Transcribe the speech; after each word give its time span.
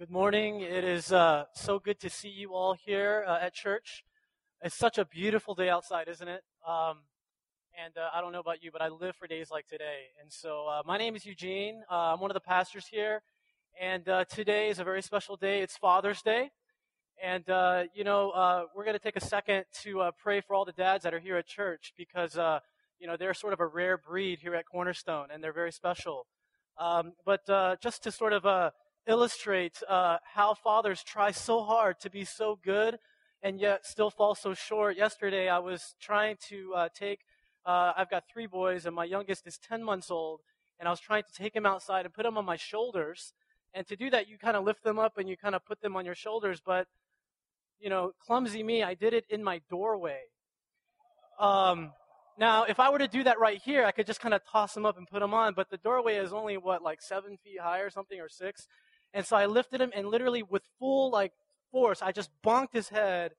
Good 0.00 0.10
morning. 0.10 0.62
It 0.62 0.82
is 0.82 1.12
uh, 1.12 1.44
so 1.54 1.78
good 1.78 2.00
to 2.00 2.08
see 2.08 2.30
you 2.30 2.54
all 2.54 2.72
here 2.72 3.22
uh, 3.28 3.36
at 3.38 3.52
church. 3.52 4.02
It's 4.62 4.74
such 4.74 4.96
a 4.96 5.04
beautiful 5.04 5.54
day 5.54 5.68
outside, 5.68 6.08
isn't 6.08 6.26
it? 6.26 6.40
Um, 6.66 7.00
and 7.78 7.98
uh, 7.98 8.08
I 8.14 8.22
don't 8.22 8.32
know 8.32 8.40
about 8.40 8.64
you, 8.64 8.70
but 8.72 8.80
I 8.80 8.88
live 8.88 9.14
for 9.14 9.28
days 9.28 9.50
like 9.50 9.66
today. 9.66 10.04
And 10.18 10.32
so, 10.32 10.66
uh, 10.68 10.80
my 10.86 10.96
name 10.96 11.16
is 11.16 11.26
Eugene. 11.26 11.82
Uh, 11.90 12.14
I'm 12.14 12.20
one 12.20 12.30
of 12.30 12.34
the 12.34 12.40
pastors 12.40 12.86
here. 12.86 13.20
And 13.78 14.08
uh, 14.08 14.24
today 14.24 14.70
is 14.70 14.78
a 14.78 14.84
very 14.84 15.02
special 15.02 15.36
day. 15.36 15.60
It's 15.60 15.76
Father's 15.76 16.22
Day. 16.22 16.50
And, 17.22 17.44
you 17.94 18.02
know, 18.02 18.66
we're 18.74 18.84
going 18.84 18.96
to 18.96 19.04
take 19.04 19.16
a 19.16 19.24
second 19.26 19.64
to 19.82 20.10
pray 20.18 20.40
for 20.40 20.54
all 20.54 20.64
the 20.64 20.72
dads 20.72 21.04
that 21.04 21.12
are 21.12 21.20
here 21.20 21.36
at 21.36 21.46
church 21.46 21.92
because, 21.98 22.36
you 22.98 23.06
know, 23.06 23.18
they're 23.18 23.34
sort 23.34 23.52
of 23.52 23.60
a 23.60 23.66
rare 23.66 23.98
breed 23.98 24.38
here 24.38 24.54
at 24.54 24.64
Cornerstone 24.64 25.26
and 25.30 25.44
they're 25.44 25.52
very 25.52 25.72
special. 25.72 26.26
Um, 26.78 27.12
but 27.26 27.46
just 27.82 28.02
to 28.04 28.10
sort 28.10 28.32
of 28.32 28.72
illustrate 29.06 29.82
uh, 29.88 30.18
how 30.34 30.54
fathers 30.54 31.02
try 31.02 31.30
so 31.30 31.62
hard 31.62 32.00
to 32.00 32.10
be 32.10 32.24
so 32.24 32.58
good 32.62 32.98
and 33.42 33.60
yet 33.60 33.86
still 33.86 34.10
fall 34.10 34.34
so 34.34 34.54
short. 34.54 34.96
Yesterday, 34.96 35.48
I 35.48 35.58
was 35.58 35.94
trying 36.00 36.36
to 36.48 36.74
uh, 36.74 36.88
take, 36.94 37.20
uh, 37.64 37.92
I've 37.96 38.10
got 38.10 38.24
three 38.32 38.46
boys, 38.46 38.86
and 38.86 38.94
my 38.94 39.04
youngest 39.04 39.46
is 39.46 39.58
10 39.58 39.82
months 39.82 40.10
old, 40.10 40.40
and 40.78 40.86
I 40.86 40.90
was 40.90 41.00
trying 41.00 41.22
to 41.22 41.32
take 41.32 41.54
him 41.54 41.66
outside 41.66 42.04
and 42.04 42.14
put 42.14 42.26
him 42.26 42.36
on 42.36 42.44
my 42.44 42.56
shoulders. 42.56 43.32
And 43.72 43.86
to 43.86 43.96
do 43.96 44.10
that, 44.10 44.28
you 44.28 44.36
kind 44.38 44.56
of 44.56 44.64
lift 44.64 44.82
them 44.82 44.98
up 44.98 45.16
and 45.16 45.28
you 45.28 45.36
kind 45.36 45.54
of 45.54 45.64
put 45.64 45.80
them 45.80 45.96
on 45.96 46.04
your 46.04 46.14
shoulders. 46.14 46.60
But, 46.64 46.86
you 47.78 47.88
know, 47.88 48.12
clumsy 48.20 48.62
me, 48.62 48.82
I 48.82 48.94
did 48.94 49.14
it 49.14 49.24
in 49.30 49.44
my 49.44 49.60
doorway. 49.70 50.20
Um, 51.38 51.92
now, 52.38 52.64
if 52.64 52.80
I 52.80 52.90
were 52.90 52.98
to 52.98 53.08
do 53.08 53.22
that 53.24 53.38
right 53.38 53.60
here, 53.62 53.84
I 53.84 53.92
could 53.92 54.06
just 54.06 54.20
kind 54.20 54.34
of 54.34 54.40
toss 54.50 54.74
them 54.74 54.86
up 54.86 54.98
and 54.98 55.06
put 55.06 55.20
them 55.20 55.34
on. 55.34 55.54
But 55.54 55.70
the 55.70 55.76
doorway 55.76 56.16
is 56.16 56.32
only, 56.32 56.56
what, 56.56 56.82
like 56.82 57.00
seven 57.00 57.36
feet 57.42 57.60
high 57.60 57.80
or 57.80 57.90
something, 57.90 58.18
or 58.18 58.28
six? 58.28 58.66
And 59.12 59.26
so 59.26 59.36
I 59.36 59.46
lifted 59.46 59.80
him 59.80 59.90
and 59.94 60.06
literally 60.08 60.42
with 60.42 60.62
full 60.78 61.10
like 61.10 61.32
force, 61.72 62.02
I 62.02 62.12
just 62.12 62.30
bonked 62.44 62.72
his 62.72 62.88
head 62.88 63.32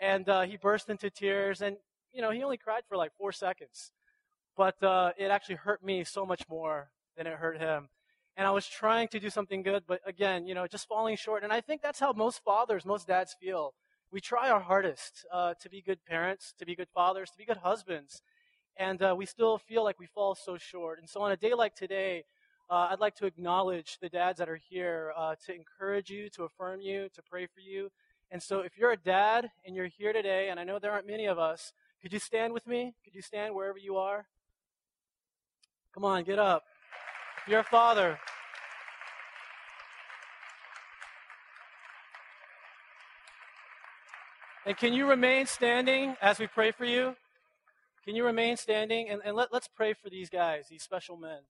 and 0.00 0.28
uh, 0.28 0.42
he 0.42 0.56
burst 0.56 0.88
into 0.88 1.10
tears. 1.10 1.62
And, 1.62 1.76
you 2.12 2.22
know, 2.22 2.30
he 2.30 2.42
only 2.42 2.56
cried 2.56 2.82
for 2.88 2.96
like 2.96 3.12
four 3.16 3.32
seconds. 3.32 3.92
But 4.56 4.80
uh, 4.82 5.12
it 5.18 5.30
actually 5.30 5.56
hurt 5.56 5.84
me 5.84 6.04
so 6.04 6.24
much 6.24 6.42
more 6.48 6.90
than 7.16 7.26
it 7.26 7.34
hurt 7.34 7.58
him. 7.58 7.88
And 8.36 8.46
I 8.46 8.50
was 8.50 8.66
trying 8.66 9.08
to 9.08 9.20
do 9.20 9.30
something 9.30 9.62
good, 9.62 9.84
but 9.86 10.00
again, 10.04 10.46
you 10.46 10.54
know, 10.54 10.66
just 10.66 10.88
falling 10.88 11.16
short. 11.16 11.44
And 11.44 11.52
I 11.52 11.60
think 11.60 11.82
that's 11.82 12.00
how 12.00 12.12
most 12.12 12.42
fathers, 12.44 12.84
most 12.84 13.06
dads 13.06 13.36
feel. 13.40 13.74
We 14.10 14.20
try 14.20 14.50
our 14.50 14.60
hardest 14.60 15.24
uh, 15.32 15.54
to 15.60 15.68
be 15.68 15.80
good 15.80 16.04
parents, 16.04 16.52
to 16.58 16.66
be 16.66 16.74
good 16.74 16.88
fathers, 16.92 17.30
to 17.30 17.38
be 17.38 17.44
good 17.44 17.58
husbands. 17.58 18.22
And 18.76 19.00
uh, 19.02 19.14
we 19.16 19.24
still 19.26 19.58
feel 19.58 19.84
like 19.84 20.00
we 20.00 20.06
fall 20.06 20.34
so 20.34 20.56
short. 20.56 20.98
And 20.98 21.08
so 21.08 21.20
on 21.20 21.30
a 21.30 21.36
day 21.36 21.54
like 21.54 21.76
today, 21.76 22.24
uh, 22.70 22.88
I'd 22.90 23.00
like 23.00 23.14
to 23.16 23.26
acknowledge 23.26 23.98
the 24.00 24.08
dads 24.08 24.38
that 24.38 24.48
are 24.48 24.58
here 24.68 25.12
uh, 25.16 25.34
to 25.46 25.54
encourage 25.54 26.10
you, 26.10 26.28
to 26.30 26.44
affirm 26.44 26.80
you, 26.80 27.08
to 27.14 27.22
pray 27.22 27.46
for 27.46 27.60
you. 27.60 27.90
And 28.30 28.42
so 28.42 28.60
if 28.60 28.76
you're 28.76 28.92
a 28.92 28.96
dad 28.96 29.50
and 29.66 29.76
you're 29.76 29.86
here 29.86 30.12
today, 30.12 30.48
and 30.48 30.58
I 30.58 30.64
know 30.64 30.78
there 30.78 30.92
aren't 30.92 31.06
many 31.06 31.26
of 31.26 31.38
us, 31.38 31.72
could 32.02 32.12
you 32.12 32.18
stand 32.18 32.52
with 32.52 32.66
me? 32.66 32.94
Could 33.04 33.14
you 33.14 33.22
stand 33.22 33.54
wherever 33.54 33.78
you 33.78 33.96
are? 33.96 34.26
Come 35.92 36.04
on, 36.04 36.24
get 36.24 36.38
up. 36.38 36.64
If 37.42 37.50
you're 37.50 37.60
a 37.60 37.64
father, 37.64 38.18
And 44.66 44.76
can 44.76 44.94
you 44.94 45.06
remain 45.06 45.44
standing 45.46 46.16
as 46.22 46.38
we 46.38 46.46
pray 46.46 46.70
for 46.70 46.86
you? 46.86 47.16
Can 48.04 48.16
you 48.16 48.24
remain 48.24 48.56
standing? 48.56 49.10
And, 49.10 49.20
and 49.24 49.36
let, 49.36 49.52
let's 49.52 49.68
pray 49.68 49.92
for 49.92 50.08
these 50.08 50.30
guys, 50.30 50.68
these 50.70 50.82
special 50.82 51.18
men. 51.18 51.40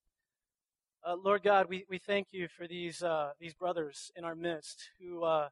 Uh, 1.07 1.17
Lord 1.23 1.43
God, 1.43 1.67
we, 1.69 1.85
we 1.91 1.99
thank 1.99 2.29
you 2.31 2.49
for 2.49 2.67
these, 2.67 3.03
uh, 3.03 3.33
these 3.39 3.53
brothers 3.53 4.11
in 4.17 4.25
our 4.25 4.35
midst 4.35 4.89
who 4.99 5.23
uh, 5.23 5.49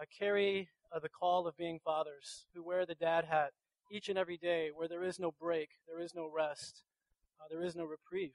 uh 0.00 0.04
carry 0.18 0.70
uh, 0.90 0.98
the 0.98 1.08
call 1.10 1.46
of 1.46 1.54
being 1.58 1.78
fathers, 1.84 2.46
who 2.54 2.62
wear 2.62 2.86
the 2.86 2.94
dad 2.94 3.26
hat 3.26 3.50
each 3.92 4.08
and 4.08 4.16
every 4.16 4.38
day, 4.38 4.70
where 4.74 4.88
there 4.88 5.04
is 5.04 5.18
no 5.18 5.30
break, 5.38 5.68
there 5.86 6.00
is 6.00 6.14
no 6.14 6.30
rest, 6.34 6.82
uh, 7.38 7.44
there 7.50 7.62
is 7.62 7.76
no 7.76 7.84
reprieve. 7.84 8.32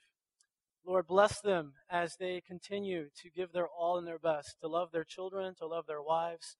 Lord, 0.85 1.07
bless 1.07 1.41
them 1.41 1.73
as 1.89 2.17
they 2.17 2.43
continue 2.45 3.07
to 3.23 3.31
give 3.31 3.53
their 3.53 3.67
all 3.67 3.97
and 3.97 4.05
their 4.05 4.19
best, 4.19 4.59
to 4.61 4.67
love 4.67 4.91
their 4.91 5.03
children, 5.03 5.55
to 5.55 5.65
love 5.65 5.87
their 5.87 6.01
wives, 6.01 6.57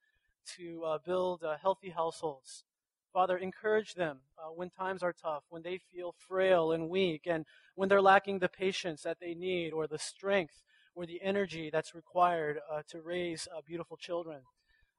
to 0.57 0.97
build 1.06 1.44
healthy 1.61 1.91
households. 1.91 2.63
Father, 3.13 3.38
encourage 3.38 3.95
them 3.95 4.19
uh, 4.38 4.51
when 4.51 4.69
times 4.69 5.03
are 5.03 5.13
tough, 5.13 5.44
when 5.49 5.63
they 5.63 5.77
feel 5.77 6.16
frail 6.27 6.72
and 6.72 6.89
weak, 6.89 7.23
and 7.25 7.45
when 7.75 7.89
they're 7.89 8.01
lacking 8.01 8.39
the 8.39 8.47
patience 8.47 9.01
that 9.03 9.19
they 9.19 9.33
need, 9.33 9.73
or 9.73 9.85
the 9.85 9.97
strength, 9.99 10.63
or 10.95 11.05
the 11.05 11.22
energy 11.22 11.69
that's 11.69 11.94
required 11.94 12.59
uh, 12.72 12.81
to 12.88 13.01
raise 13.01 13.47
uh, 13.55 13.61
beautiful 13.66 13.97
children. 13.97 14.41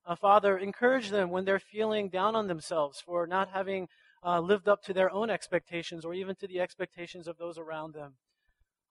Uh, 0.04 0.14
Father, 0.14 0.58
encourage 0.58 1.08
them 1.08 1.30
when 1.30 1.44
they're 1.44 1.58
feeling 1.58 2.08
down 2.10 2.36
on 2.36 2.48
themselves 2.48 3.00
for 3.00 3.26
not 3.26 3.48
having 3.48 3.88
uh, 4.24 4.40
lived 4.40 4.68
up 4.68 4.82
to 4.82 4.92
their 4.92 5.10
own 5.10 5.30
expectations, 5.30 6.04
or 6.04 6.12
even 6.12 6.34
to 6.34 6.46
the 6.46 6.60
expectations 6.60 7.26
of 7.26 7.38
those 7.38 7.56
around 7.56 7.94
them. 7.94 8.14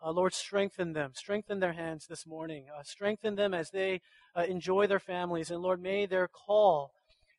Uh, 0.04 0.10
Lord, 0.12 0.34
strengthen 0.34 0.94
them. 0.94 1.12
Strengthen 1.14 1.60
their 1.60 1.74
hands 1.74 2.08
this 2.08 2.26
morning. 2.26 2.66
strengthen 2.84 3.36
them 3.36 3.54
as 3.54 3.70
they 3.70 4.02
enjoy 4.48 4.88
their 4.88 5.00
families. 5.00 5.52
And 5.52 5.62
Lord, 5.62 5.80
may 5.80 6.08
their 6.08 6.28
call 6.28 6.92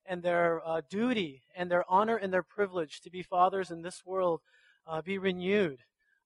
and 0.06 0.22
their 0.22 0.60
uh, 0.66 0.80
duty 0.88 1.42
and 1.56 1.70
their 1.70 1.84
honor 1.88 2.16
and 2.16 2.32
their 2.32 2.42
privilege 2.42 3.00
to 3.00 3.10
be 3.10 3.22
fathers 3.22 3.70
in 3.70 3.82
this 3.82 4.02
world 4.04 4.40
uh, 4.86 5.02
be 5.02 5.18
renewed 5.18 5.78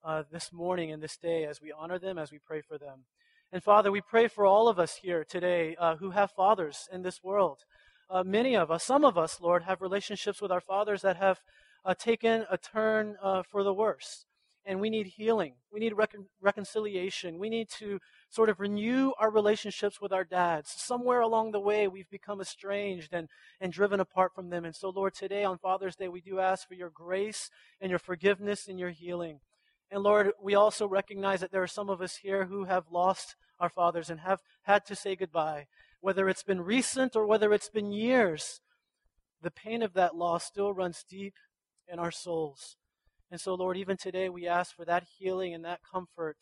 uh, 0.04 0.22
this 0.30 0.52
morning 0.52 0.92
and 0.92 1.02
this 1.02 1.16
day 1.16 1.44
as 1.44 1.60
we 1.60 1.72
honor 1.72 1.98
them, 1.98 2.18
as 2.18 2.30
we 2.30 2.38
pray 2.38 2.60
for 2.60 2.78
them. 2.78 3.04
And 3.52 3.62
Father, 3.62 3.92
we 3.92 4.00
pray 4.00 4.28
for 4.28 4.46
all 4.46 4.68
of 4.68 4.78
us 4.78 4.96
here 4.96 5.24
today 5.24 5.76
uh, 5.78 5.96
who 5.96 6.10
have 6.10 6.30
fathers 6.30 6.88
in 6.92 7.02
this 7.02 7.22
world. 7.22 7.58
Uh, 8.08 8.22
many 8.24 8.56
of 8.56 8.70
us, 8.70 8.84
some 8.84 9.04
of 9.04 9.18
us, 9.18 9.40
Lord, 9.40 9.64
have 9.64 9.80
relationships 9.80 10.40
with 10.40 10.52
our 10.52 10.60
fathers 10.60 11.02
that 11.02 11.16
have 11.16 11.40
uh, 11.84 11.94
taken 11.94 12.44
a 12.50 12.58
turn 12.58 13.16
for 13.50 13.62
the 13.62 13.74
worse 13.74 14.26
and 14.66 14.80
we 14.80 14.90
need 14.90 15.06
healing. 15.06 15.54
We 15.72 15.78
need 15.78 15.96
recon- 15.96 16.26
reconciliation. 16.40 17.38
We 17.38 17.48
need 17.48 17.68
to 17.78 18.00
sort 18.28 18.48
of 18.48 18.58
renew 18.58 19.12
our 19.18 19.30
relationships 19.30 20.00
with 20.00 20.12
our 20.12 20.24
dads. 20.24 20.70
Somewhere 20.76 21.20
along 21.20 21.52
the 21.52 21.60
way, 21.60 21.86
we've 21.86 22.10
become 22.10 22.40
estranged 22.40 23.10
and, 23.12 23.28
and 23.60 23.72
driven 23.72 24.00
apart 24.00 24.34
from 24.34 24.50
them. 24.50 24.64
And 24.64 24.74
so, 24.74 24.88
Lord, 24.90 25.14
today 25.14 25.44
on 25.44 25.58
Father's 25.58 25.94
Day, 25.94 26.08
we 26.08 26.20
do 26.20 26.40
ask 26.40 26.66
for 26.66 26.74
your 26.74 26.90
grace 26.90 27.48
and 27.80 27.90
your 27.90 28.00
forgiveness 28.00 28.66
and 28.66 28.78
your 28.78 28.90
healing. 28.90 29.38
And 29.88 30.02
Lord, 30.02 30.32
we 30.42 30.56
also 30.56 30.88
recognize 30.88 31.40
that 31.40 31.52
there 31.52 31.62
are 31.62 31.68
some 31.68 31.88
of 31.88 32.02
us 32.02 32.16
here 32.16 32.46
who 32.46 32.64
have 32.64 32.90
lost 32.90 33.36
our 33.60 33.68
fathers 33.68 34.10
and 34.10 34.20
have 34.20 34.40
had 34.62 34.84
to 34.86 34.96
say 34.96 35.14
goodbye. 35.14 35.68
Whether 36.00 36.28
it's 36.28 36.42
been 36.42 36.60
recent 36.60 37.14
or 37.14 37.24
whether 37.24 37.52
it's 37.52 37.70
been 37.70 37.92
years, 37.92 38.60
the 39.42 39.50
pain 39.52 39.82
of 39.82 39.92
that 39.94 40.16
loss 40.16 40.44
still 40.44 40.72
runs 40.72 41.04
deep 41.08 41.34
in 41.86 42.00
our 42.00 42.10
souls. 42.10 42.76
And 43.30 43.40
so, 43.40 43.54
Lord, 43.54 43.76
even 43.76 43.96
today 43.96 44.28
we 44.28 44.46
ask 44.46 44.74
for 44.74 44.84
that 44.84 45.04
healing 45.18 45.52
and 45.52 45.64
that 45.64 45.80
comfort 45.82 46.36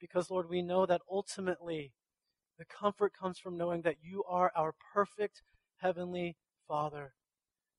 because, 0.00 0.30
Lord, 0.30 0.48
we 0.48 0.62
know 0.62 0.84
that 0.86 1.00
ultimately 1.10 1.92
the 2.58 2.64
comfort 2.64 3.12
comes 3.18 3.38
from 3.38 3.56
knowing 3.56 3.82
that 3.82 3.96
you 4.02 4.24
are 4.28 4.50
our 4.56 4.74
perfect 4.92 5.42
heavenly 5.78 6.36
Father. 6.66 7.14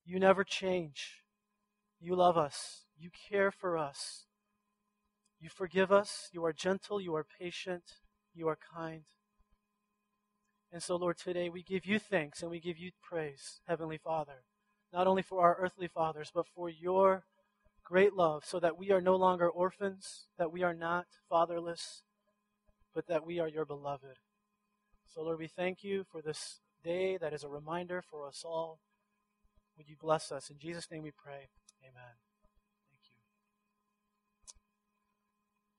You 0.04 0.18
never 0.18 0.44
change. 0.44 1.22
You 2.00 2.14
love 2.14 2.38
us. 2.38 2.84
You 2.98 3.10
care 3.30 3.50
for 3.50 3.76
us. 3.76 4.26
You 5.40 5.48
forgive 5.48 5.92
us. 5.92 6.28
You 6.32 6.44
are 6.44 6.52
gentle. 6.52 7.00
You 7.00 7.14
are 7.14 7.26
patient. 7.38 7.84
You 8.34 8.48
are 8.48 8.58
kind. 8.74 9.02
And 10.72 10.82
so, 10.82 10.96
Lord, 10.96 11.18
today 11.18 11.48
we 11.48 11.62
give 11.62 11.86
you 11.86 11.98
thanks 11.98 12.42
and 12.42 12.50
we 12.50 12.60
give 12.60 12.78
you 12.78 12.90
praise, 13.02 13.60
Heavenly 13.66 13.98
Father, 13.98 14.44
not 14.92 15.06
only 15.06 15.22
for 15.22 15.40
our 15.40 15.56
earthly 15.58 15.88
fathers, 15.88 16.30
but 16.34 16.46
for 16.54 16.68
your 16.68 17.24
great 17.86 18.14
love 18.14 18.44
so 18.44 18.58
that 18.58 18.76
we 18.76 18.90
are 18.90 19.00
no 19.00 19.14
longer 19.14 19.48
orphans, 19.48 20.26
that 20.38 20.52
we 20.52 20.64
are 20.64 20.74
not 20.74 21.06
fatherless, 21.30 22.02
but 22.92 23.06
that 23.06 23.24
we 23.24 23.38
are 23.38 23.48
your 23.48 23.64
beloved. 23.64 24.18
So, 25.14 25.22
Lord, 25.22 25.38
we 25.38 25.46
thank 25.46 25.84
you 25.84 26.04
for 26.10 26.20
this 26.20 26.60
day 26.82 27.16
that 27.16 27.32
is 27.32 27.44
a 27.44 27.48
reminder 27.48 28.02
for 28.02 28.26
us 28.26 28.42
all. 28.44 28.80
Would 29.76 29.88
you 29.88 29.94
bless 30.00 30.32
us? 30.32 30.50
In 30.50 30.58
Jesus' 30.58 30.90
name 30.90 31.04
we 31.04 31.12
pray. 31.12 31.48
Amen. 31.82 32.14
Thank 32.90 33.02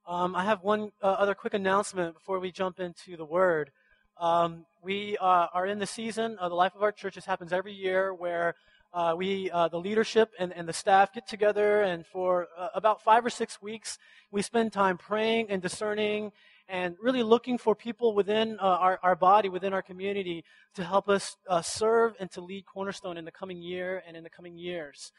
you. 0.08 0.14
Um, 0.14 0.36
I 0.36 0.46
have 0.46 0.64
one 0.64 0.92
uh, 1.04 1.08
other 1.08 1.36
quick 1.36 1.54
announcement 1.54 2.14
before 2.14 2.40
we 2.40 2.52
jump 2.52 2.80
into 2.80 3.18
the 3.18 3.26
word. 3.26 3.72
Um, 4.18 4.66
we 4.82 5.18
uh, 5.18 5.48
are 5.54 5.66
in 5.66 5.80
the 5.80 5.86
season 5.86 6.38
of 6.40 6.52
the 6.52 6.56
life 6.56 6.74
of 6.74 6.84
our 6.84 6.94
church. 6.94 7.16
This 7.16 7.26
happens 7.26 7.52
every 7.52 7.74
year 7.74 8.14
where 8.14 8.56
uh, 8.98 9.14
we, 9.16 9.52
uh, 9.52 9.68
the 9.68 9.78
leadership 9.78 10.34
and, 10.40 10.52
and 10.54 10.68
the 10.68 10.74
staff 10.74 11.14
get 11.14 11.28
together, 11.28 11.84
and 11.84 12.04
for 12.04 12.48
uh, 12.58 12.70
about 12.74 13.00
five 13.04 13.24
or 13.24 13.30
six 13.30 13.62
weeks, 13.62 14.00
we 14.32 14.42
spend 14.42 14.74
time 14.74 14.98
praying 14.98 15.46
and 15.52 15.62
discerning 15.62 16.32
and 16.68 16.96
really 17.00 17.22
looking 17.22 17.60
for 17.60 17.76
people 17.76 18.16
within 18.16 18.58
uh, 18.60 18.64
our, 18.64 19.00
our 19.04 19.16
body, 19.16 19.50
within 19.50 19.72
our 19.72 19.84
community, 19.84 20.44
to 20.74 20.84
help 20.84 21.10
us 21.10 21.38
uh, 21.48 21.62
serve 21.62 22.16
and 22.20 22.32
to 22.32 22.42
lead 22.42 22.66
Cornerstone 22.66 23.18
in 23.18 23.26
the 23.26 23.32
coming 23.32 23.62
year 23.62 24.02
and 24.08 24.18
in 24.18 24.24
the 24.24 24.32
coming 24.32 24.58
years. 24.58 25.12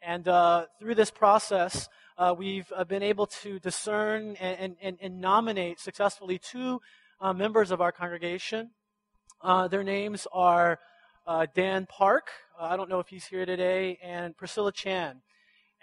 And 0.00 0.26
uh, 0.26 0.64
through 0.80 0.94
this 0.94 1.10
process, 1.10 1.90
we've 2.38 2.72
been 2.88 3.02
able 3.02 3.26
to 3.26 3.58
discern 3.58 4.36
and, 4.40 4.76
and, 4.80 4.96
and 4.98 5.20
nominate 5.20 5.78
successfully 5.78 6.38
two 6.38 6.80
members 7.34 7.70
of 7.70 7.82
our 7.82 7.92
congregation 7.92 8.70
their 9.68 9.84
names 9.84 10.26
are 10.32 10.78
uh, 11.26 11.46
Dan 11.54 11.86
Park. 11.86 12.28
Uh, 12.58 12.64
I 12.64 12.76
don't 12.76 12.88
know 12.88 13.00
if 13.00 13.08
he's 13.08 13.26
here 13.26 13.44
today, 13.44 13.98
and 14.02 14.36
Priscilla 14.36 14.72
Chan. 14.72 15.20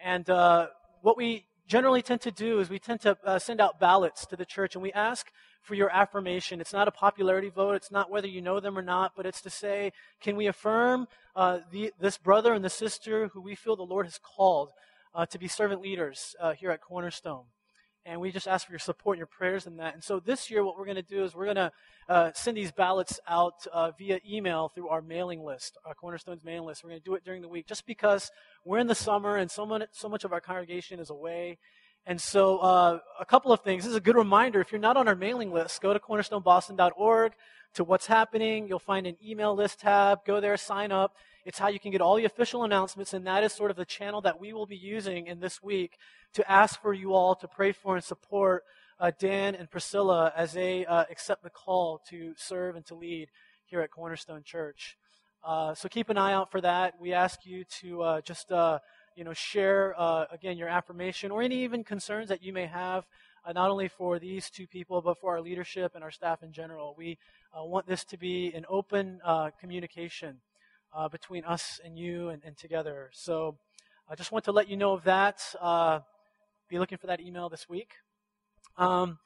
And 0.01 0.29
uh, 0.29 0.67
what 1.01 1.17
we 1.17 1.45
generally 1.67 2.01
tend 2.01 2.21
to 2.21 2.31
do 2.31 2.59
is 2.59 2.69
we 2.69 2.79
tend 2.79 3.01
to 3.01 3.17
uh, 3.25 3.39
send 3.39 3.59
out 3.61 3.79
ballots 3.79 4.25
to 4.27 4.35
the 4.35 4.45
church 4.45 4.75
and 4.75 4.81
we 4.81 4.91
ask 4.91 5.27
for 5.61 5.75
your 5.75 5.89
affirmation. 5.89 6.59
It's 6.59 6.73
not 6.73 6.87
a 6.87 6.91
popularity 6.91 7.49
vote. 7.49 7.75
It's 7.75 7.91
not 7.91 8.09
whether 8.09 8.27
you 8.27 8.41
know 8.41 8.59
them 8.59 8.77
or 8.77 8.81
not, 8.81 9.13
but 9.15 9.25
it's 9.25 9.41
to 9.41 9.49
say, 9.49 9.93
can 10.21 10.35
we 10.35 10.47
affirm 10.47 11.07
uh, 11.35 11.59
the, 11.71 11.93
this 11.99 12.17
brother 12.17 12.53
and 12.53 12.65
the 12.65 12.69
sister 12.69 13.29
who 13.29 13.41
we 13.41 13.55
feel 13.55 13.75
the 13.75 13.83
Lord 13.83 14.05
has 14.05 14.19
called 14.19 14.69
to 15.29 15.37
be 15.37 15.47
servant 15.47 15.81
leaders 15.81 16.35
here 16.57 16.71
at 16.71 16.81
Cornerstone? 16.81 17.45
And 18.05 18.19
we 18.19 18.31
just 18.31 18.47
ask 18.47 18.65
for 18.65 18.73
your 18.73 18.79
support 18.79 19.15
and 19.15 19.19
your 19.19 19.27
prayers 19.27 19.65
in 19.65 19.77
that. 19.77 19.93
And 19.93 20.03
so 20.03 20.19
this 20.19 20.51
year, 20.51 20.63
what 20.65 20.77
we're 20.77 20.85
going 20.85 20.95
to 20.97 21.01
do 21.01 21.23
is 21.23 21.33
we're 21.33 21.45
going 21.45 21.55
to 21.55 21.71
uh, 22.09 22.31
send 22.33 22.57
these 22.57 22.71
ballots 22.71 23.19
out 23.27 23.65
uh, 23.71 23.91
via 23.97 24.19
email 24.29 24.67
through 24.67 24.89
our 24.89 25.01
mailing 25.01 25.41
list, 25.41 25.77
our 25.85 25.93
Cornerstone's 25.93 26.43
mailing 26.43 26.67
list. 26.67 26.83
We're 26.83 26.89
going 26.89 27.01
to 27.01 27.05
do 27.05 27.15
it 27.15 27.23
during 27.23 27.41
the 27.41 27.47
week 27.47 27.65
just 27.65 27.85
because 27.85 28.29
we're 28.65 28.79
in 28.79 28.87
the 28.87 28.95
summer 28.95 29.37
and 29.37 29.49
so 29.49 29.65
much, 29.65 29.83
so 29.93 30.09
much 30.09 30.25
of 30.25 30.33
our 30.33 30.41
congregation 30.41 30.99
is 30.99 31.09
away. 31.09 31.59
And 32.05 32.19
so, 32.19 32.57
uh, 32.57 32.99
a 33.19 33.25
couple 33.25 33.53
of 33.53 33.61
things. 33.61 33.83
This 33.83 33.91
is 33.91 33.95
a 33.95 34.01
good 34.01 34.17
reminder. 34.17 34.59
If 34.59 34.73
you're 34.73 34.81
not 34.81 34.97
on 34.97 35.07
our 35.07 35.15
mailing 35.15 35.53
list, 35.53 35.81
go 35.81 35.93
to 35.93 35.99
cornerstoneboston.org 35.99 37.31
to 37.75 37.83
what's 37.85 38.07
happening. 38.07 38.67
You'll 38.67 38.79
find 38.79 39.07
an 39.07 39.15
email 39.23 39.55
list 39.55 39.79
tab. 39.79 40.25
Go 40.25 40.41
there, 40.41 40.57
sign 40.57 40.91
up. 40.91 41.15
It's 41.45 41.57
how 41.57 41.69
you 41.69 41.79
can 41.79 41.91
get 41.91 42.01
all 42.01 42.15
the 42.17 42.25
official 42.25 42.65
announcements, 42.65 43.13
and 43.13 43.25
that 43.25 43.43
is 43.43 43.53
sort 43.53 43.71
of 43.71 43.77
the 43.77 43.85
channel 43.85 44.21
that 44.21 44.39
we 44.39 44.51
will 44.51 44.65
be 44.65 44.75
using 44.75 45.27
in 45.27 45.39
this 45.39 45.63
week 45.63 45.97
to 46.33 46.51
ask 46.51 46.81
for 46.81 46.93
you 46.93 47.13
all 47.13 47.35
to 47.35 47.47
pray 47.47 47.71
for 47.71 47.95
and 47.95 48.03
support 48.03 48.63
uh, 48.99 49.11
Dan 49.17 49.55
and 49.55 49.69
Priscilla 49.69 50.31
as 50.35 50.53
they 50.53 50.85
uh, 50.85 51.05
accept 51.09 51.41
the 51.43 51.49
call 51.49 52.01
to 52.09 52.33
serve 52.37 52.75
and 52.75 52.85
to 52.85 52.95
lead 52.95 53.29
here 53.65 53.81
at 53.81 53.91
Cornerstone 53.91 54.43
Church. 54.43 54.97
Uh, 55.43 55.73
so 55.73 55.89
keep 55.89 56.09
an 56.09 56.17
eye 56.17 56.33
out 56.33 56.51
for 56.51 56.61
that. 56.61 56.93
We 56.99 57.11
ask 57.13 57.45
you 57.45 57.65
to 57.81 58.01
uh, 58.01 58.21
just 58.21 58.51
uh, 58.51 58.79
you 59.15 59.23
know 59.23 59.33
share 59.33 59.93
uh, 59.97 60.25
again 60.31 60.57
your 60.57 60.69
affirmation 60.69 61.31
or 61.31 61.41
any 61.41 61.63
even 61.63 61.83
concerns 61.83 62.29
that 62.29 62.43
you 62.43 62.53
may 62.53 62.65
have. 62.65 63.05
not 63.53 63.69
only 63.69 63.87
for 63.87 64.19
these 64.19 64.49
two 64.49 64.67
people, 64.67 65.01
but 65.01 65.19
for 65.19 65.31
our 65.33 65.41
leadership 65.41 65.93
and 65.95 66.03
our 66.03 66.11
staff 66.11 66.43
in 66.43 66.51
general. 66.51 66.95
We 66.97 67.17
want 67.55 67.85
this 67.87 68.03
to 68.05 68.17
be 68.17 68.53
an 68.53 68.65
open 68.69 69.19
communication 69.59 70.37
between 71.11 71.43
us 71.43 71.79
and 71.83 71.97
you 71.97 72.29
and, 72.29 72.41
and, 72.45 72.55
together. 72.57 73.09
So 73.13 73.57
I 74.09 74.15
just 74.15 74.31
want 74.31 74.45
to 74.45 74.51
let 74.51 74.69
you 74.69 74.77
know 74.77 74.93
of 74.93 75.03
that. 75.03 75.41
be 76.69 76.79
looking 76.79 76.97
for 76.97 77.07
that 77.07 77.19
email 77.19 77.49
this 77.49 77.67
week. 77.67 77.93
Um, 78.77 79.19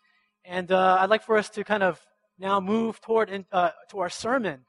and 0.44 0.72
uh, 0.72 0.98
I'd 1.00 1.10
like 1.10 1.24
for 1.24 1.38
us 1.38 1.50
to 1.52 1.64
kind 1.64 1.84
of 1.84 2.00
now 2.40 2.60
move 2.60 3.02
toward 3.02 3.30
in, 3.30 3.46
uh, 3.52 3.72
to 3.90 4.00
our 4.00 4.10
sermon. 4.10 4.66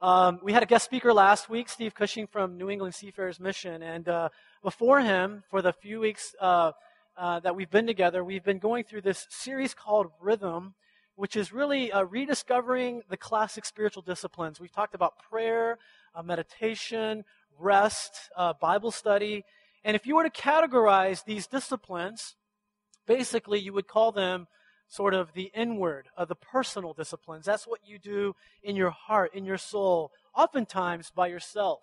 Um, 0.00 0.38
we 0.44 0.52
had 0.52 0.62
a 0.62 0.66
guest 0.66 0.84
speaker 0.84 1.12
last 1.12 1.50
week, 1.50 1.68
Steve 1.68 1.92
Cushing 1.92 2.28
from 2.28 2.56
New 2.56 2.70
England 2.70 2.94
Seafarers 2.94 3.40
Mission, 3.40 3.82
and 3.82 4.08
uh, 4.08 4.28
before 4.62 5.00
him, 5.00 5.42
for 5.50 5.60
the 5.60 5.72
few 5.72 5.98
weeks 5.98 6.36
uh, 6.40 6.70
uh, 7.16 7.40
that 7.40 7.56
we've 7.56 7.70
been 7.70 7.88
together, 7.88 8.22
we've 8.22 8.44
been 8.44 8.60
going 8.60 8.84
through 8.84 9.00
this 9.00 9.26
series 9.28 9.74
called 9.74 10.06
Rhythm, 10.20 10.74
which 11.16 11.34
is 11.34 11.52
really 11.52 11.90
uh, 11.90 12.04
rediscovering 12.04 13.02
the 13.10 13.16
classic 13.16 13.64
spiritual 13.64 14.02
disciplines. 14.02 14.60
We've 14.60 14.70
talked 14.70 14.94
about 14.94 15.14
prayer, 15.18 15.78
meditation, 16.24 17.24
rest, 17.58 18.30
Bible 18.60 18.92
study, 18.92 19.44
and 19.82 19.96
if 19.96 20.06
you 20.06 20.14
were 20.14 20.22
to 20.22 20.30
categorize 20.30 21.24
these 21.24 21.48
disciplines, 21.48 22.36
basically 23.04 23.58
you 23.58 23.72
would 23.72 23.88
call 23.88 24.12
them 24.12 24.46
sort 24.88 25.14
of 25.14 25.32
the 25.34 25.50
inward, 25.54 26.08
of 26.16 26.28
the 26.28 26.34
personal 26.34 26.94
disciplines. 26.94 27.44
That's 27.44 27.66
what 27.66 27.80
you 27.84 27.98
do 27.98 28.34
in 28.62 28.74
your 28.74 28.90
heart, 28.90 29.34
in 29.34 29.44
your 29.44 29.58
soul, 29.58 30.10
oftentimes 30.34 31.10
by 31.14 31.26
yourself. 31.28 31.80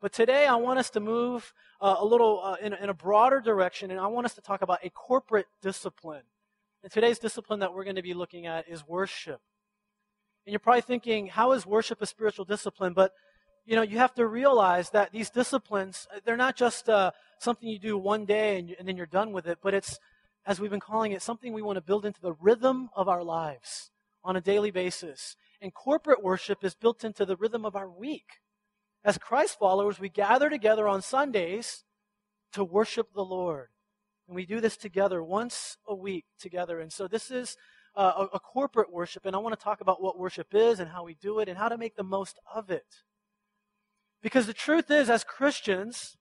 But 0.00 0.12
today 0.12 0.46
I 0.46 0.54
want 0.56 0.78
us 0.78 0.90
to 0.90 1.00
move 1.00 1.52
uh, 1.80 1.96
a 1.98 2.04
little 2.04 2.40
uh, 2.42 2.56
in, 2.62 2.72
in 2.74 2.88
a 2.88 2.94
broader 2.94 3.40
direction, 3.40 3.90
and 3.90 4.00
I 4.00 4.06
want 4.06 4.24
us 4.24 4.34
to 4.34 4.40
talk 4.40 4.62
about 4.62 4.78
a 4.84 4.90
corporate 4.90 5.46
discipline. 5.60 6.22
And 6.82 6.90
today's 6.90 7.18
discipline 7.18 7.60
that 7.60 7.74
we're 7.74 7.84
going 7.84 7.96
to 7.96 8.02
be 8.02 8.14
looking 8.14 8.46
at 8.46 8.68
is 8.68 8.86
worship. 8.86 9.40
And 10.46 10.52
you're 10.52 10.60
probably 10.60 10.82
thinking, 10.82 11.26
how 11.28 11.52
is 11.52 11.66
worship 11.66 12.02
a 12.02 12.06
spiritual 12.06 12.44
discipline? 12.44 12.94
But 12.94 13.12
you 13.64 13.76
know, 13.76 13.82
you 13.82 13.98
have 13.98 14.14
to 14.14 14.26
realize 14.26 14.90
that 14.90 15.12
these 15.12 15.30
disciplines, 15.30 16.08
they're 16.24 16.36
not 16.36 16.56
just 16.56 16.88
uh, 16.88 17.12
something 17.38 17.68
you 17.68 17.78
do 17.78 17.96
one 17.96 18.24
day 18.24 18.58
and, 18.58 18.74
and 18.78 18.88
then 18.88 18.96
you're 18.96 19.06
done 19.06 19.32
with 19.32 19.46
it, 19.46 19.58
but 19.62 19.72
it's 19.72 20.00
as 20.44 20.60
we've 20.60 20.70
been 20.70 20.80
calling 20.80 21.12
it, 21.12 21.22
something 21.22 21.52
we 21.52 21.62
want 21.62 21.76
to 21.76 21.82
build 21.82 22.04
into 22.04 22.20
the 22.20 22.34
rhythm 22.34 22.90
of 22.94 23.08
our 23.08 23.22
lives 23.22 23.90
on 24.24 24.36
a 24.36 24.40
daily 24.40 24.70
basis. 24.70 25.36
And 25.60 25.72
corporate 25.72 26.22
worship 26.22 26.64
is 26.64 26.74
built 26.74 27.04
into 27.04 27.24
the 27.24 27.36
rhythm 27.36 27.64
of 27.64 27.76
our 27.76 27.88
week. 27.88 28.40
As 29.04 29.18
Christ 29.18 29.58
followers, 29.58 30.00
we 30.00 30.08
gather 30.08 30.48
together 30.48 30.88
on 30.88 31.02
Sundays 31.02 31.84
to 32.52 32.64
worship 32.64 33.08
the 33.14 33.24
Lord. 33.24 33.68
And 34.28 34.36
we 34.36 34.46
do 34.46 34.60
this 34.60 34.76
together 34.76 35.22
once 35.22 35.76
a 35.86 35.94
week 35.94 36.24
together. 36.38 36.80
And 36.80 36.92
so 36.92 37.08
this 37.08 37.30
is 37.30 37.56
uh, 37.96 38.26
a, 38.32 38.36
a 38.36 38.40
corporate 38.40 38.92
worship. 38.92 39.26
And 39.26 39.34
I 39.34 39.40
want 39.40 39.58
to 39.58 39.62
talk 39.62 39.80
about 39.80 40.02
what 40.02 40.18
worship 40.18 40.54
is 40.54 40.80
and 40.80 40.90
how 40.90 41.04
we 41.04 41.14
do 41.14 41.40
it 41.40 41.48
and 41.48 41.58
how 41.58 41.68
to 41.68 41.78
make 41.78 41.96
the 41.96 42.04
most 42.04 42.38
of 42.54 42.70
it. 42.70 43.02
Because 44.22 44.46
the 44.46 44.52
truth 44.52 44.90
is, 44.90 45.10
as 45.10 45.24
Christians, 45.24 46.16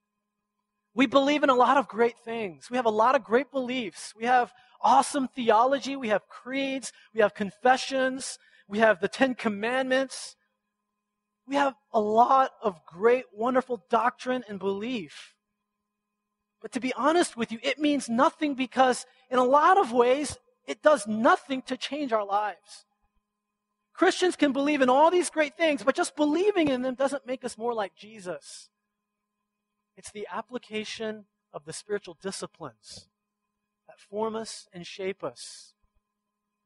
we 0.94 1.06
believe 1.06 1.44
in 1.44 1.50
a 1.50 1.56
lot 1.56 1.78
of 1.78 1.88
great 1.88 2.18
things. 2.20 2.70
We 2.70 2.78
have 2.78 2.86
a 2.86 2.90
lot 2.90 3.16
of 3.16 3.24
great 3.24 3.52
beliefs. 3.52 4.14
We 4.16 4.26
have 4.26 4.52
awesome 4.82 5.28
theology. 5.28 5.96
We 5.96 6.10
have 6.10 6.28
creeds. 6.28 6.92
We 7.14 7.22
have 7.22 7.34
confessions. 7.34 8.38
We 8.68 8.80
have 8.80 9.00
the 9.00 9.08
Ten 9.08 9.36
Commandments. 9.36 10.36
We 11.48 11.56
have 11.56 11.76
a 11.94 12.00
lot 12.00 12.52
of 12.62 12.86
great, 12.86 13.26
wonderful 13.34 13.84
doctrine 13.90 14.44
and 14.48 14.60
belief. 14.60 15.36
But 16.62 16.72
to 16.74 16.80
be 16.80 16.94
honest 16.94 17.36
with 17.36 17.52
you, 17.52 17.60
it 17.64 17.80
means 17.80 18.08
nothing 18.08 18.54
because, 18.54 19.06
in 19.30 19.40
a 19.40 19.44
lot 19.44 19.78
of 19.78 19.92
ways, 19.92 20.38
it 20.68 20.84
does 20.84 21.08
nothing 21.08 21.64
to 21.64 21.76
change 21.76 22.14
our 22.14 22.26
lives. 22.26 22.86
Christians 23.94 24.36
can 24.36 24.54
believe 24.54 24.82
in 24.82 24.90
all 24.90 25.10
these 25.12 25.30
great 25.30 25.58
things, 25.58 25.84
but 25.84 25.96
just 25.96 26.16
believing 26.16 26.68
in 26.68 26.82
them 26.82 26.96
doesn't 26.96 27.26
make 27.26 27.44
us 27.44 27.58
more 27.58 27.74
like 27.74 27.96
Jesus. 27.96 28.70
It's 29.96 30.12
the 30.12 30.28
application 30.32 31.26
of 31.54 31.66
the 31.66 31.74
spiritual 31.74 32.18
disciplines 32.22 33.10
that 33.88 34.00
form 34.00 34.36
us 34.36 34.68
and 34.74 34.86
shape 34.88 35.24
us 35.24 35.74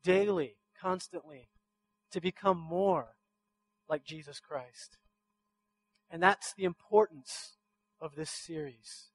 daily, 0.04 0.57
constantly, 0.80 1.50
to 2.12 2.22
become 2.22 2.57
more 2.57 3.16
like 3.89 4.06
Jesus 4.06 4.39
Christ. 4.39 4.98
And 6.09 6.21
that's 6.21 6.54
the 6.54 6.66
importance 6.66 7.57
of 7.99 8.16
this 8.16 8.30
series. 8.30 9.09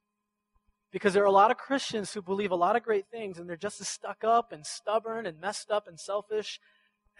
Because 0.92 1.14
there 1.14 1.22
are 1.22 1.26
a 1.26 1.30
lot 1.30 1.52
of 1.52 1.56
Christians 1.56 2.12
who 2.12 2.20
believe 2.20 2.50
a 2.50 2.56
lot 2.56 2.74
of 2.74 2.82
great 2.82 3.06
things, 3.10 3.38
and 3.38 3.48
they're 3.48 3.56
just 3.56 3.80
as 3.80 3.88
stuck 3.88 4.24
up 4.24 4.50
and 4.50 4.66
stubborn 4.66 5.24
and 5.24 5.40
messed 5.40 5.70
up 5.70 5.86
and 5.86 6.00
selfish 6.00 6.58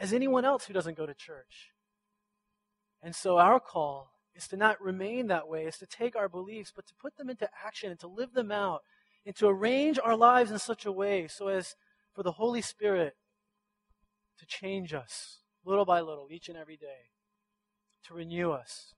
as 0.00 0.12
anyone 0.12 0.45
else 0.45 0.67
who 0.67 0.75
doesn't 0.75 0.97
go 0.97 1.07
to 1.07 1.14
church. 1.14 1.71
And 3.03 3.14
so 3.14 3.38
our 3.38 3.61
call 3.61 4.12
is 4.35 4.49
to 4.49 4.57
not 4.57 4.81
remain 4.81 5.27
that 5.29 5.49
way, 5.49 5.65
is 5.65 5.79
to 5.79 5.87
take 5.87 6.17
our 6.17 6.29
beliefs, 6.29 6.73
but 6.75 6.87
to 6.87 6.95
put 6.95 7.17
them 7.17 7.31
into 7.31 7.49
action 7.65 7.91
and 7.91 8.01
to 8.01 8.07
live 8.07 8.33
them 8.33 8.53
out 8.53 8.83
and 9.27 9.35
to 9.37 9.49
arrange 9.49 9.99
our 10.03 10.17
lives 10.17 10.51
in 10.51 10.59
such 10.59 10.87
a 10.87 10.93
way 10.93 11.29
so 11.29 11.49
as 11.49 11.77
for 12.15 12.23
the 12.23 12.33
Holy 12.33 12.63
Spirit 12.63 13.15
to 14.39 14.47
change 14.47 14.95
us 14.95 15.41
little 15.65 15.85
by 15.85 16.01
little, 16.01 16.29
each 16.31 16.49
and 16.49 16.57
every 16.57 16.77
day, 16.77 17.11
to 18.07 18.15
renew 18.15 18.51
us, 18.51 18.95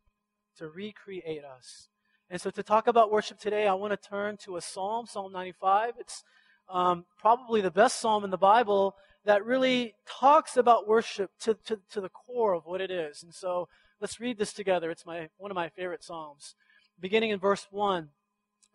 to 0.57 0.69
recreate 0.69 1.45
us. 1.45 1.89
And 2.31 2.41
so, 2.41 2.51
to 2.51 2.63
talk 2.63 2.87
about 2.87 3.11
worship 3.11 3.39
today, 3.39 3.67
I 3.67 3.75
want 3.75 3.91
to 3.93 4.09
turn 4.09 4.37
to 4.39 4.57
a 4.57 4.61
psalm, 4.61 5.07
Psalm 5.07 5.33
95. 5.33 5.95
It's 5.99 6.25
um, 6.69 7.05
probably 7.19 7.61
the 7.61 7.71
best 7.71 8.01
psalm 8.01 8.25
in 8.25 8.31
the 8.31 8.39
Bible 8.39 8.95
that 9.25 9.45
really 9.45 9.95
talks 10.07 10.57
about 10.57 10.89
worship 10.89 11.31
to, 11.41 11.55
to, 11.67 11.79
to 11.91 12.01
the 12.01 12.09
core 12.09 12.55
of 12.55 12.65
what 12.65 12.81
it 12.81 12.91
is. 12.91 13.23
And 13.23 13.35
so, 13.35 13.69
Let's 14.03 14.19
read 14.19 14.37
this 14.37 14.53
together. 14.53 14.91
It's 14.91 15.07
my, 15.07 15.29
one 15.37 15.53
of 15.53 15.55
my 15.55 15.69
favorite 15.69 16.03
Psalms. 16.03 16.57
Beginning 16.99 17.31
in 17.31 17.39
verse 17.39 17.69
1, 17.71 18.09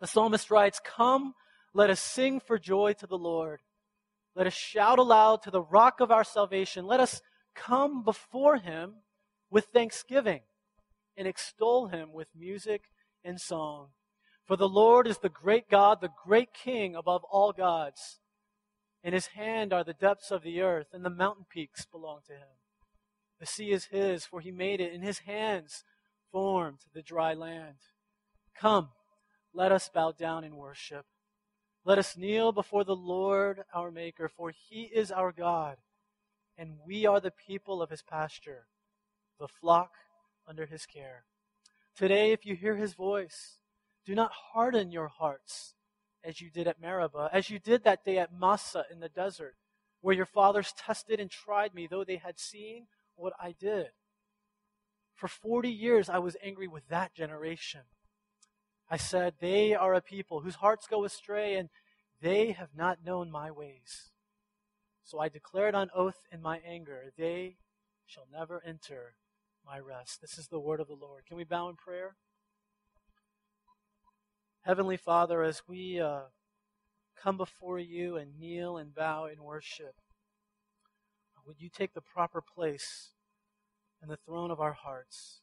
the 0.00 0.06
psalmist 0.06 0.50
writes, 0.50 0.80
Come, 0.82 1.34
let 1.74 1.90
us 1.90 2.00
sing 2.00 2.40
for 2.40 2.58
joy 2.58 2.94
to 2.94 3.06
the 3.06 3.18
Lord. 3.18 3.60
Let 4.34 4.46
us 4.46 4.54
shout 4.54 4.98
aloud 4.98 5.42
to 5.42 5.50
the 5.50 5.60
rock 5.60 6.00
of 6.00 6.10
our 6.10 6.24
salvation. 6.24 6.86
Let 6.86 7.00
us 7.00 7.20
come 7.54 8.02
before 8.02 8.56
him 8.56 9.02
with 9.50 9.66
thanksgiving 9.66 10.40
and 11.14 11.28
extol 11.28 11.88
him 11.88 12.14
with 12.14 12.28
music 12.34 12.84
and 13.22 13.38
song. 13.38 13.88
For 14.46 14.56
the 14.56 14.66
Lord 14.66 15.06
is 15.06 15.18
the 15.18 15.28
great 15.28 15.68
God, 15.68 16.00
the 16.00 16.08
great 16.24 16.54
King 16.54 16.94
above 16.94 17.22
all 17.30 17.52
gods. 17.52 18.18
In 19.04 19.12
his 19.12 19.26
hand 19.26 19.74
are 19.74 19.84
the 19.84 19.92
depths 19.92 20.30
of 20.30 20.42
the 20.42 20.62
earth, 20.62 20.86
and 20.94 21.04
the 21.04 21.10
mountain 21.10 21.44
peaks 21.50 21.84
belong 21.84 22.20
to 22.28 22.32
him. 22.32 22.48
The 23.40 23.46
sea 23.46 23.70
is 23.70 23.86
his, 23.86 24.24
for 24.24 24.40
he 24.40 24.50
made 24.50 24.80
it, 24.80 24.92
and 24.92 25.04
his 25.04 25.20
hands 25.20 25.84
formed 26.32 26.80
the 26.92 27.02
dry 27.02 27.34
land. 27.34 27.76
Come, 28.58 28.88
let 29.54 29.72
us 29.72 29.88
bow 29.88 30.12
down 30.12 30.44
and 30.44 30.54
worship. 30.54 31.06
Let 31.84 31.98
us 31.98 32.16
kneel 32.16 32.52
before 32.52 32.84
the 32.84 32.96
Lord 32.96 33.62
our 33.72 33.90
Maker, 33.90 34.28
for 34.28 34.50
he 34.50 34.82
is 34.82 35.10
our 35.10 35.32
God, 35.32 35.76
and 36.56 36.74
we 36.84 37.06
are 37.06 37.20
the 37.20 37.30
people 37.30 37.80
of 37.80 37.90
his 37.90 38.02
pasture 38.02 38.66
the 39.38 39.48
flock 39.48 39.92
under 40.46 40.66
his 40.66 40.84
care. 40.84 41.24
Today, 41.96 42.32
if 42.32 42.44
you 42.44 42.56
hear 42.56 42.76
his 42.76 42.94
voice, 42.94 43.60
do 44.04 44.14
not 44.14 44.32
harden 44.52 44.90
your 44.90 45.08
hearts 45.08 45.74
as 46.24 46.40
you 46.40 46.50
did 46.50 46.66
at 46.66 46.80
Meribah, 46.80 47.30
as 47.32 47.48
you 47.48 47.58
did 47.58 47.84
that 47.84 48.04
day 48.04 48.18
at 48.18 48.32
Massah 48.32 48.84
in 48.90 49.00
the 49.00 49.08
desert, 49.08 49.54
where 50.00 50.14
your 50.14 50.26
fathers 50.26 50.74
tested 50.76 51.20
and 51.20 51.30
tried 51.30 51.74
me, 51.74 51.86
though 51.86 52.04
they 52.04 52.16
had 52.16 52.38
seen 52.38 52.86
what 53.18 53.32
I 53.40 53.54
did. 53.58 53.88
For 55.14 55.28
40 55.28 55.68
years, 55.68 56.08
I 56.08 56.18
was 56.18 56.36
angry 56.42 56.68
with 56.68 56.88
that 56.88 57.14
generation. 57.14 57.82
I 58.90 58.96
said, 58.96 59.34
They 59.40 59.74
are 59.74 59.94
a 59.94 60.00
people 60.00 60.40
whose 60.40 60.56
hearts 60.56 60.86
go 60.86 61.04
astray, 61.04 61.56
and 61.56 61.68
they 62.20 62.52
have 62.52 62.70
not 62.76 63.04
known 63.04 63.30
my 63.30 63.50
ways. 63.50 64.10
So 65.04 65.18
I 65.18 65.28
declared 65.28 65.74
on 65.74 65.90
oath 65.94 66.20
in 66.30 66.40
my 66.40 66.60
anger, 66.66 67.12
They 67.16 67.56
shall 68.06 68.26
never 68.32 68.62
enter 68.64 69.14
my 69.66 69.78
rest. 69.78 70.20
This 70.20 70.38
is 70.38 70.48
the 70.48 70.60
word 70.60 70.80
of 70.80 70.86
the 70.86 70.94
Lord. 70.94 71.26
Can 71.26 71.36
we 71.36 71.44
bow 71.44 71.68
in 71.68 71.76
prayer? 71.76 72.16
Heavenly 74.62 74.96
Father, 74.96 75.42
as 75.42 75.62
we 75.66 76.00
uh, 76.00 76.24
come 77.20 77.36
before 77.36 77.78
you 77.78 78.16
and 78.16 78.38
kneel 78.38 78.76
and 78.76 78.94
bow 78.94 79.26
in 79.26 79.42
worship, 79.42 79.94
would 81.48 81.62
you 81.62 81.70
take 81.70 81.94
the 81.94 82.02
proper 82.02 82.42
place 82.42 83.12
in 84.02 84.08
the 84.08 84.18
throne 84.18 84.50
of 84.50 84.60
our 84.60 84.74
hearts? 84.74 85.40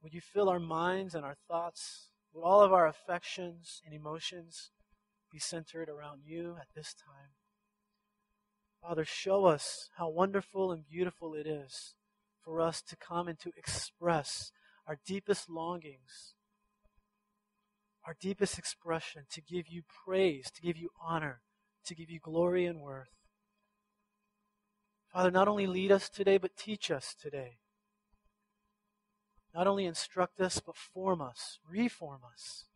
Would 0.00 0.14
you 0.14 0.20
fill 0.20 0.48
our 0.48 0.60
minds 0.60 1.12
and 1.12 1.24
our 1.24 1.36
thoughts? 1.48 2.10
Would 2.32 2.42
all 2.42 2.60
of 2.60 2.72
our 2.72 2.86
affections 2.86 3.82
and 3.84 3.92
emotions 3.92 4.70
be 5.32 5.40
centered 5.40 5.88
around 5.88 6.20
you 6.24 6.56
at 6.60 6.68
this 6.76 6.94
time? 6.94 7.30
Father, 8.80 9.04
show 9.04 9.46
us 9.46 9.90
how 9.96 10.08
wonderful 10.08 10.70
and 10.70 10.86
beautiful 10.86 11.34
it 11.34 11.48
is 11.48 11.94
for 12.44 12.60
us 12.60 12.80
to 12.82 12.94
come 12.94 13.26
and 13.26 13.40
to 13.40 13.50
express 13.56 14.52
our 14.86 15.00
deepest 15.04 15.50
longings, 15.50 16.34
our 18.06 18.14
deepest 18.20 18.56
expression, 18.56 19.22
to 19.32 19.40
give 19.40 19.66
you 19.66 19.82
praise, 20.06 20.48
to 20.52 20.62
give 20.62 20.76
you 20.76 20.90
honor, 21.04 21.40
to 21.84 21.96
give 21.96 22.08
you 22.08 22.20
glory 22.20 22.64
and 22.66 22.80
worth. 22.80 23.15
Father, 25.16 25.30
not 25.30 25.48
only 25.48 25.66
lead 25.66 25.90
us 25.90 26.10
today, 26.10 26.36
but 26.36 26.58
teach 26.58 26.90
us 26.90 27.14
today. 27.18 27.56
Not 29.54 29.66
only 29.66 29.86
instruct 29.86 30.42
us, 30.42 30.60
but 30.60 30.76
form 30.76 31.22
us, 31.22 31.58
reform 31.66 32.20
us. 32.30 32.66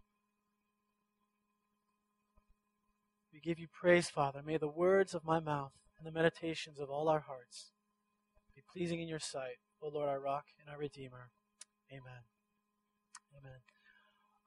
We 3.31 3.41
give 3.41 3.59
you 3.59 3.67
praise, 3.71 4.09
Father. 4.09 4.41
May 4.43 4.57
the 4.57 4.69
words 4.69 5.13
of 5.13 5.23
my 5.23 5.39
mouth 5.39 5.73
and 5.99 6.07
the 6.07 6.19
meditations 6.19 6.81
of 6.81 6.89
all 6.89 7.11
our 7.11 7.21
hearts 7.21 7.73
be 8.57 8.63
pleasing 8.73 9.03
in 9.03 9.09
your 9.09 9.19
sight, 9.19 9.59
O 9.83 9.89
Lord, 9.89 10.09
our 10.09 10.19
rock 10.19 10.47
and 10.59 10.71
our 10.71 10.79
redeemer. 10.79 11.29
Amen. 11.93 12.23
Amen. 13.39 13.59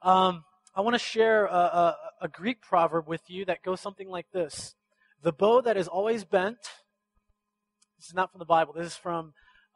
Um, 0.01 0.45
I 0.73 0.81
want 0.81 0.95
to 0.95 0.99
share 0.99 1.45
a, 1.45 1.51
a, 1.51 1.97
a, 2.21 2.27
Greek 2.27 2.59
proverb 2.59 3.07
with 3.07 3.21
you 3.27 3.45
that 3.45 3.61
goes 3.61 3.81
something 3.81 4.09
like 4.09 4.31
this 4.33 4.73
The 5.21 5.31
bow 5.31 5.61
that 5.61 5.77
is 5.77 5.87
always 5.87 6.25
bent, 6.25 6.57
this 8.03 8.09
is 8.09 8.15
not 8.15 8.33
from 8.33 8.39
the 8.39 8.45
Bible, 8.45 8.73
this 8.73 8.87
is 8.87 8.97
from, 8.97 9.31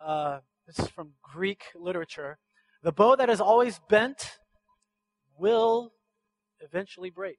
uh, 0.05 0.39
this 0.65 0.77
is 0.79 0.89
from 0.89 1.12
Greek 1.22 1.63
literature. 1.74 2.38
The 2.84 2.91
bow 2.91 3.15
that 3.15 3.29
is 3.29 3.39
always 3.39 3.79
bent 3.88 4.39
will 5.39 5.93
eventually 6.60 7.10
break. 7.10 7.38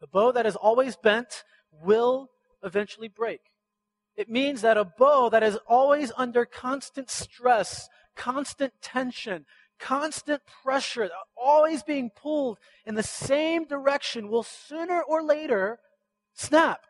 The 0.00 0.08
bow 0.08 0.32
that 0.32 0.44
is 0.44 0.56
always 0.56 0.96
bent 0.96 1.44
will 1.70 2.30
eventually 2.64 3.06
break. 3.06 3.38
It 4.16 4.28
means 4.28 4.62
that 4.62 4.76
a 4.76 4.84
bow 4.84 5.28
that 5.28 5.44
is 5.44 5.56
always 5.68 6.10
under 6.16 6.44
constant 6.44 7.08
stress, 7.08 7.88
constant 8.16 8.72
tension, 8.82 9.46
constant 9.78 10.42
pressure, 10.64 11.10
always 11.36 11.84
being 11.84 12.10
pulled 12.10 12.58
in 12.86 12.96
the 12.96 13.04
same 13.04 13.64
direction 13.64 14.30
will 14.30 14.42
sooner 14.42 15.00
or 15.00 15.22
later 15.22 15.78
snap. 16.34 16.80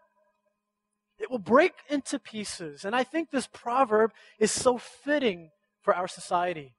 It 1.18 1.30
will 1.30 1.38
break 1.38 1.72
into 1.88 2.18
pieces. 2.18 2.84
And 2.84 2.94
I 2.94 3.04
think 3.04 3.30
this 3.30 3.48
proverb 3.52 4.12
is 4.38 4.50
so 4.50 4.78
fitting 4.78 5.50
for 5.80 5.94
our 5.94 6.08
society 6.08 6.74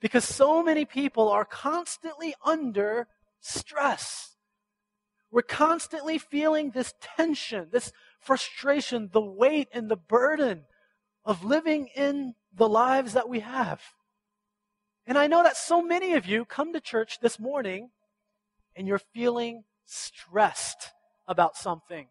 because 0.00 0.24
so 0.24 0.62
many 0.62 0.84
people 0.84 1.28
are 1.28 1.44
constantly 1.44 2.34
under 2.44 3.08
stress. 3.40 4.36
We're 5.30 5.42
constantly 5.42 6.18
feeling 6.18 6.70
this 6.70 6.94
tension, 7.16 7.68
this 7.70 7.92
frustration, 8.20 9.10
the 9.12 9.20
weight 9.20 9.68
and 9.72 9.90
the 9.90 9.96
burden 9.96 10.64
of 11.24 11.44
living 11.44 11.88
in 11.94 12.34
the 12.54 12.68
lives 12.68 13.12
that 13.12 13.28
we 13.28 13.40
have. 13.40 13.82
And 15.06 15.18
I 15.18 15.26
know 15.26 15.42
that 15.42 15.56
so 15.56 15.82
many 15.82 16.14
of 16.14 16.26
you 16.26 16.44
come 16.44 16.72
to 16.72 16.80
church 16.80 17.20
this 17.20 17.38
morning 17.38 17.90
and 18.76 18.86
you're 18.86 18.98
feeling 18.98 19.64
stressed 19.84 20.92
about 21.26 21.56
something. 21.56 22.08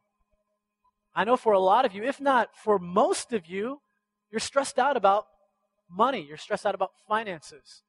I 1.18 1.24
know 1.24 1.36
for 1.36 1.54
a 1.54 1.60
lot 1.60 1.84
of 1.84 1.96
you, 1.96 2.04
if 2.04 2.22
not 2.22 2.56
for 2.56 2.78
most 2.78 3.34
of 3.34 3.48
you, 3.48 3.82
you're 4.30 4.40
stressed 4.40 4.78
out 4.78 4.96
about 4.96 5.26
money. 5.90 6.24
You're 6.24 6.38
stressed 6.38 6.64
out 6.64 6.76
about 6.76 6.92
finances. 7.08 7.82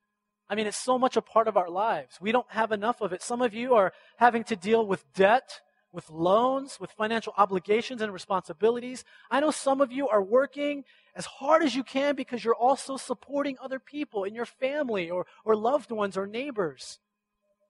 I 0.48 0.54
mean, 0.54 0.66
it's 0.66 0.82
so 0.82 0.98
much 0.98 1.14
a 1.14 1.20
part 1.20 1.46
of 1.46 1.54
our 1.54 1.68
lives. 1.68 2.16
We 2.22 2.32
don't 2.32 2.50
have 2.50 2.72
enough 2.72 3.02
of 3.02 3.12
it. 3.12 3.22
Some 3.22 3.42
of 3.42 3.52
you 3.52 3.74
are 3.74 3.92
having 4.16 4.44
to 4.44 4.56
deal 4.56 4.86
with 4.86 5.04
debt, 5.12 5.60
with 5.92 6.08
loans, 6.08 6.80
with 6.80 6.90
financial 6.92 7.34
obligations 7.36 8.00
and 8.00 8.14
responsibilities. 8.14 9.04
I 9.30 9.40
know 9.40 9.50
some 9.50 9.82
of 9.82 9.92
you 9.92 10.08
are 10.08 10.22
working 10.22 10.84
as 11.14 11.26
hard 11.26 11.62
as 11.62 11.74
you 11.74 11.84
can 11.84 12.14
because 12.14 12.42
you're 12.42 12.54
also 12.54 12.96
supporting 12.96 13.58
other 13.60 13.78
people 13.78 14.24
in 14.24 14.34
your 14.34 14.46
family 14.46 15.10
or, 15.10 15.26
or 15.44 15.54
loved 15.54 15.90
ones 15.90 16.16
or 16.16 16.26
neighbors. 16.26 16.98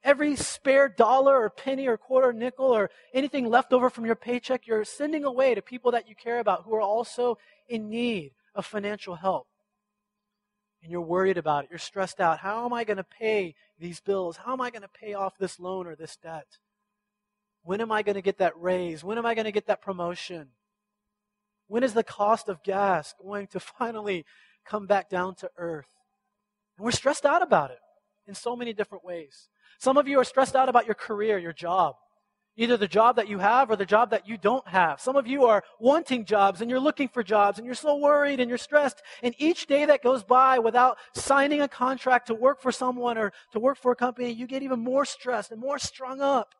Every 0.04 0.36
spare 0.36 0.88
dollar 0.88 1.36
or 1.36 1.50
penny 1.50 1.86
or 1.86 1.96
quarter 1.96 2.32
nickel 2.32 2.66
or 2.66 2.90
anything 3.12 3.48
left 3.48 3.72
over 3.72 3.90
from 3.90 4.06
your 4.06 4.14
paycheck, 4.14 4.66
you're 4.66 4.84
sending 4.84 5.24
away 5.24 5.54
to 5.54 5.62
people 5.62 5.90
that 5.92 6.08
you 6.08 6.14
care 6.14 6.38
about 6.38 6.64
who 6.64 6.74
are 6.74 6.80
also 6.80 7.38
in 7.68 7.88
need 7.88 8.32
of 8.54 8.64
financial 8.64 9.16
help 9.16 9.48
and 10.82 10.92
you're 10.92 11.00
worried 11.00 11.38
about 11.38 11.64
it. 11.64 11.70
You're 11.70 11.78
stressed 11.78 12.20
out. 12.20 12.38
How 12.38 12.64
am 12.64 12.72
I 12.72 12.84
going 12.84 12.98
to 12.98 13.04
pay 13.04 13.54
these 13.78 14.00
bills? 14.00 14.38
How 14.38 14.52
am 14.52 14.60
I 14.60 14.70
going 14.70 14.82
to 14.82 14.88
pay 14.88 15.14
off 15.14 15.38
this 15.38 15.58
loan 15.58 15.86
or 15.86 15.96
this 15.96 16.16
debt? 16.16 16.58
When 17.62 17.80
am 17.80 17.92
I 17.92 18.02
going 18.02 18.14
to 18.14 18.22
get 18.22 18.38
that 18.38 18.58
raise? 18.58 19.02
When 19.02 19.18
am 19.18 19.26
I 19.26 19.34
going 19.34 19.44
to 19.44 19.52
get 19.52 19.66
that 19.66 19.82
promotion? 19.82 20.48
When 21.66 21.82
is 21.82 21.94
the 21.94 22.04
cost 22.04 22.48
of 22.48 22.62
gas 22.62 23.14
going 23.20 23.48
to 23.48 23.60
finally 23.78 24.24
come 24.64 24.86
back 24.86 25.10
down 25.10 25.34
to 25.36 25.50
earth? 25.56 25.90
And 26.76 26.84
we're 26.84 26.92
stressed 26.92 27.26
out 27.26 27.42
about 27.42 27.70
it 27.70 27.80
in 28.26 28.34
so 28.34 28.54
many 28.54 28.72
different 28.72 29.04
ways. 29.04 29.48
Some 29.78 29.96
of 29.96 30.08
you 30.08 30.18
are 30.18 30.24
stressed 30.24 30.56
out 30.56 30.68
about 30.68 30.86
your 30.86 30.94
career, 30.94 31.38
your 31.38 31.52
job 31.52 31.94
either 32.58 32.76
the 32.76 32.88
job 32.88 33.16
that 33.16 33.28
you 33.28 33.38
have 33.38 33.70
or 33.70 33.76
the 33.76 33.86
job 33.86 34.10
that 34.10 34.28
you 34.28 34.36
don't 34.36 34.66
have. 34.66 35.00
Some 35.00 35.14
of 35.14 35.28
you 35.28 35.44
are 35.44 35.62
wanting 35.78 36.24
jobs 36.24 36.60
and 36.60 36.68
you're 36.68 36.80
looking 36.80 37.06
for 37.06 37.22
jobs 37.22 37.56
and 37.56 37.64
you're 37.64 37.74
so 37.76 37.96
worried 37.96 38.40
and 38.40 38.48
you're 38.48 38.58
stressed. 38.58 39.00
And 39.22 39.32
each 39.38 39.68
day 39.68 39.84
that 39.86 40.02
goes 40.02 40.24
by 40.24 40.58
without 40.58 40.98
signing 41.14 41.60
a 41.60 41.68
contract 41.68 42.26
to 42.26 42.34
work 42.34 42.60
for 42.60 42.72
someone 42.72 43.16
or 43.16 43.32
to 43.52 43.60
work 43.60 43.78
for 43.78 43.92
a 43.92 43.96
company, 43.96 44.32
you 44.32 44.48
get 44.48 44.64
even 44.64 44.80
more 44.80 45.04
stressed 45.04 45.52
and 45.52 45.60
more 45.60 45.78
strung 45.78 46.20
up. 46.20 46.52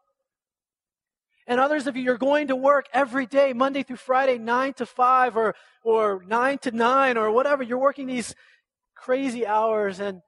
And 1.49 1.59
others 1.59 1.88
of 1.88 1.97
you, 1.97 2.03
you're 2.03 2.17
going 2.17 2.47
to 2.49 2.57
work 2.57 2.87
every 2.93 3.27
day, 3.27 3.53
Monday 3.53 3.83
through 3.83 3.97
Friday, 3.97 4.38
9 4.38 4.75
to 4.75 4.87
5 4.87 5.37
or, 5.37 5.55
or 5.83 6.23
9 6.29 6.59
to 6.59 6.71
9 6.71 7.17
or 7.17 7.33
whatever. 7.33 7.65
You're 7.65 7.79
working 7.79 8.07
these 8.07 8.37
crazy 8.95 9.45
hours 9.47 9.99
and, 9.99 10.21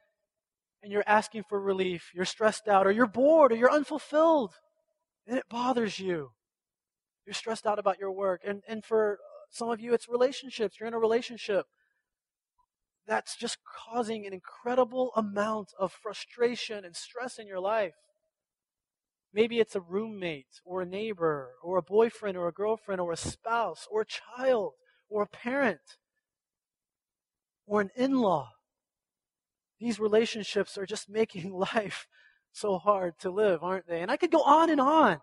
and 0.83 0.91
you're 0.93 1.05
asking 1.07 1.45
for 1.49 1.61
relief. 1.61 2.11
You're 2.15 2.25
stressed 2.25 2.69
out 2.69 2.87
or 2.87 2.91
you're 2.91 3.07
bored 3.07 3.53
or 3.53 3.57
you're 3.57 3.71
unfulfilled 3.71 4.55
and 5.27 5.39
it 5.39 5.49
bothers 5.49 5.99
you. 5.99 6.31
You're 7.27 7.35
stressed 7.35 7.67
out 7.67 7.79
about 7.79 7.99
your 7.99 8.13
work. 8.13 8.41
And, 8.45 8.63
and 8.67 8.85
for 8.85 9.19
some 9.51 9.71
of 9.71 9.81
you, 9.81 9.93
it's 9.95 10.09
relationships. 10.09 10.79
You're 10.79 10.89
in 10.89 10.95
a 10.95 10.99
relationship 10.99 11.67
that's 13.07 13.37
just 13.37 13.59
causing 13.65 14.27
an 14.27 14.33
incredible 14.33 15.13
amount 15.17 15.73
of 15.79 15.93
frustration 15.93 16.85
and 16.85 16.95
stress 16.95 17.39
in 17.39 17.47
your 17.47 17.61
life. 17.61 17.95
Maybe 19.33 19.61
it's 19.61 19.77
a 19.77 19.81
roommate 19.81 20.61
or 20.65 20.83
a 20.83 20.87
neighbor 20.87 21.53
or 21.63 21.79
a 21.79 21.83
boyfriend 21.83 22.37
or 22.37 22.49
a 22.49 22.53
girlfriend 22.53 23.01
or 23.01 23.13
a 23.13 23.17
spouse 23.17 23.87
or 23.91 24.03
a 24.03 24.07
child 24.07 24.73
or 25.09 25.23
a 25.23 25.27
parent 25.27 25.99
or 27.67 27.81
an 27.81 27.91
in 27.95 28.19
law. 28.19 28.51
These 29.81 29.99
relationships 29.99 30.79
are 30.79 30.87
just 30.87 31.09
making 31.21 31.53
life 31.53 32.07
so 32.53 32.79
hard 32.79 33.19
to 33.21 33.31
live, 33.31 33.63
aren't 33.63 33.87
they? 33.87 34.01
And 34.01 34.11
I 34.11 34.17
could 34.17 34.31
go 34.31 34.43
on 34.43 34.71
and 34.71 34.81
on. 34.81 35.21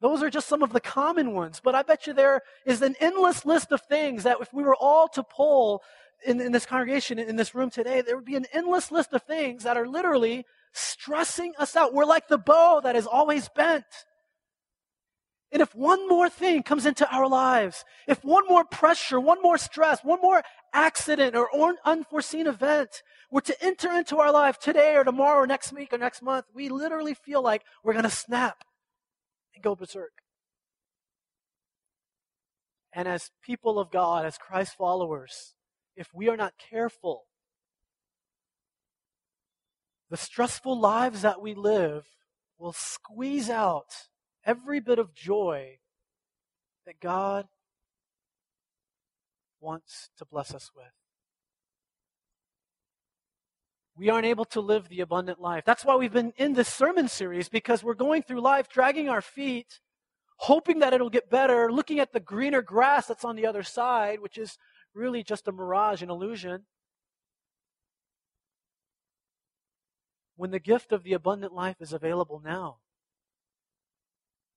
Those 0.00 0.22
are 0.22 0.30
just 0.30 0.48
some 0.48 0.62
of 0.62 0.72
the 0.72 0.80
common 0.80 1.32
ones, 1.32 1.60
but 1.62 1.74
I 1.74 1.82
bet 1.82 2.06
you 2.06 2.12
there 2.12 2.42
is 2.66 2.82
an 2.82 2.94
endless 3.00 3.46
list 3.46 3.72
of 3.72 3.80
things 3.82 4.24
that 4.24 4.36
if 4.40 4.52
we 4.52 4.62
were 4.62 4.76
all 4.76 5.08
to 5.08 5.22
poll 5.22 5.82
in, 6.26 6.40
in 6.40 6.52
this 6.52 6.66
congregation, 6.66 7.18
in 7.18 7.36
this 7.36 7.54
room 7.54 7.70
today, 7.70 8.02
there 8.02 8.16
would 8.16 8.24
be 8.24 8.36
an 8.36 8.46
endless 8.52 8.90
list 8.90 9.12
of 9.12 9.22
things 9.22 9.64
that 9.64 9.76
are 9.76 9.88
literally 9.88 10.44
stressing 10.72 11.54
us 11.58 11.76
out. 11.76 11.94
We're 11.94 12.04
like 12.04 12.28
the 12.28 12.38
bow 12.38 12.80
that 12.82 12.96
is 12.96 13.06
always 13.06 13.48
bent. 13.48 13.84
And 15.54 15.62
if 15.62 15.72
one 15.72 16.08
more 16.08 16.28
thing 16.28 16.64
comes 16.64 16.84
into 16.84 17.08
our 17.14 17.28
lives, 17.28 17.84
if 18.08 18.24
one 18.24 18.42
more 18.48 18.64
pressure, 18.64 19.20
one 19.20 19.40
more 19.40 19.56
stress, 19.56 20.02
one 20.02 20.20
more 20.20 20.42
accident 20.72 21.36
or 21.36 21.48
unforeseen 21.84 22.48
event 22.48 23.04
were 23.30 23.40
to 23.42 23.64
enter 23.64 23.92
into 23.92 24.18
our 24.18 24.32
life 24.32 24.58
today 24.58 24.96
or 24.96 25.04
tomorrow 25.04 25.42
or 25.42 25.46
next 25.46 25.72
week 25.72 25.92
or 25.92 25.98
next 25.98 26.22
month, 26.22 26.46
we 26.52 26.68
literally 26.68 27.14
feel 27.14 27.40
like 27.40 27.62
we're 27.84 27.92
going 27.92 28.02
to 28.02 28.10
snap 28.10 28.64
and 29.54 29.62
go 29.62 29.76
berserk. 29.76 30.10
And 32.92 33.06
as 33.06 33.30
people 33.40 33.78
of 33.78 33.92
God, 33.92 34.26
as 34.26 34.36
Christ 34.36 34.74
followers, 34.76 35.54
if 35.94 36.08
we 36.12 36.28
are 36.28 36.36
not 36.36 36.54
careful, 36.58 37.26
the 40.10 40.16
stressful 40.16 40.80
lives 40.80 41.22
that 41.22 41.40
we 41.40 41.54
live 41.54 42.06
will 42.58 42.72
squeeze 42.72 43.48
out 43.48 44.08
every 44.44 44.80
bit 44.80 44.98
of 44.98 45.14
joy 45.14 45.78
that 46.86 47.00
God 47.00 47.46
wants 49.60 50.10
to 50.18 50.24
bless 50.24 50.54
us 50.54 50.70
with. 50.76 50.86
We 53.96 54.10
aren't 54.10 54.26
able 54.26 54.44
to 54.46 54.60
live 54.60 54.88
the 54.88 55.00
abundant 55.00 55.40
life. 55.40 55.64
That's 55.64 55.84
why 55.84 55.96
we've 55.96 56.12
been 56.12 56.32
in 56.36 56.54
this 56.54 56.68
sermon 56.68 57.08
series 57.08 57.48
because 57.48 57.82
we're 57.82 57.94
going 57.94 58.22
through 58.22 58.40
life 58.40 58.68
dragging 58.68 59.08
our 59.08 59.22
feet, 59.22 59.80
hoping 60.36 60.80
that 60.80 60.92
it'll 60.92 61.10
get 61.10 61.30
better, 61.30 61.72
looking 61.72 62.00
at 62.00 62.12
the 62.12 62.20
greener 62.20 62.60
grass 62.60 63.06
that's 63.06 63.24
on 63.24 63.36
the 63.36 63.46
other 63.46 63.62
side, 63.62 64.20
which 64.20 64.36
is 64.36 64.58
really 64.94 65.22
just 65.22 65.48
a 65.48 65.52
mirage, 65.52 66.02
an 66.02 66.10
illusion. 66.10 66.64
When 70.36 70.50
the 70.50 70.58
gift 70.58 70.90
of 70.90 71.04
the 71.04 71.12
abundant 71.12 71.52
life 71.54 71.76
is 71.80 71.92
available 71.92 72.42
now. 72.44 72.78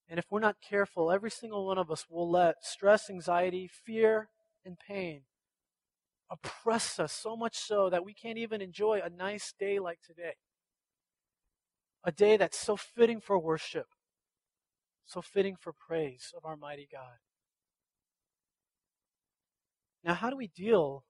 And 0.09 0.19
if 0.19 0.25
we're 0.31 0.39
not 0.39 0.57
careful, 0.67 1.11
every 1.11 1.31
single 1.31 1.65
one 1.65 1.77
of 1.77 1.91
us 1.91 2.05
will 2.09 2.29
let 2.29 2.63
stress, 2.63 3.09
anxiety, 3.09 3.67
fear, 3.67 4.29
and 4.65 4.77
pain 4.79 5.23
oppress 6.29 6.99
us 6.99 7.13
so 7.13 7.35
much 7.35 7.57
so 7.57 7.89
that 7.89 8.03
we 8.03 8.13
can't 8.13 8.37
even 8.37 8.61
enjoy 8.61 8.99
a 9.03 9.09
nice 9.09 9.53
day 9.57 9.79
like 9.79 9.99
today. 10.05 10.33
A 12.03 12.11
day 12.11 12.37
that's 12.37 12.57
so 12.57 12.77
fitting 12.77 13.19
for 13.19 13.37
worship, 13.39 13.87
so 15.05 15.21
fitting 15.21 15.55
for 15.59 15.73
praise 15.73 16.33
of 16.35 16.45
our 16.45 16.55
mighty 16.55 16.87
God. 16.91 17.17
Now, 20.03 20.13
how 20.13 20.29
do 20.29 20.37
we 20.37 20.47
deal 20.47 21.03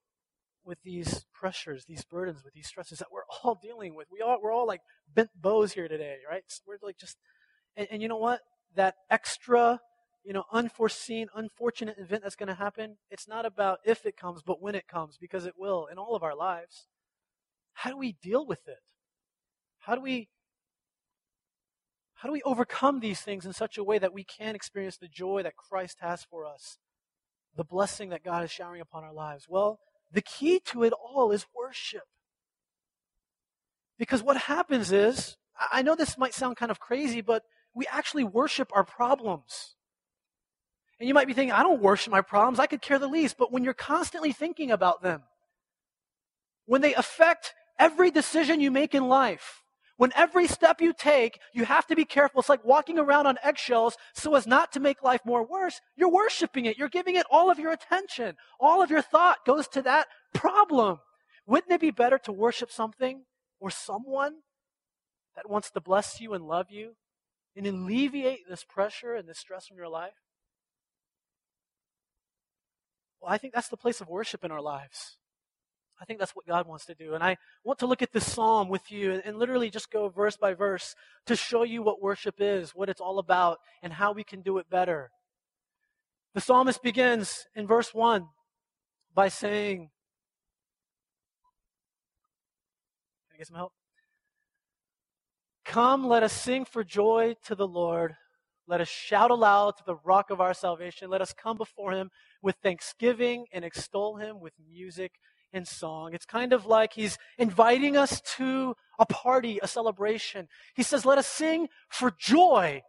with 0.64 0.78
these 0.82 1.24
pressures, 1.32 1.84
these 1.84 2.04
burdens, 2.04 2.42
with 2.42 2.54
these 2.54 2.66
stresses 2.66 2.98
that 2.98 3.08
we're 3.12 3.22
all 3.42 3.58
dealing 3.60 3.94
with? 3.94 4.08
We 4.10 4.20
all, 4.20 4.38
we're 4.42 4.52
all 4.52 4.66
like 4.66 4.80
bent 5.12 5.30
bows 5.40 5.72
here 5.72 5.88
today, 5.88 6.16
right? 6.28 6.42
We're 6.66 6.78
like 6.82 6.98
just, 6.98 7.16
and, 7.76 7.86
and 7.90 8.02
you 8.02 8.08
know 8.08 8.16
what? 8.16 8.40
That 8.74 8.94
extra, 9.10 9.80
you 10.24 10.32
know, 10.32 10.44
unforeseen, 10.52 11.28
unfortunate 11.34 11.96
event 11.98 12.22
that's 12.22 12.36
going 12.36 12.48
to 12.48 12.54
happen, 12.54 12.96
it's 13.10 13.28
not 13.28 13.46
about 13.46 13.78
if 13.84 14.06
it 14.06 14.16
comes, 14.16 14.42
but 14.42 14.62
when 14.62 14.74
it 14.74 14.88
comes, 14.88 15.16
because 15.18 15.46
it 15.46 15.54
will 15.58 15.86
in 15.90 15.98
all 15.98 16.14
of 16.14 16.22
our 16.22 16.36
lives. 16.36 16.86
How 17.72 17.90
do 17.90 17.96
we 17.96 18.16
deal 18.22 18.46
with 18.46 18.66
it? 18.66 18.78
How 19.80 19.94
do 19.94 20.00
we 20.00 20.28
how 22.18 22.28
do 22.28 22.32
we 22.32 22.42
overcome 22.42 22.98
these 22.98 23.20
things 23.20 23.46
in 23.46 23.52
such 23.52 23.78
a 23.78 23.84
way 23.84 24.00
that 24.00 24.12
we 24.12 24.24
can 24.24 24.56
experience 24.56 24.96
the 24.96 25.06
joy 25.06 25.44
that 25.44 25.54
Christ 25.54 25.98
has 26.00 26.24
for 26.28 26.44
us? 26.44 26.78
The 27.56 27.62
blessing 27.62 28.08
that 28.08 28.24
God 28.24 28.42
is 28.42 28.50
showering 28.50 28.80
upon 28.80 29.04
our 29.04 29.12
lives? 29.12 29.46
Well, 29.48 29.78
the 30.10 30.20
key 30.20 30.60
to 30.66 30.82
it 30.82 30.92
all 30.92 31.30
is 31.30 31.46
worship. 31.56 32.02
Because 34.00 34.20
what 34.20 34.36
happens 34.36 34.90
is, 34.90 35.36
I 35.72 35.82
know 35.82 35.94
this 35.94 36.18
might 36.18 36.34
sound 36.34 36.56
kind 36.56 36.72
of 36.72 36.80
crazy, 36.80 37.20
but 37.20 37.44
we 37.78 37.86
actually 37.86 38.24
worship 38.24 38.70
our 38.74 38.82
problems. 38.82 39.76
And 40.98 41.06
you 41.06 41.14
might 41.14 41.28
be 41.28 41.32
thinking, 41.32 41.52
I 41.52 41.62
don't 41.62 41.80
worship 41.80 42.10
my 42.10 42.22
problems. 42.22 42.58
I 42.58 42.66
could 42.66 42.82
care 42.82 42.98
the 42.98 43.06
least. 43.06 43.36
But 43.38 43.52
when 43.52 43.62
you're 43.62 43.72
constantly 43.72 44.32
thinking 44.32 44.72
about 44.72 45.00
them, 45.00 45.22
when 46.66 46.80
they 46.80 46.92
affect 46.94 47.54
every 47.78 48.10
decision 48.10 48.60
you 48.60 48.72
make 48.72 48.96
in 48.96 49.06
life, 49.06 49.62
when 49.96 50.12
every 50.16 50.48
step 50.48 50.80
you 50.80 50.92
take, 50.92 51.38
you 51.54 51.64
have 51.64 51.86
to 51.86 51.94
be 51.94 52.04
careful. 52.04 52.40
It's 52.40 52.48
like 52.48 52.64
walking 52.64 52.98
around 52.98 53.28
on 53.28 53.38
eggshells 53.44 53.96
so 54.12 54.34
as 54.34 54.44
not 54.44 54.72
to 54.72 54.80
make 54.80 55.04
life 55.04 55.20
more 55.24 55.46
worse. 55.46 55.80
You're 55.96 56.10
worshiping 56.10 56.64
it. 56.66 56.78
You're 56.78 56.88
giving 56.88 57.14
it 57.14 57.26
all 57.30 57.48
of 57.48 57.60
your 57.60 57.70
attention. 57.70 58.34
All 58.58 58.82
of 58.82 58.90
your 58.90 59.02
thought 59.02 59.46
goes 59.46 59.68
to 59.68 59.82
that 59.82 60.08
problem. 60.34 60.98
Wouldn't 61.46 61.72
it 61.72 61.80
be 61.80 61.92
better 61.92 62.18
to 62.24 62.32
worship 62.32 62.72
something 62.72 63.22
or 63.60 63.70
someone 63.70 64.34
that 65.36 65.48
wants 65.48 65.70
to 65.70 65.80
bless 65.80 66.20
you 66.20 66.34
and 66.34 66.44
love 66.44 66.72
you 66.72 66.96
and 67.56 67.66
alleviate 67.66 68.48
this 68.48 68.64
pressure 68.64 69.14
and 69.14 69.28
this 69.28 69.38
stress 69.38 69.66
from 69.66 69.76
your 69.76 69.88
life? 69.88 70.12
Well, 73.20 73.32
I 73.32 73.38
think 73.38 73.54
that's 73.54 73.68
the 73.68 73.76
place 73.76 74.00
of 74.00 74.08
worship 74.08 74.44
in 74.44 74.50
our 74.50 74.62
lives. 74.62 75.18
I 76.00 76.04
think 76.04 76.20
that's 76.20 76.36
what 76.36 76.46
God 76.46 76.68
wants 76.68 76.86
to 76.86 76.94
do. 76.94 77.14
And 77.14 77.24
I 77.24 77.36
want 77.64 77.80
to 77.80 77.86
look 77.86 78.02
at 78.02 78.12
this 78.12 78.30
psalm 78.30 78.68
with 78.68 78.90
you 78.90 79.12
and, 79.12 79.22
and, 79.24 79.36
literally 79.36 79.68
just 79.68 79.90
go 79.90 80.08
verse 80.08 80.36
by 80.36 80.54
verse 80.54 80.94
to 81.26 81.34
show 81.34 81.64
you 81.64 81.82
what 81.82 82.00
worship 82.00 82.36
is, 82.38 82.70
what 82.70 82.88
it's 82.88 83.00
all 83.00 83.18
about, 83.18 83.58
and 83.82 83.92
how 83.92 84.12
we 84.12 84.22
can 84.22 84.40
do 84.40 84.58
it 84.58 84.70
better. 84.70 85.10
The 86.34 86.40
psalmist 86.40 86.82
begins 86.82 87.46
in 87.56 87.66
verse 87.66 87.92
1 87.92 88.26
by 89.12 89.28
saying, 89.28 89.90
Can 93.28 93.34
I 93.34 93.38
get 93.38 93.48
some 93.48 93.56
help? 93.56 93.72
Come, 95.68 96.08
let 96.08 96.22
us 96.22 96.32
sing 96.32 96.64
for 96.64 96.82
joy 96.82 97.36
to 97.44 97.54
the 97.54 97.68
Lord. 97.68 98.16
Let 98.66 98.80
us 98.80 98.88
shout 98.88 99.30
aloud 99.30 99.76
to 99.76 99.84
the 99.84 99.96
rock 99.96 100.30
of 100.30 100.40
our 100.40 100.54
salvation. 100.54 101.10
Let 101.10 101.20
us 101.20 101.34
come 101.34 101.58
before 101.58 101.92
him 101.92 102.10
with 102.40 102.56
thanksgiving 102.62 103.44
and 103.52 103.66
extol 103.66 104.16
him 104.16 104.40
with 104.40 104.54
music 104.66 105.12
and 105.52 105.68
song. 105.68 106.14
It's 106.14 106.24
kind 106.24 106.54
of 106.54 106.64
like 106.64 106.94
he's 106.94 107.18
inviting 107.36 107.98
us 107.98 108.22
to 108.38 108.76
a 108.98 109.04
party, 109.04 109.58
a 109.62 109.68
celebration. 109.68 110.48
He 110.74 110.82
says, 110.82 111.04
Let 111.04 111.18
us 111.18 111.26
sing 111.26 111.68
for 111.90 112.12
joy 112.18 112.80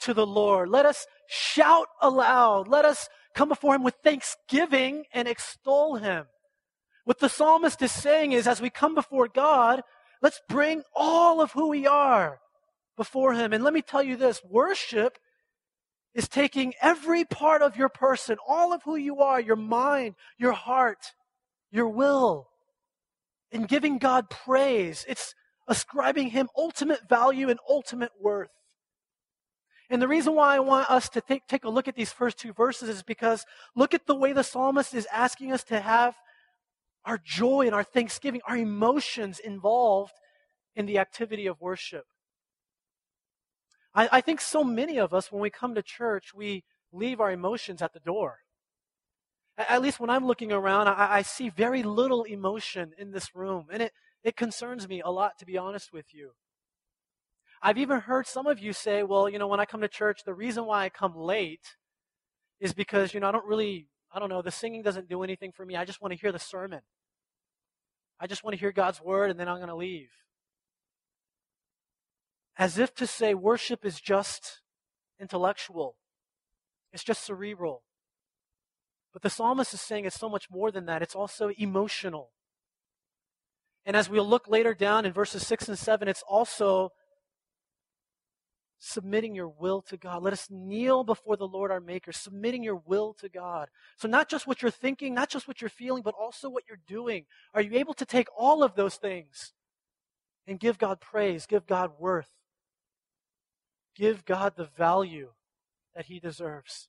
to 0.00 0.12
the 0.12 0.26
Lord. 0.26 0.68
Let 0.68 0.84
us 0.84 1.06
shout 1.26 1.86
aloud. 2.02 2.68
Let 2.68 2.84
us 2.84 3.08
come 3.34 3.48
before 3.48 3.74
him 3.74 3.82
with 3.82 3.94
thanksgiving 4.04 5.04
and 5.14 5.26
extol 5.26 5.96
him. 5.96 6.26
What 7.04 7.18
the 7.18 7.30
psalmist 7.30 7.80
is 7.80 7.92
saying 7.92 8.32
is, 8.32 8.46
as 8.46 8.60
we 8.60 8.68
come 8.68 8.94
before 8.94 9.28
God, 9.28 9.82
Let's 10.24 10.40
bring 10.48 10.84
all 10.96 11.42
of 11.42 11.52
who 11.52 11.68
we 11.68 11.86
are 11.86 12.40
before 12.96 13.34
Him. 13.34 13.52
And 13.52 13.62
let 13.62 13.74
me 13.74 13.82
tell 13.82 14.02
you 14.02 14.16
this 14.16 14.42
worship 14.42 15.18
is 16.14 16.28
taking 16.28 16.72
every 16.80 17.26
part 17.26 17.60
of 17.60 17.76
your 17.76 17.90
person, 17.90 18.38
all 18.48 18.72
of 18.72 18.82
who 18.84 18.96
you 18.96 19.18
are, 19.18 19.38
your 19.38 19.54
mind, 19.54 20.14
your 20.38 20.52
heart, 20.52 21.12
your 21.70 21.90
will, 21.90 22.48
and 23.52 23.68
giving 23.68 23.98
God 23.98 24.30
praise. 24.30 25.04
It's 25.06 25.34
ascribing 25.68 26.30
Him 26.30 26.48
ultimate 26.56 27.06
value 27.06 27.50
and 27.50 27.60
ultimate 27.68 28.12
worth. 28.18 28.48
And 29.90 30.00
the 30.00 30.08
reason 30.08 30.34
why 30.34 30.56
I 30.56 30.60
want 30.60 30.90
us 30.90 31.10
to 31.10 31.20
take, 31.20 31.46
take 31.48 31.64
a 31.64 31.68
look 31.68 31.86
at 31.86 31.96
these 31.96 32.12
first 32.12 32.38
two 32.38 32.54
verses 32.54 32.88
is 32.88 33.02
because 33.02 33.44
look 33.76 33.92
at 33.92 34.06
the 34.06 34.16
way 34.16 34.32
the 34.32 34.42
psalmist 34.42 34.94
is 34.94 35.06
asking 35.12 35.52
us 35.52 35.64
to 35.64 35.80
have 35.80 36.16
our 37.04 37.18
joy 37.22 37.66
and 37.66 37.74
our 37.74 37.84
thanksgiving, 37.84 38.40
our 38.46 38.56
emotions 38.56 39.38
involved 39.38 40.14
in 40.74 40.86
the 40.86 40.98
activity 40.98 41.46
of 41.46 41.60
worship. 41.60 42.04
I, 43.94 44.08
I, 44.12 44.20
think 44.20 44.40
so 44.40 44.64
many 44.64 44.98
of 44.98 45.14
us, 45.14 45.30
when 45.30 45.40
we 45.40 45.50
come 45.50 45.74
to 45.74 45.82
church, 45.82 46.34
we 46.34 46.64
leave 46.92 47.20
our 47.20 47.30
emotions 47.30 47.80
at 47.82 47.92
the 47.92 48.00
door. 48.00 48.38
At, 49.56 49.82
least 49.82 50.00
when 50.00 50.10
I'm 50.10 50.26
looking 50.26 50.50
around, 50.50 50.88
I, 50.88 51.16
I 51.16 51.22
see 51.22 51.48
very 51.48 51.82
little 51.82 52.24
emotion 52.24 52.92
in 52.98 53.12
this 53.12 53.34
room. 53.34 53.66
And 53.70 53.82
it, 53.82 53.92
it 54.24 54.36
concerns 54.36 54.88
me 54.88 55.00
a 55.00 55.10
lot, 55.10 55.38
to 55.38 55.46
be 55.46 55.56
honest 55.56 55.92
with 55.92 56.06
you. 56.12 56.32
I've 57.62 57.78
even 57.78 58.00
heard 58.00 58.26
some 58.26 58.46
of 58.46 58.58
you 58.58 58.72
say, 58.72 59.02
well, 59.04 59.28
you 59.28 59.38
know, 59.38 59.46
when 59.46 59.60
I 59.60 59.64
come 59.64 59.80
to 59.80 59.88
church, 59.88 60.20
the 60.24 60.34
reason 60.34 60.66
why 60.66 60.84
I 60.84 60.88
come 60.88 61.16
late 61.16 61.76
is 62.60 62.74
because, 62.74 63.14
you 63.14 63.20
know, 63.20 63.28
I 63.28 63.32
don't 63.32 63.46
really 63.46 63.86
I 64.14 64.20
don't 64.20 64.28
know, 64.28 64.42
the 64.42 64.52
singing 64.52 64.82
doesn't 64.82 65.08
do 65.08 65.24
anything 65.24 65.50
for 65.50 65.66
me. 65.66 65.74
I 65.74 65.84
just 65.84 66.00
want 66.00 66.12
to 66.12 66.18
hear 66.18 66.30
the 66.30 66.38
sermon. 66.38 66.80
I 68.20 68.28
just 68.28 68.44
want 68.44 68.54
to 68.54 68.60
hear 68.60 68.70
God's 68.70 69.02
word 69.02 69.30
and 69.30 69.40
then 69.40 69.48
I'm 69.48 69.56
going 69.56 69.68
to 69.68 69.74
leave. 69.74 70.10
As 72.56 72.78
if 72.78 72.94
to 72.94 73.06
say 73.08 73.34
worship 73.34 73.84
is 73.84 74.00
just 74.00 74.60
intellectual, 75.20 75.96
it's 76.92 77.02
just 77.02 77.24
cerebral. 77.24 77.82
But 79.12 79.22
the 79.22 79.30
psalmist 79.30 79.74
is 79.74 79.80
saying 79.80 80.04
it's 80.04 80.18
so 80.18 80.28
much 80.28 80.48
more 80.48 80.70
than 80.70 80.86
that, 80.86 81.02
it's 81.02 81.16
also 81.16 81.50
emotional. 81.58 82.30
And 83.84 83.96
as 83.96 84.08
we'll 84.08 84.26
look 84.26 84.48
later 84.48 84.74
down 84.74 85.04
in 85.04 85.12
verses 85.12 85.46
6 85.46 85.68
and 85.68 85.78
7, 85.78 86.08
it's 86.08 86.22
also 86.26 86.90
submitting 88.86 89.34
your 89.34 89.48
will 89.48 89.80
to 89.82 89.96
God. 89.96 90.22
Let 90.22 90.32
us 90.32 90.48
kneel 90.50 91.04
before 91.04 91.36
the 91.36 91.48
Lord 91.48 91.70
our 91.70 91.80
Maker, 91.80 92.12
submitting 92.12 92.62
your 92.62 92.82
will 92.84 93.14
to 93.14 93.28
God. 93.28 93.68
So, 93.96 94.08
not 94.08 94.28
just 94.28 94.46
what 94.46 94.62
you're 94.62 94.70
thinking, 94.70 95.14
not 95.14 95.30
just 95.30 95.48
what 95.48 95.60
you're 95.60 95.70
feeling, 95.70 96.02
but 96.02 96.14
also 96.18 96.50
what 96.50 96.64
you're 96.68 96.78
doing. 96.86 97.24
Are 97.54 97.62
you 97.62 97.78
able 97.78 97.94
to 97.94 98.04
take 98.04 98.28
all 98.36 98.62
of 98.62 98.74
those 98.74 98.96
things 98.96 99.52
and 100.46 100.60
give 100.60 100.78
God 100.78 101.00
praise, 101.00 101.46
give 101.46 101.66
God 101.66 101.92
worth, 101.98 102.30
give 103.96 104.24
God 104.24 104.54
the 104.56 104.68
value 104.76 105.30
that 105.94 106.06
he 106.06 106.18
deserves. 106.18 106.88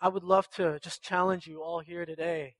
I 0.00 0.08
would 0.08 0.22
love 0.22 0.48
to 0.50 0.78
just 0.80 1.02
challenge 1.02 1.46
you 1.46 1.62
all 1.62 1.80
here 1.80 2.06
today 2.06 2.54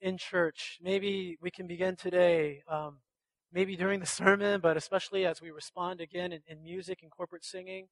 in 0.00 0.16
church. 0.16 0.78
Maybe 0.80 1.36
we 1.40 1.50
can 1.50 1.66
begin 1.66 1.96
today, 1.96 2.62
um, 2.68 2.98
maybe 3.52 3.76
during 3.76 4.00
the 4.00 4.06
sermon, 4.06 4.60
but 4.60 4.76
especially 4.76 5.24
as 5.26 5.40
we 5.40 5.50
respond 5.50 6.00
again 6.00 6.32
in, 6.32 6.40
in 6.46 6.62
music 6.62 7.00
and 7.02 7.10
corporate 7.10 7.44
singing, 7.44 7.88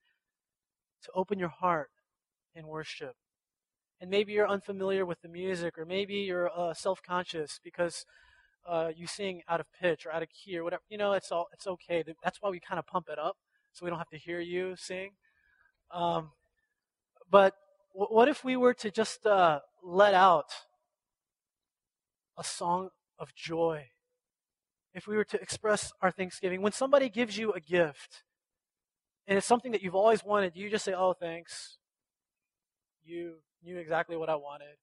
to 1.02 1.10
open 1.14 1.38
your 1.38 1.48
heart 1.48 1.90
in 2.54 2.66
worship. 2.66 3.14
And 4.00 4.10
maybe 4.10 4.32
you're 4.32 4.48
unfamiliar 4.48 5.06
with 5.06 5.22
the 5.22 5.28
music, 5.28 5.78
or 5.78 5.84
maybe 5.84 6.14
you're 6.16 6.50
uh, 6.56 6.74
self 6.74 7.02
conscious 7.02 7.60
because 7.62 8.04
uh, 8.66 8.90
you 8.94 9.06
sing 9.06 9.42
out 9.48 9.60
of 9.60 9.66
pitch 9.80 10.06
or 10.06 10.12
out 10.12 10.22
of 10.22 10.28
key 10.30 10.58
or 10.58 10.64
whatever. 10.64 10.82
You 10.88 10.98
know, 10.98 11.12
it's 11.12 11.32
all 11.32 11.48
it's 11.52 11.66
okay. 11.66 12.04
That's 12.22 12.42
why 12.42 12.50
we 12.50 12.60
kind 12.60 12.78
of 12.78 12.86
pump 12.86 13.08
it 13.10 13.18
up 13.18 13.36
so 13.72 13.84
we 13.84 13.90
don't 13.90 13.98
have 13.98 14.10
to 14.10 14.18
hear 14.18 14.40
you 14.40 14.74
sing. 14.76 15.12
Um, 15.90 16.30
but 17.30 17.54
w- 17.94 18.14
what 18.14 18.28
if 18.28 18.44
we 18.44 18.56
were 18.56 18.74
to 18.74 18.90
just 18.90 19.26
uh, 19.26 19.60
let 19.82 20.14
out 20.14 20.52
a 22.38 22.44
song 22.44 22.90
of 23.18 23.34
joy? 23.34 23.88
If 24.94 25.06
we 25.06 25.16
were 25.16 25.24
to 25.24 25.40
express 25.40 25.92
our 26.00 26.10
thanksgiving, 26.10 26.62
when 26.62 26.72
somebody 26.72 27.08
gives 27.08 27.36
you 27.36 27.52
a 27.52 27.60
gift 27.60 28.22
and 29.26 29.36
it's 29.36 29.46
something 29.46 29.72
that 29.72 29.82
you've 29.82 29.94
always 29.94 30.24
wanted, 30.24 30.54
do 30.54 30.60
you 30.60 30.70
just 30.70 30.84
say, 30.84 30.94
"Oh, 30.94 31.12
thanks"? 31.12 31.78
You 33.04 33.36
knew 33.62 33.78
exactly 33.78 34.16
what 34.16 34.28
I 34.28 34.36
wanted. 34.36 34.76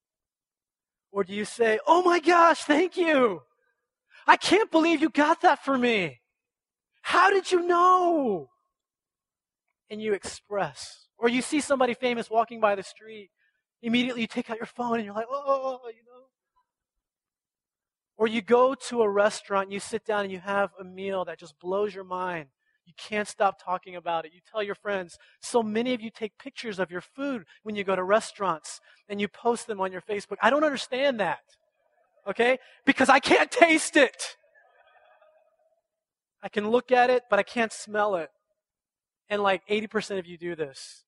Or 1.11 1.23
do 1.23 1.33
you 1.33 1.45
say, 1.45 1.79
Oh 1.85 2.03
my 2.03 2.19
gosh, 2.19 2.63
thank 2.63 2.97
you. 2.97 3.41
I 4.27 4.37
can't 4.37 4.71
believe 4.71 5.01
you 5.01 5.09
got 5.09 5.41
that 5.41 5.63
for 5.63 5.77
me. 5.77 6.21
How 7.01 7.31
did 7.31 7.51
you 7.51 7.61
know? 7.61 8.49
And 9.89 10.01
you 10.01 10.13
express. 10.13 11.07
Or 11.17 11.27
you 11.27 11.41
see 11.41 11.59
somebody 11.59 11.93
famous 11.93 12.29
walking 12.29 12.59
by 12.59 12.75
the 12.75 12.83
street. 12.83 13.29
Immediately 13.81 14.21
you 14.21 14.27
take 14.27 14.49
out 14.49 14.57
your 14.57 14.67
phone 14.67 14.97
and 14.97 15.05
you're 15.05 15.15
like, 15.15 15.27
oh, 15.29 15.43
oh, 15.45 15.79
oh 15.83 15.89
you 15.89 16.03
know. 16.05 16.23
Or 18.21 18.27
you 18.27 18.41
go 18.41 18.75
to 18.89 19.01
a 19.01 19.09
restaurant 19.09 19.71
you 19.71 19.79
sit 19.79 20.05
down 20.05 20.21
and 20.21 20.31
you 20.31 20.39
have 20.39 20.69
a 20.79 20.83
meal 20.83 21.25
that 21.25 21.39
just 21.39 21.59
blows 21.59 21.95
your 21.95 22.03
mind. 22.03 22.49
You 22.85 22.93
can't 22.95 23.27
stop 23.27 23.59
talking 23.59 23.95
about 23.95 24.25
it. 24.25 24.31
You 24.33 24.41
tell 24.49 24.61
your 24.61 24.75
friends. 24.75 25.17
So 25.41 25.63
many 25.63 25.93
of 25.95 26.01
you 26.01 26.11
take 26.11 26.37
pictures 26.37 26.77
of 26.77 26.91
your 26.91 27.01
food 27.01 27.45
when 27.63 27.75
you 27.75 27.83
go 27.83 27.95
to 27.95 28.03
restaurants 28.03 28.79
and 29.09 29.19
you 29.19 29.27
post 29.27 29.65
them 29.65 29.81
on 29.81 29.91
your 29.91 30.01
Facebook. 30.01 30.37
I 30.39 30.51
don't 30.51 30.63
understand 30.63 31.19
that 31.19 31.41
okay? 32.27 32.59
Because 32.85 33.09
I 33.09 33.19
can't 33.19 33.51
taste 33.65 33.97
it. 33.97 34.37
I 36.43 36.49
can 36.49 36.69
look 36.69 36.91
at 36.91 37.09
it, 37.09 37.23
but 37.29 37.39
I 37.39 37.43
can't 37.43 37.71
smell 37.71 38.15
it. 38.15 38.29
And 39.29 39.41
like 39.41 39.65
80% 39.67 40.19
of 40.19 40.25
you 40.25 40.37
do 40.37 40.55
this 40.55 41.03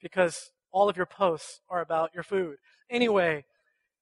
because 0.00 0.50
all 0.70 0.88
of 0.88 0.96
your 0.96 1.06
posts 1.06 1.60
are 1.68 1.80
about 1.80 2.10
your 2.14 2.22
food. 2.22 2.56
Anyway, 2.90 3.44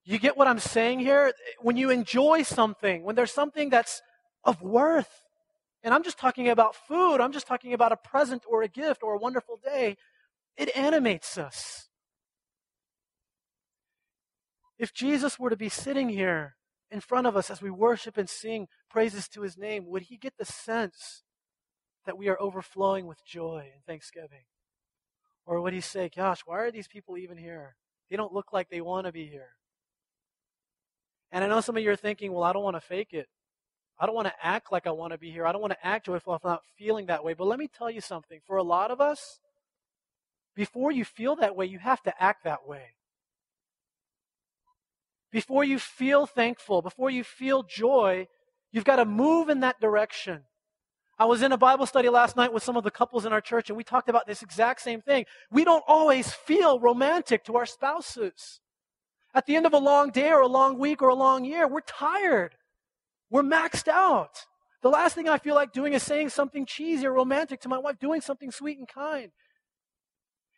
you 0.07 0.21
get 0.21 0.37
what 0.37 0.47
I'm 0.47 0.61
saying 0.61 1.01
here? 1.01 1.33
When 1.61 1.77
you 1.77 1.91
enjoy 1.91 2.45
something, 2.45 3.03
when 3.03 3.17
there's 3.17 3.33
something 3.33 3.71
that's 3.71 4.03
of 4.45 4.63
worth, 4.63 5.23
and 5.83 5.93
I'm 5.93 6.05
just 6.05 6.17
talking 6.17 6.49
about 6.49 6.77
food, 6.77 7.21
I'm 7.21 7.33
just 7.33 7.49
talking 7.49 7.73
about 7.73 7.91
a 7.91 7.97
present 7.97 8.45
or 8.49 8.63
a 8.63 8.69
gift 8.69 9.03
or 9.03 9.15
a 9.15 9.19
wonderful 9.19 9.59
day, 9.63 9.97
it 10.57 10.75
animates 10.77 11.37
us. 11.37 11.89
If 14.79 14.95
Jesus 14.95 15.41
were 15.41 15.51
to 15.51 15.57
be 15.57 15.69
sitting 15.69 16.09
here 16.09 16.55
in 16.89 17.01
front 17.01 17.27
of 17.27 17.37
us 17.37 17.51
as 17.51 17.61
we 17.61 17.71
worship 17.71 18.17
and 18.17 18.29
sing 18.29 18.69
praises 18.89 19.29
to 19.31 19.43
his 19.43 19.59
name, 19.59 19.87
would 19.87 20.03
he 20.03 20.17
get 20.17 20.35
the 20.39 20.45
sense 20.45 21.25
that 22.05 22.17
we 22.17 22.29
are 22.29 22.41
overflowing 22.41 23.07
with 23.07 23.25
joy 23.25 23.71
and 23.75 23.85
thanksgiving? 23.85 24.45
Or 25.45 25.61
would 25.61 25.73
he 25.73 25.81
say, 25.81 26.09
Gosh, 26.15 26.43
why 26.47 26.61
are 26.61 26.71
these 26.71 26.87
people 26.87 27.19
even 27.19 27.39
here? 27.39 27.75
They 28.09 28.17
don't 28.17 28.33
look 28.33 28.53
like 28.53 28.69
they 28.69 28.81
want 28.81 29.07
to 29.07 29.13
be 29.13 29.27
here. 29.27 29.51
And 31.33 31.45
I 31.45 31.49
know 31.49 31.61
some 31.61 31.77
of 31.77 31.83
you 31.83 31.91
are 31.91 31.97
thinking, 31.97 32.33
Well, 32.33 32.45
I 32.45 32.53
don't 32.53 32.63
want 32.63 32.77
to 32.77 32.81
fake 32.81 33.13
it. 33.13 33.27
I 33.99 34.07
don't 34.07 34.15
want 34.15 34.29
to 34.29 34.35
act 34.43 34.71
like 34.71 34.87
I 34.87 34.91
want 34.91 35.13
to 35.13 35.19
be 35.19 35.31
here. 35.31 35.47
I 35.47 35.53
don't 35.53 35.61
want 35.61 35.73
to 35.73 35.87
act 35.87 36.07
joyful 36.07 36.35
if 36.35 36.45
I'm 36.45 36.53
not 36.53 36.63
feeling 36.77 37.07
that 37.07 37.25
way. 37.25 37.33
But 37.33 37.47
let 37.47 37.59
me 37.59 37.69
tell 37.69 37.91
you 37.91 38.01
something. 38.01 38.41
For 38.47 38.57
a 38.59 38.63
lot 38.63 38.91
of 38.91 39.01
us, 39.01 39.41
before 40.55 40.93
you 40.93 41.05
feel 41.05 41.37
that 41.37 41.57
way, 41.57 41.67
you 41.67 41.79
have 41.79 42.03
to 42.03 42.23
act 42.23 42.45
that 42.45 42.67
way. 42.67 42.95
Before 45.33 45.65
you 45.65 45.79
feel 45.79 46.27
thankful, 46.27 46.83
before 46.83 47.11
you 47.11 47.25
feel 47.25 47.63
joy, 47.63 48.29
you've 48.71 48.85
got 48.85 48.97
to 48.97 49.05
move 49.05 49.49
in 49.49 49.61
that 49.61 49.81
direction. 49.81 50.45
I 51.19 51.25
was 51.25 51.43
in 51.43 51.53
a 51.53 51.59
Bible 51.59 51.87
study 51.87 52.11
last 52.11 52.37
night 52.37 52.53
with 52.53 52.63
some 52.63 52.77
of 52.77 52.85
the 52.85 52.91
couples 52.91 53.25
in 53.25 53.33
our 53.33 53.41
church, 53.41 53.71
and 53.71 53.77
we 53.77 53.85
talked 53.85 54.11
about 54.11 54.27
this 54.27 54.43
exact 54.43 54.83
same 54.83 55.01
thing. 55.01 55.25
We 55.51 55.65
don't 55.65 55.85
always 55.89 56.31
feel 56.31 56.79
romantic 56.79 57.45
to 57.45 57.57
our 57.57 57.67
spouses. 57.67 58.61
At 59.37 59.45
the 59.45 59.55
end 59.55 59.67
of 59.67 59.75
a 59.75 59.79
long 59.79 60.11
day 60.11 60.31
or 60.31 60.41
a 60.41 60.49
long 60.49 60.79
week 60.79 61.03
or 61.03 61.11
a 61.11 61.15
long 61.15 61.45
year, 61.45 61.69
we're 61.69 61.83
tired. 61.83 62.55
We're 63.29 63.43
maxed 63.43 63.87
out. 63.87 64.47
The 64.81 64.89
last 64.89 65.15
thing 65.15 65.29
I 65.29 65.37
feel 65.37 65.55
like 65.55 65.75
doing 65.75 65.93
is 65.93 66.03
saying 66.03 66.31
something 66.31 66.65
cheesy 66.65 67.07
or 67.07 67.13
romantic 67.13 67.61
to 67.61 67.69
my 67.69 67.77
wife, 67.77 67.99
doing 67.99 68.23
something 68.23 68.51
sweet 68.51 68.79
and 68.79 68.89
kind. 68.89 69.33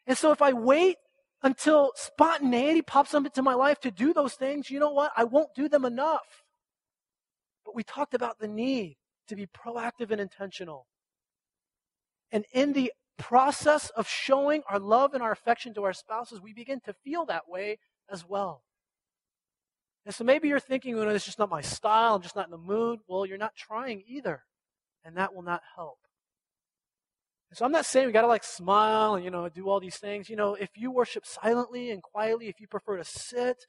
And 0.07 0.17
so 0.17 0.31
if 0.31 0.41
I 0.41 0.53
wait 0.53 0.97
until 1.43 1.91
spontaneity 1.97 2.81
pops 2.83 3.15
up 3.15 3.25
into 3.25 3.43
my 3.43 3.55
life 3.55 3.81
to 3.81 3.91
do 3.91 4.15
those 4.15 4.35
things, 4.35 4.71
you 4.71 4.79
know 4.79 4.93
what? 4.93 5.11
I 5.17 5.25
won't 5.25 5.57
do 5.57 5.69
them 5.69 5.85
enough. 5.85 6.45
But 7.65 7.75
we 7.75 7.83
talked 7.83 8.15
about 8.15 8.39
the 8.39 8.49
need 8.49 8.97
to 9.27 9.35
be 9.35 9.47
proactive 9.47 10.13
and 10.13 10.21
intentional. 10.21 10.87
And 12.31 12.45
in 12.53 12.75
the 12.75 12.93
process 13.17 13.91
of 13.91 14.07
showing 14.09 14.63
our 14.71 14.79
love 14.79 15.15
and 15.15 15.23
our 15.23 15.33
affection 15.33 15.75
to 15.75 15.83
our 15.83 15.93
spouses, 15.93 16.41
we 16.41 16.53
begin 16.53 16.79
to 16.85 16.93
feel 16.93 17.27
that 17.27 17.49
way 17.49 17.79
as 18.09 18.25
well. 18.25 18.63
And 20.09 20.15
so 20.15 20.25
maybe 20.25 20.49
you're 20.49 20.59
thinking, 20.59 20.95
oh, 20.95 21.05
well, 21.05 21.15
it's 21.15 21.27
just 21.27 21.39
not 21.39 21.51
my 21.51 21.61
style, 21.61 22.15
I'm 22.15 22.23
just 22.23 22.35
not 22.35 22.47
in 22.47 22.51
the 22.51 22.57
mood. 22.57 23.01
Well, 23.07 23.27
you're 23.27 23.37
not 23.37 23.55
trying 23.55 24.03
either. 24.09 24.43
And 25.05 25.19
that 25.19 25.35
will 25.35 25.43
not 25.43 25.61
help. 25.77 25.99
So 27.53 27.67
I'm 27.67 27.73
not 27.73 27.85
saying 27.85 28.07
we 28.07 28.13
got 28.15 28.23
to 28.23 28.27
like 28.27 28.43
smile 28.43 29.17
and, 29.17 29.25
you 29.25 29.31
know, 29.31 29.47
do 29.51 29.69
all 29.69 29.81
these 29.81 29.99
things. 29.99 30.31
You 30.31 30.37
know, 30.37 30.55
if 30.55 30.71
you 30.77 30.91
worship 30.91 31.27
silently 31.27 31.91
and 31.91 32.03
quietly, 32.03 32.49
if 32.49 32.59
you 32.59 32.67
prefer 32.67 32.97
to 32.97 33.05
sit, 33.05 33.67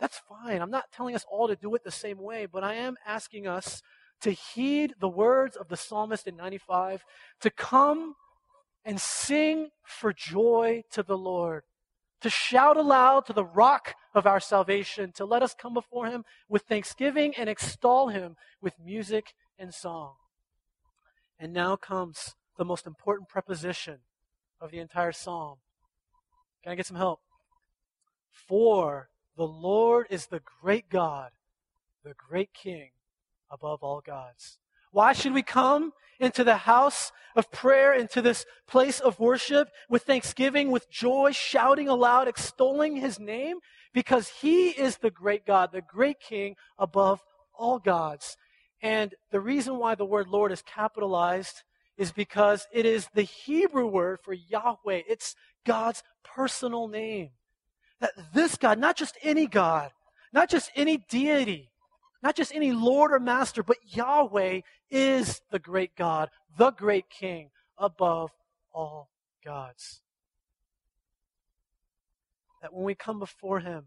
that's 0.00 0.18
fine. 0.26 0.62
I'm 0.62 0.70
not 0.70 0.90
telling 0.92 1.14
us 1.14 1.26
all 1.30 1.46
to 1.46 1.56
do 1.56 1.74
it 1.74 1.84
the 1.84 1.90
same 1.90 2.22
way, 2.22 2.46
but 2.50 2.64
I 2.64 2.72
am 2.72 2.96
asking 3.06 3.46
us 3.46 3.82
to 4.22 4.30
heed 4.30 4.94
the 4.98 5.10
words 5.10 5.56
of 5.56 5.68
the 5.68 5.76
psalmist 5.76 6.26
in 6.26 6.38
95, 6.38 7.04
to 7.42 7.50
come 7.50 8.14
and 8.82 8.98
sing 8.98 9.68
for 9.84 10.14
joy 10.14 10.84
to 10.92 11.02
the 11.02 11.18
Lord, 11.18 11.64
to 12.26 12.30
shout 12.30 12.76
aloud 12.76 13.24
to 13.24 13.32
the 13.32 13.44
rock 13.44 13.94
of 14.12 14.26
our 14.26 14.40
salvation, 14.40 15.12
to 15.12 15.24
let 15.24 15.44
us 15.44 15.54
come 15.54 15.72
before 15.72 16.06
him 16.06 16.24
with 16.48 16.62
thanksgiving 16.62 17.32
and 17.38 17.48
extol 17.48 18.08
him 18.08 18.34
with 18.60 18.74
music 18.84 19.32
and 19.60 19.72
song. 19.72 20.14
And 21.38 21.52
now 21.52 21.76
comes 21.76 22.34
the 22.58 22.64
most 22.64 22.84
important 22.84 23.28
preposition 23.28 23.98
of 24.60 24.72
the 24.72 24.80
entire 24.80 25.12
psalm. 25.12 25.58
Can 26.64 26.72
I 26.72 26.74
get 26.74 26.86
some 26.86 26.96
help? 26.96 27.20
For 28.32 29.08
the 29.36 29.46
Lord 29.46 30.08
is 30.10 30.26
the 30.26 30.42
great 30.60 30.88
God, 30.90 31.30
the 32.02 32.14
great 32.16 32.52
King 32.52 32.90
above 33.48 33.84
all 33.84 34.02
gods. 34.04 34.58
Why 34.96 35.12
should 35.12 35.34
we 35.34 35.42
come 35.42 35.92
into 36.18 36.42
the 36.42 36.56
house 36.56 37.12
of 37.34 37.52
prayer, 37.52 37.92
into 37.92 38.22
this 38.22 38.46
place 38.66 38.98
of 38.98 39.20
worship 39.20 39.68
with 39.90 40.04
thanksgiving, 40.04 40.70
with 40.70 40.90
joy, 40.90 41.32
shouting 41.32 41.86
aloud, 41.86 42.28
extolling 42.28 42.96
his 42.96 43.20
name? 43.20 43.58
Because 43.92 44.30
he 44.40 44.68
is 44.70 44.96
the 44.96 45.10
great 45.10 45.44
God, 45.44 45.68
the 45.70 45.82
great 45.82 46.18
King 46.18 46.56
above 46.78 47.22
all 47.52 47.78
gods. 47.78 48.38
And 48.80 49.14
the 49.30 49.38
reason 49.38 49.76
why 49.76 49.96
the 49.96 50.06
word 50.06 50.28
Lord 50.28 50.50
is 50.50 50.62
capitalized 50.62 51.62
is 51.98 52.10
because 52.10 52.66
it 52.72 52.86
is 52.86 53.06
the 53.12 53.20
Hebrew 53.20 53.86
word 53.86 54.20
for 54.22 54.32
Yahweh. 54.32 55.02
It's 55.06 55.36
God's 55.66 56.02
personal 56.24 56.88
name. 56.88 57.32
That 58.00 58.12
this 58.32 58.56
God, 58.56 58.78
not 58.78 58.96
just 58.96 59.18
any 59.22 59.46
God, 59.46 59.90
not 60.32 60.48
just 60.48 60.70
any 60.74 60.96
deity, 60.96 61.70
not 62.26 62.34
just 62.34 62.52
any 62.52 62.72
Lord 62.72 63.12
or 63.12 63.20
Master, 63.20 63.62
but 63.62 63.76
Yahweh 63.86 64.62
is 64.90 65.42
the 65.52 65.60
great 65.60 65.94
God, 65.94 66.28
the 66.58 66.72
great 66.72 67.08
King 67.08 67.50
above 67.78 68.32
all 68.74 69.10
gods. 69.44 70.00
That 72.60 72.74
when 72.74 72.82
we 72.82 72.96
come 72.96 73.20
before 73.20 73.60
Him, 73.60 73.84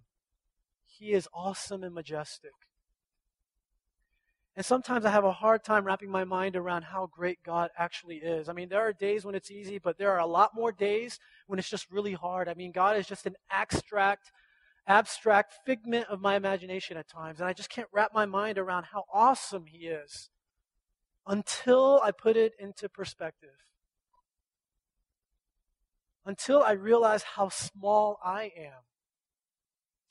He 0.86 1.12
is 1.12 1.28
awesome 1.34 1.84
and 1.84 1.93
majestic. 1.93 2.54
And 4.56 4.65
sometimes 4.65 5.04
I 5.04 5.10
have 5.10 5.25
a 5.25 5.34
hard 5.34 5.65
time 5.65 5.84
wrapping 5.84 6.10
my 6.10 6.23
mind 6.23 6.56
around 6.56 6.84
how 6.84 7.10
great 7.12 7.39
God 7.43 7.71
actually 7.78 8.19
is. 8.19 8.47
I 8.47 8.54
mean, 8.54 8.69
there 8.69 8.88
are 8.88 8.93
days 8.93 9.25
when 9.25 9.36
it's 9.36 9.52
easy, 9.52 9.80
but 9.80 9.97
there 9.97 10.12
are 10.12 10.19
a 10.19 10.25
lot 10.25 10.56
more 10.56 10.71
days 10.71 11.19
when 11.47 11.60
it's 11.60 11.69
just 11.69 11.91
really 11.91 12.13
hard. 12.13 12.47
I 12.47 12.54
mean, 12.54 12.71
God 12.71 12.95
is 12.95 13.06
just 13.06 13.25
an 13.25 13.36
abstract, 13.52 14.32
abstract 14.89 15.54
figment 15.65 16.08
of 16.10 16.19
my 16.19 16.36
imagination 16.36 16.97
at 16.97 17.08
times, 17.08 17.39
and 17.39 17.47
I 17.47 17.54
just 17.54 17.69
can't 17.69 17.88
wrap 17.93 18.13
my 18.13 18.25
mind 18.25 18.58
around 18.58 18.86
how 18.91 19.06
awesome 19.13 19.65
He 19.67 19.88
is 19.88 20.30
until 21.25 22.02
I 22.04 22.12
put 22.12 22.36
it 22.36 22.54
into 22.60 22.89
perspective. 22.89 23.52
until 26.30 26.62
I 26.62 26.73
realize 26.73 27.23
how 27.23 27.49
small 27.49 28.19
I 28.23 28.52
am. 28.56 28.84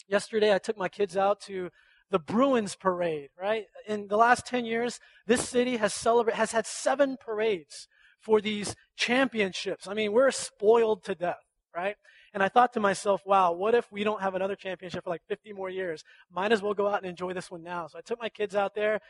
Yesterday, 0.08 0.52
I 0.52 0.58
took 0.58 0.76
my 0.76 0.88
kids 0.88 1.16
out 1.16 1.40
to 1.42 1.70
the 2.10 2.18
Bruins 2.18 2.74
parade, 2.74 3.28
right? 3.40 3.66
In 3.86 4.08
the 4.08 4.16
last 4.16 4.44
10 4.44 4.64
years, 4.64 4.98
this 5.28 5.48
city 5.48 5.76
has 5.76 5.94
celebrated, 5.94 6.38
has 6.38 6.50
had 6.50 6.66
seven 6.66 7.18
parades 7.20 7.86
for 8.18 8.40
these 8.40 8.74
championships. 8.96 9.86
I 9.86 9.94
mean, 9.94 10.12
we're 10.12 10.32
spoiled 10.32 11.04
to 11.04 11.14
death, 11.14 11.44
right? 11.76 11.94
And 12.34 12.42
I 12.42 12.48
thought 12.48 12.72
to 12.74 12.80
myself, 12.80 13.22
wow, 13.24 13.52
what 13.52 13.74
if 13.74 13.90
we 13.90 14.04
don't 14.04 14.20
have 14.20 14.34
another 14.34 14.56
championship 14.56 15.04
for 15.04 15.10
like 15.10 15.22
50 15.28 15.52
more 15.52 15.70
years? 15.70 16.04
Might 16.30 16.52
as 16.52 16.62
well 16.62 16.74
go 16.74 16.86
out 16.86 16.98
and 16.98 17.06
enjoy 17.06 17.32
this 17.32 17.50
one 17.50 17.62
now. 17.62 17.86
So 17.86 17.98
I 17.98 18.02
took 18.02 18.20
my 18.20 18.28
kids 18.28 18.54
out 18.54 18.74
there 18.74 19.00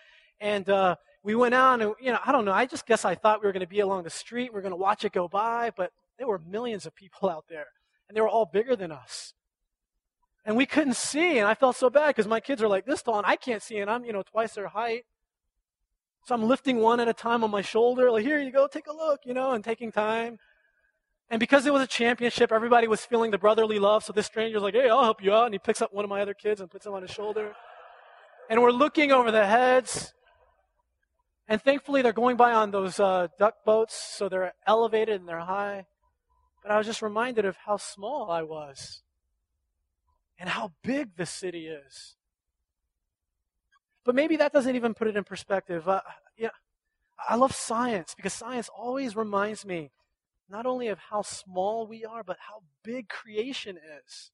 and 0.41 0.69
uh, 0.69 0.97
we 1.23 1.35
went 1.35 1.55
on 1.55 1.81
and, 1.81 1.95
you 2.01 2.13
know, 2.13 2.19
I 2.25 2.33
don't 2.33 2.45
know. 2.45 2.53
I 2.53 2.67
just 2.67 2.87
guess 2.87 3.05
I 3.05 3.15
thought 3.15 3.41
we 3.43 3.47
were 3.47 3.53
going 3.53 3.61
to 3.61 3.67
be 3.67 3.81
along 3.81 4.05
the 4.05 4.11
street. 4.11 4.53
We 4.53 4.59
are 4.59 4.63
going 4.63 4.73
to 4.73 4.77
watch 4.77 5.05
it 5.05 5.13
go 5.13 5.27
by, 5.27 5.73
but 5.77 5.93
there 6.17 6.29
were 6.29 6.39
millions 6.39 6.87
of 6.87 6.95
people 6.95 7.29
out 7.29 7.47
there 7.49 7.67
and 8.09 8.17
they 8.17 8.21
were 8.21 8.29
all 8.29 8.47
bigger 8.47 8.77
than 8.77 8.93
us. 8.93 9.35
And 10.45 10.57
we 10.57 10.65
couldn't 10.65 10.97
see. 10.97 11.39
And 11.39 11.47
I 11.47 11.55
felt 11.55 11.77
so 11.77 11.91
bad 11.91 12.09
because 12.09 12.29
my 12.29 12.41
kids 12.41 12.63
are 12.63 12.69
like 12.69 12.87
this 12.87 13.03
tall 13.03 13.19
and 13.19 13.27
I 13.27 13.37
can't 13.37 13.63
see 13.63 13.79
and 13.79 13.91
I'm, 13.91 14.05
you 14.05 14.13
know, 14.13 14.23
twice 14.23 14.55
their 14.55 14.69
height. 14.69 15.05
So 16.25 16.35
I'm 16.35 16.43
lifting 16.43 16.79
one 16.79 17.01
at 17.01 17.09
a 17.09 17.15
time 17.15 17.43
on 17.43 17.51
my 17.51 17.63
shoulder, 17.63 18.11
like, 18.11 18.23
here 18.23 18.39
you 18.39 18.53
go, 18.53 18.67
take 18.67 18.87
a 18.87 18.93
look, 18.93 19.21
you 19.25 19.33
know, 19.33 19.53
and 19.53 19.65
taking 19.65 19.91
time. 19.91 20.39
And 21.31 21.41
because 21.41 21.67
it 21.67 21.73
was 21.73 21.83
a 21.83 21.87
championship, 21.87 22.53
everybody 22.53 22.89
was 22.89 23.05
feeling 23.05 23.31
the 23.31 23.39
brotherly 23.39 23.79
love. 23.79 24.03
So 24.03 24.13
this 24.13 24.27
stranger's 24.27 24.63
like, 24.63 24.75
hey, 24.75 24.89
I'll 24.89 25.03
help 25.03 25.23
you 25.23 25.33
out. 25.35 25.45
And 25.45 25.55
he 25.55 25.59
picks 25.59 25.83
up 25.83 25.93
one 25.93 26.05
of 26.05 26.09
my 26.09 26.23
other 26.23 26.35
kids 26.35 26.61
and 26.61 26.71
puts 26.71 26.87
him 26.87 26.95
on 26.95 27.03
his 27.03 27.11
shoulder. 27.11 27.55
And 28.49 28.63
we're 28.63 28.71
looking 28.73 29.13
over 29.13 29.31
the 29.31 29.47
heads. 29.47 30.15
And 31.47 31.61
thankfully, 31.63 32.01
they're 32.01 32.13
going 32.13 32.37
by 32.37 32.53
on 32.53 32.71
those 32.71 32.99
uh, 32.99 33.29
duck 33.39 33.57
boats, 33.65 33.95
so 33.95 34.29
they're 34.29 34.55
elevated 34.67 35.21
and 35.21 35.29
they're 35.29 35.41
high. 35.41 35.87
But 36.63 36.73
I 36.73 36.79
was 36.79 36.87
just 36.87 37.03
reminded 37.03 37.45
of 37.45 37.57
how 37.57 37.77
small 37.77 38.31
I 38.31 38.43
was 38.43 39.03
and 40.39 40.49
how 40.49 40.73
big 40.83 41.17
the 41.17 41.27
city 41.27 41.67
is. 41.67 42.17
But 44.05 44.15
maybe 44.15 44.37
that 44.37 44.53
doesn't 44.53 44.77
even 44.77 44.95
put 44.95 45.09
it 45.09 45.17
in 45.17 45.25
perspective. 45.25 45.89
Uh, 45.89 46.01
yeah, 46.37 46.51
I 47.29 47.37
love 47.37 47.55
science 47.55 48.15
because 48.15 48.33
science 48.33 48.69
always 48.75 49.17
reminds 49.17 49.67
me 49.67 49.91
not 50.49 50.67
only 50.67 50.89
of 50.89 50.99
how 50.99 51.23
small 51.23 51.87
we 51.87 52.05
are, 52.05 52.23
but 52.23 52.39
how 52.41 52.63
big 52.83 53.09
creation 53.09 53.77
is. 53.77 54.31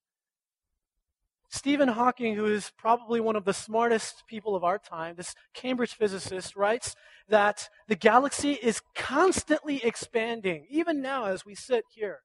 Stephen 1.55 1.89
Hawking, 1.89 2.35
who 2.35 2.47
is 2.47 2.73
probably 2.77 3.21
one 3.21 3.37
of 3.37 3.45
the 3.45 3.55
smartest 3.55 4.25
people 4.27 4.57
of 4.57 4.65
our 4.65 4.79
time, 4.79 5.15
this 5.17 5.37
Cambridge 5.55 5.95
physicist, 5.95 6.57
writes 6.57 6.97
that 7.29 7.69
the 7.87 7.95
galaxy 7.95 8.55
is 8.55 8.83
constantly 8.97 9.81
expanding, 9.85 10.67
even 10.69 11.01
now 11.01 11.27
as 11.27 11.45
we 11.47 11.55
sit 11.55 11.85
here 11.95 12.21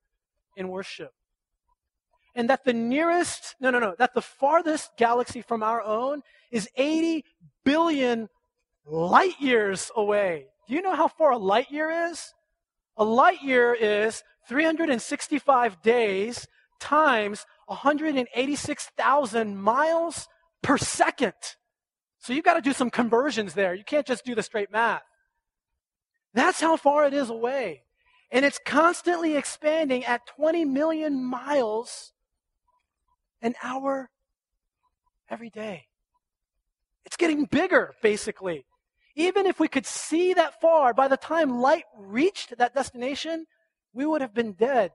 in 0.58 0.68
worship. 0.68 1.12
And 2.36 2.50
that 2.50 2.64
the 2.64 2.74
nearest, 2.74 3.56
no, 3.60 3.70
no, 3.70 3.80
no, 3.80 3.96
that 4.00 4.16
the 4.16 4.22
farthest 4.22 4.98
galaxy 4.98 5.42
from 5.42 5.62
our 5.62 5.84
own 5.84 6.22
is 6.52 6.68
80 6.76 7.24
billion 7.64 8.30
light 8.86 9.40
years 9.40 9.92
away. 9.96 10.46
Do 10.68 10.74
you 10.74 10.82
know 10.82 10.96
how 10.96 11.08
far 11.08 11.32
a 11.32 11.38
light 11.38 11.70
year 11.70 12.10
is? 12.10 12.34
A 12.98 13.04
light 13.04 13.42
year 13.42 13.74
is 13.74 14.24
365 14.48 15.82
days 15.82 16.48
times 16.80 17.46
186,000 17.68 19.58
miles 19.58 20.28
per 20.62 20.78
second. 20.78 21.34
So 22.20 22.34
you've 22.34 22.46
got 22.46 22.56
to 22.56 22.62
do 22.62 22.74
some 22.74 22.90
conversions 22.90 23.54
there. 23.54 23.74
You 23.74 23.84
can't 23.84 24.06
just 24.06 24.26
do 24.26 24.36
the 24.36 24.44
straight 24.44 24.72
math. 24.72 25.04
That's 26.34 26.60
how 26.60 26.78
far 26.78 27.06
it 27.06 27.14
is 27.14 27.30
away. 27.30 27.84
And 28.32 28.46
it's 28.46 28.60
constantly 28.64 29.36
expanding 29.36 30.06
at 30.06 30.28
20 30.36 30.66
million 30.66 31.24
miles 31.24 32.14
an 33.42 33.56
hour 33.64 34.10
every 35.30 35.50
day. 35.50 35.86
It's 37.06 37.18
getting 37.18 37.46
bigger, 37.46 37.96
basically. 38.02 38.66
Even 39.20 39.46
if 39.46 39.60
we 39.60 39.68
could 39.68 39.86
see 39.86 40.34
that 40.34 40.62
far, 40.62 40.94
by 40.94 41.10
the 41.10 41.18
time 41.18 41.60
light 41.60 41.84
reached 41.98 42.58
that 42.58 42.74
destination, 42.74 43.48
we 43.92 44.06
would 44.06 44.22
have 44.22 44.34
been 44.34 44.54
dead 44.54 44.92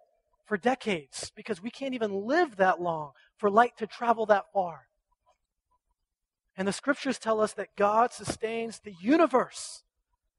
for 0.47 0.57
decades 0.57 1.31
because 1.37 1.63
we 1.63 1.69
can't 1.69 1.93
even 1.93 2.27
live 2.27 2.57
that 2.57 2.81
long 2.81 3.11
for 3.37 3.51
light 3.51 3.77
to 3.77 3.87
travel 3.87 4.25
that 4.25 4.45
far. 4.51 4.87
And 6.57 6.67
the 6.67 6.73
scriptures 6.73 7.19
tell 7.19 7.39
us 7.39 7.53
that 7.53 7.77
God 7.77 8.15
sustains 8.15 8.81
the 8.81 8.95
universe 8.99 9.83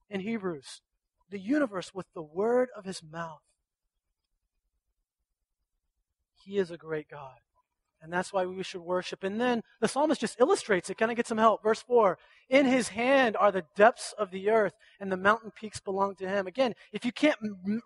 in 0.10 0.22
Hebrews, 0.22 0.82
the 1.30 1.40
universe 1.40 1.94
with 1.94 2.08
the 2.16 2.24
word 2.24 2.70
of 2.76 2.86
his 2.86 3.04
mouth. 3.04 3.44
He 6.44 6.58
is 6.58 6.72
a 6.72 6.78
great 6.78 7.08
God. 7.08 7.38
And 8.02 8.14
that's 8.14 8.32
why 8.32 8.46
we 8.46 8.62
should 8.62 8.82
worship. 8.82 9.24
And 9.24 9.42
then 9.42 9.62
the 9.82 9.88
psalmist 9.88 10.22
just 10.22 10.40
illustrates 10.40 10.90
it. 10.90 10.98
Can 10.98 11.10
I 11.10 11.16
get 11.16 11.28
some 11.28 11.38
help? 11.38 11.64
Verse 11.64 11.82
4 11.82 12.18
In 12.50 12.66
his 12.66 12.90
hand 12.90 13.36
are 13.38 13.52
the 13.52 13.66
depths 13.76 14.14
of 14.18 14.32
the 14.32 14.50
earth, 14.50 14.74
and 15.00 15.12
the 15.12 15.18
mountain 15.18 15.52
peaks 15.52 15.80
belong 15.80 16.16
to 16.16 16.28
him. 16.28 16.46
Again, 16.46 16.76
if 16.92 17.04
you 17.04 17.12
can't 17.12 17.38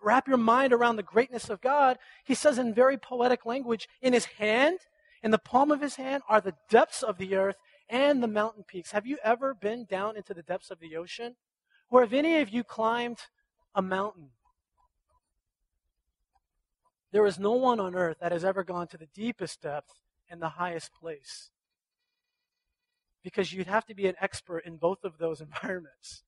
wrap 0.02 0.28
your 0.28 0.36
mind 0.36 0.72
around 0.72 0.96
the 0.96 1.02
greatness 1.02 1.48
of 1.48 1.60
God, 1.60 1.96
he 2.24 2.34
says 2.34 2.58
in 2.58 2.74
very 2.74 2.98
poetic 2.98 3.46
language 3.46 3.88
In 4.02 4.12
his 4.12 4.26
hand, 4.26 4.80
in 5.22 5.30
the 5.30 5.38
palm 5.38 5.70
of 5.70 5.80
his 5.80 5.96
hand, 5.96 6.22
are 6.28 6.40
the 6.40 6.54
depths 6.68 7.02
of 7.02 7.18
the 7.18 7.34
earth 7.36 7.56
and 7.88 8.22
the 8.22 8.28
mountain 8.28 8.64
peaks. 8.66 8.92
Have 8.92 9.06
you 9.06 9.18
ever 9.24 9.54
been 9.54 9.84
down 9.84 10.16
into 10.16 10.32
the 10.34 10.42
depths 10.42 10.70
of 10.70 10.80
the 10.80 10.96
ocean? 10.96 11.36
Or 11.90 12.02
have 12.02 12.12
any 12.12 12.40
of 12.40 12.50
you 12.50 12.62
climbed 12.62 13.18
a 13.74 13.82
mountain? 13.82 14.30
There 17.12 17.26
is 17.26 17.38
no 17.38 17.52
one 17.52 17.80
on 17.80 17.94
earth 17.94 18.18
that 18.20 18.32
has 18.32 18.44
ever 18.44 18.62
gone 18.62 18.86
to 18.88 18.98
the 18.98 19.08
deepest 19.14 19.62
depth 19.62 19.94
and 20.30 20.40
the 20.40 20.50
highest 20.50 20.92
place. 20.92 21.50
Because 23.22 23.52
you'd 23.52 23.66
have 23.66 23.86
to 23.86 23.94
be 23.94 24.06
an 24.06 24.14
expert 24.20 24.60
in 24.64 24.76
both 24.76 25.04
of 25.04 25.18
those 25.18 25.40
environments. 25.40 26.22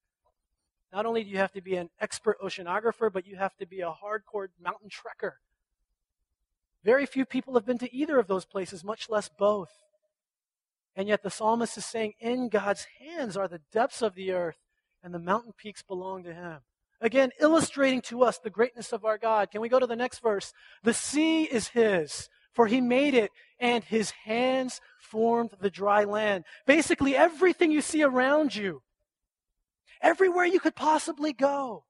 Not 0.93 1.07
only 1.07 1.25
do 1.25 1.31
you 1.31 1.39
have 1.39 1.53
to 1.53 1.63
be 1.63 1.77
an 1.77 1.89
expert 2.01 2.39
oceanographer, 2.41 3.11
but 3.11 3.27
you 3.27 3.37
have 3.37 3.57
to 3.57 3.67
be 3.67 3.81
a 3.81 3.93
hardcore 3.93 4.49
mountain 4.61 4.91
trekker. 4.91 5.33
Very 6.85 7.07
few 7.07 7.25
people 7.25 7.55
have 7.55 7.65
been 7.65 7.79
to 7.79 7.95
either 7.95 8.19
of 8.19 8.27
those 8.27 8.45
places, 8.45 8.85
much 8.85 9.09
less 9.09 9.29
both. 9.29 9.71
And 10.95 11.09
yet 11.09 11.23
the 11.23 11.31
psalmist 11.31 11.79
is 11.79 11.87
saying, 11.87 12.15
In 12.21 12.49
God's 12.49 12.87
hands 12.99 13.37
are 13.37 13.49
the 13.49 13.61
depths 13.73 14.03
of 14.03 14.15
the 14.15 14.33
earth, 14.33 14.59
and 15.03 15.15
the 15.15 15.19
mountain 15.19 15.53
peaks 15.57 15.83
belong 15.83 16.25
to 16.25 16.35
him. 16.35 16.59
Again, 17.03 17.31
illustrating 17.41 18.01
to 18.03 18.23
us 18.23 18.39
the 18.39 18.49
greatness 18.49 18.93
of 18.93 19.05
our 19.05 19.19
God. 19.19 19.51
Can 19.51 19.61
we 19.61 19.69
go 19.69 19.81
to 19.81 19.89
the 19.89 19.97
next 19.97 20.21
verse? 20.21 20.53
The 20.85 20.95
sea 20.95 21.43
is 21.43 21.69
his, 21.69 22.29
for 22.53 22.69
he 22.69 22.81
made 22.81 23.13
it, 23.13 23.33
and 23.59 23.83
his 23.83 24.13
hands 24.25 24.81
formed 25.01 25.51
the 25.61 25.69
dry 25.69 26.05
land. 26.05 26.45
Basically, 26.65 27.17
everything 27.17 27.73
you 27.73 27.81
see 27.81 28.05
around 28.05 28.55
you, 28.55 28.83
everywhere 30.01 30.45
you 30.45 30.61
could 30.61 30.77
possibly 30.77 31.33
go, 31.33 31.85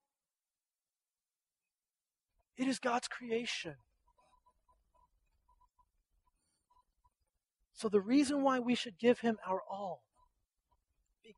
it 2.56 2.66
is 2.66 2.78
God's 2.78 3.06
creation. 3.06 3.74
So, 7.74 7.90
the 7.90 8.00
reason 8.00 8.42
why 8.42 8.60
we 8.60 8.74
should 8.74 8.98
give 8.98 9.20
him 9.20 9.36
our 9.46 9.60
all 9.70 10.04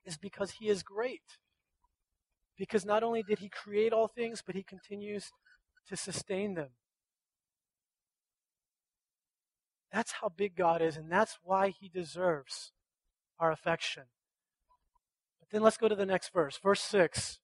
is 0.05 0.17
because 0.17 0.53
he 0.53 0.69
is 0.69 0.85
great. 0.85 1.23
Because 2.57 2.85
not 2.85 3.03
only 3.03 3.23
did 3.23 3.41
he 3.41 3.49
create 3.49 3.93
all 3.93 4.09
things, 4.09 4.43
but 4.45 4.55
he 4.55 4.63
continues 4.63 5.33
to 5.89 5.97
sustain 5.97 6.55
them. 6.55 6.71
That's 9.93 10.13
how 10.13 10.29
big 10.29 10.57
God 10.57 10.83
is, 10.83 10.97
and 10.97 11.11
that's 11.11 11.39
why 11.43 11.69
he 11.69 11.89
deserves 11.89 12.73
our 13.39 13.53
affection. 13.53 14.05
But 15.39 15.51
then 15.51 15.63
let's 15.63 15.77
go 15.77 15.89
to 15.89 15.95
the 15.95 16.07
next 16.07 16.33
verse. 16.33 16.59
Verse 16.63 16.81
6. 16.81 17.39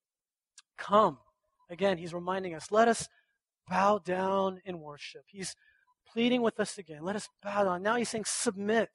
Come. 0.76 1.18
Again, 1.68 1.98
he's 1.98 2.14
reminding 2.14 2.54
us, 2.54 2.72
let 2.72 2.88
us 2.88 3.08
bow 3.68 3.98
down 3.98 4.60
in 4.64 4.80
worship. 4.80 5.22
He's 5.26 5.54
pleading 6.12 6.42
with 6.42 6.58
us 6.58 6.78
again. 6.78 7.04
Let 7.04 7.14
us 7.14 7.28
bow 7.42 7.64
down. 7.64 7.82
Now 7.82 7.96
he's 7.96 8.08
saying, 8.08 8.24
submit. 8.26 8.90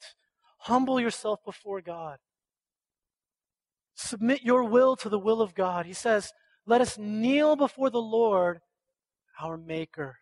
Humble 0.59 0.99
yourself 0.99 1.39
before 1.45 1.79
God. 1.79 2.17
Submit 3.95 4.43
your 4.43 4.63
will 4.63 4.95
to 4.97 5.09
the 5.09 5.19
will 5.19 5.41
of 5.41 5.55
God. 5.55 5.85
He 5.85 5.93
says, 5.93 6.31
let 6.65 6.81
us 6.81 6.97
kneel 6.97 7.55
before 7.55 7.89
the 7.89 8.01
Lord, 8.01 8.59
our 9.41 9.57
Maker. 9.57 10.17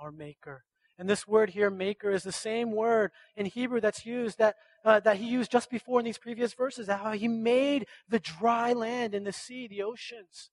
Our 0.00 0.12
Maker. 0.12 0.64
And 0.98 1.08
this 1.08 1.28
word 1.28 1.50
here, 1.50 1.68
maker, 1.68 2.10
is 2.10 2.22
the 2.22 2.32
same 2.32 2.72
word 2.72 3.10
in 3.36 3.46
Hebrew 3.46 3.80
that's 3.80 4.06
used 4.06 4.38
that, 4.38 4.56
uh, 4.84 5.00
that 5.00 5.18
he 5.18 5.26
used 5.26 5.50
just 5.50 5.70
before 5.70 5.98
in 6.00 6.06
these 6.06 6.16
previous 6.16 6.54
verses, 6.54 6.88
how 6.88 7.12
he 7.12 7.28
made 7.28 7.86
the 8.08 8.18
dry 8.18 8.72
land 8.72 9.14
and 9.14 9.26
the 9.26 9.32
sea, 9.32 9.68
the 9.68 9.82
oceans. 9.82 10.50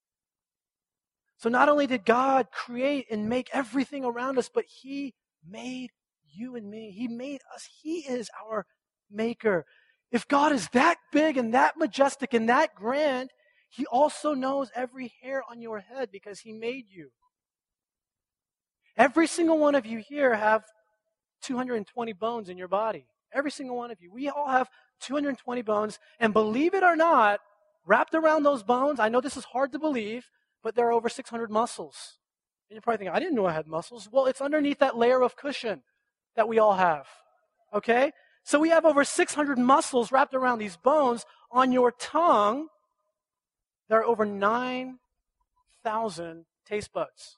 So 1.38 1.50
not 1.50 1.69
only 1.69 1.88
did 1.88 2.04
God 2.04 2.48
create 2.52 3.06
and 3.10 3.30
make 3.30 3.50
everything 3.54 4.04
around 4.04 4.38
us, 4.38 4.50
but 4.54 4.65
he 4.65 5.13
made 5.50 5.91
you 6.30 6.56
and 6.56 6.69
me. 6.69 6.91
He 6.91 7.08
made 7.08 7.41
us. 7.54 7.67
He 7.82 8.00
is 8.00 8.30
our 8.46 8.65
maker. 9.10 9.65
If 10.13 10.28
God 10.28 10.52
is 10.52 10.69
that 10.69 10.97
big 11.12 11.38
and 11.38 11.56
that 11.56 11.76
majestic 11.76 12.36
and 12.36 12.47
that 12.47 12.76
grand, 12.76 13.32
he 13.69 13.88
also 13.88 14.36
knows 14.36 14.69
every 14.76 15.12
hair 15.23 15.41
on 15.49 15.60
your 15.60 15.80
head 15.80 16.10
because 16.12 16.41
he 16.41 16.54
made 16.54 16.86
you. 16.88 17.10
Every 18.95 19.26
single 19.26 19.58
one 19.58 19.73
of 19.73 19.88
you 19.88 19.97
here 19.97 20.36
have 20.36 20.63
220 21.41 22.13
bones 22.13 22.47
in 22.47 22.60
your 22.60 22.67
body. 22.67 23.08
Every 23.34 23.49
single 23.49 23.76
one 23.76 23.89
of 23.89 23.99
you. 23.99 24.12
We 24.13 24.30
all 24.30 24.49
have 24.49 24.69
220 25.02 25.63
bones. 25.63 25.97
And 26.19 26.32
believe 26.32 26.76
it 26.76 26.84
or 26.84 26.95
not, 26.95 27.39
wrapped 27.84 28.13
around 28.13 28.43
those 28.43 28.62
bones, 28.62 28.99
I 28.99 29.10
know 29.10 29.19
this 29.19 29.36
is 29.36 29.45
hard 29.45 29.71
to 29.71 29.80
believe, 29.80 30.28
but 30.62 30.76
there 30.76 30.86
are 30.86 30.93
over 30.93 31.10
600 31.10 31.49
muscles. 31.49 32.19
And 32.69 32.76
you're 32.76 32.84
probably 32.84 32.99
thinking, 32.99 33.15
I 33.15 33.19
didn't 33.19 33.34
know 33.34 33.47
I 33.47 33.54
had 33.54 33.65
muscles. 33.65 34.08
Well, 34.12 34.28
it's 34.28 34.41
underneath 34.41 34.78
that 34.78 34.95
layer 34.95 35.23
of 35.23 35.36
cushion 35.36 35.82
that 36.36 36.47
we 36.47 36.60
all 36.60 36.76
have. 36.76 37.08
Okay? 37.73 38.12
So 38.43 38.60
we 38.60 38.69
have 38.69 38.86
over 38.86 39.03
600 39.03 39.58
muscles 39.58 40.12
wrapped 40.12 40.34
around 40.34 40.60
these 40.60 40.77
bones. 40.77 41.25
On 41.51 41.71
your 41.71 41.91
tongue, 41.91 42.67
there 43.89 43.99
are 43.99 44.06
over 44.06 44.25
9,000 44.25 46.45
taste 46.65 46.93
buds. 46.93 47.38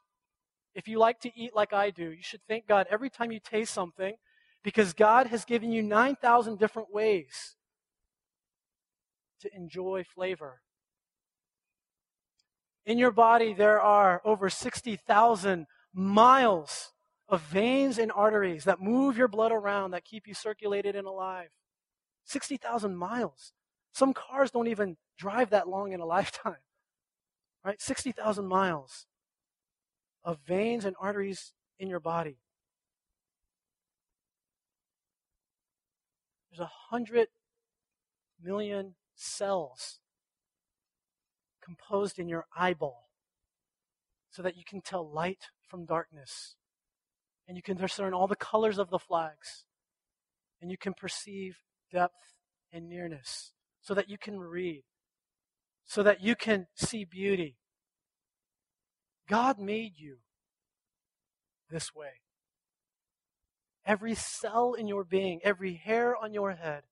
If 0.74 0.88
you 0.88 1.00
like 1.00 1.20
to 1.22 1.32
eat 1.36 1.56
like 1.56 1.74
I 1.74 1.90
do, 1.90 2.12
you 2.12 2.22
should 2.22 2.42
thank 2.48 2.68
God 2.68 2.86
every 2.90 3.10
time 3.10 3.32
you 3.32 3.40
taste 3.40 3.74
something 3.74 4.16
because 4.64 4.94
God 4.94 5.28
has 5.28 5.46
given 5.46 5.72
you 5.72 5.84
9,000 5.84 6.58
different 6.58 6.94
ways 6.94 7.56
to 9.42 9.56
enjoy 9.56 10.04
flavor. 10.04 10.62
In 12.86 12.98
your 12.98 13.12
body, 13.12 13.54
there 13.54 13.80
are 13.80 14.22
over 14.26 14.50
60,000 14.50 15.68
miles 15.94 16.92
of 17.28 17.42
veins 17.42 17.98
and 17.98 18.12
arteries 18.12 18.66
that 18.66 18.82
move 18.82 19.18
your 19.18 19.28
blood 19.28 19.52
around, 19.52 19.92
that 19.92 20.06
keep 20.06 20.28
you 20.28 20.34
circulated 20.34 20.96
and 20.96 21.08
alive. 21.08 21.50
60,000 22.26 22.96
miles. 22.96 23.52
Some 23.94 24.14
cars 24.14 24.52
don't 24.52 24.68
even 24.68 24.98
drive 25.18 25.50
that 25.50 25.68
long 25.68 25.92
in 25.92 26.00
a 26.00 26.06
lifetime. 26.18 26.58
Right? 27.64 27.82
60,000 27.82 28.46
miles 28.46 29.08
of 30.24 30.40
veins 30.46 30.86
and 30.86 30.96
arteries 31.00 31.54
in 31.80 31.90
your 31.90 32.00
body. 32.00 32.38
There's 36.50 36.60
a 36.60 36.72
hundred 36.90 37.28
million 38.42 38.96
cells 39.16 40.00
composed 41.64 42.20
in 42.20 42.30
your 42.30 42.46
eyeball 42.56 43.10
so 44.30 44.42
that 44.42 44.56
you 44.56 44.64
can 44.64 44.82
tell 44.82 45.10
light 45.10 45.50
from 45.68 45.86
darkness 45.86 46.56
and 47.48 47.58
you 47.58 47.64
can 47.64 47.78
discern 47.78 48.14
all 48.14 48.28
the 48.28 48.36
colors 48.36 48.78
of 48.78 48.90
the 48.90 49.00
flags. 49.00 49.66
And 50.62 50.72
you 50.72 50.78
can 50.78 50.94
perceive 50.94 51.58
depth 51.92 52.34
and 52.72 52.90
nearness 52.90 53.54
so 53.82 53.94
that 53.94 54.10
you 54.10 54.18
can 54.18 54.40
read 54.40 54.84
so 55.86 56.02
that 56.04 56.22
you 56.22 56.36
can 56.36 56.66
see 56.74 57.06
beauty. 57.06 57.56
God 59.30 59.60
made 59.60 59.94
you 59.98 60.18
this 61.70 61.94
way. 61.94 62.22
Every 63.86 64.16
cell 64.16 64.74
in 64.74 64.88
your 64.88 65.04
being 65.04 65.40
every 65.44 65.76
hair 65.76 66.16
on 66.16 66.34
your 66.34 66.54
head 66.54 66.84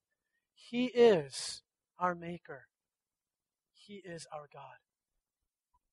he 0.56 0.86
is 0.86 1.62
our 2.00 2.16
maker. 2.16 2.68
He 3.74 3.96
is 3.96 4.26
our 4.32 4.48
god. 4.52 4.78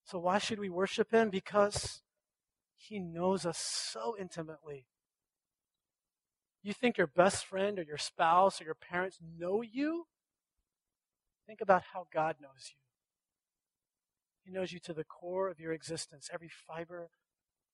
So 0.05 0.19
why 0.19 0.39
should 0.39 0.59
we 0.59 0.69
worship 0.69 1.11
him? 1.11 1.31
Because 1.31 2.03
he 2.81 2.99
knows 2.99 3.45
us 3.45 3.59
so 3.59 4.17
intimately. 4.19 4.87
You 6.63 6.73
think 6.73 6.97
your 6.97 7.07
best 7.07 7.45
friend 7.45 7.79
or 7.79 7.83
your 7.83 7.99
spouse 7.99 8.61
or 8.61 8.65
your 8.65 8.75
parents 8.75 9.19
know 9.39 9.63
you? 9.63 10.07
Think 11.47 11.61
about 11.61 11.83
how 11.93 12.07
God 12.13 12.37
knows 12.41 12.71
you. 12.71 12.77
He 14.45 14.51
knows 14.51 14.73
you 14.73 14.79
to 14.81 14.95
the 14.95 15.05
core 15.05 15.49
of 15.49 15.61
your 15.61 15.73
existence, 15.73 16.31
every 16.33 16.51
fiber 16.67 17.11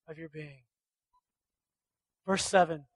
of 0.08 0.18
your 0.18 0.28
being. 0.28 0.62
Verse 2.26 2.44
7 2.44 2.86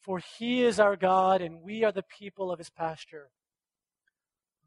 For 0.00 0.18
he 0.18 0.62
is 0.62 0.78
our 0.78 0.96
God, 0.96 1.40
and 1.40 1.62
we 1.62 1.82
are 1.82 1.92
the 1.92 2.02
people 2.02 2.52
of 2.52 2.58
his 2.58 2.70
pasture, 2.70 3.30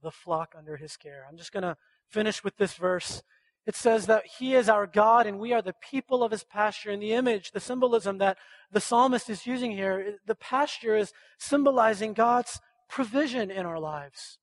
the 0.01 0.11
flock 0.11 0.53
under 0.57 0.77
his 0.77 0.97
care. 0.97 1.25
I'm 1.29 1.37
just 1.37 1.51
going 1.51 1.63
to 1.63 1.77
finish 2.09 2.43
with 2.43 2.57
this 2.57 2.73
verse 2.73 3.21
it 3.67 3.75
says 3.75 4.05
that 4.05 4.25
He 4.39 4.55
is 4.55 4.69
our 4.69 4.87
God 4.87 5.27
and 5.27 5.39
we 5.39 5.51
are 5.51 5.61
the 5.61 5.75
people 5.81 6.23
of 6.23 6.31
His 6.31 6.45
pasture. 6.45 6.89
And 6.89 7.01
the 7.01 7.11
image, 7.11 7.51
the 7.51 7.59
symbolism 7.59 8.17
that 8.19 8.37
the 8.71 8.79
psalmist 8.79 9.29
is 9.29 9.45
using 9.45 9.71
here, 9.71 10.15
the 10.25 10.35
pasture 10.35 10.95
is 10.95 11.11
symbolizing 11.37 12.13
God's 12.13 12.61
provision 12.87 13.51
in 13.51 13.65
our 13.65 13.79
lives. 13.79 14.39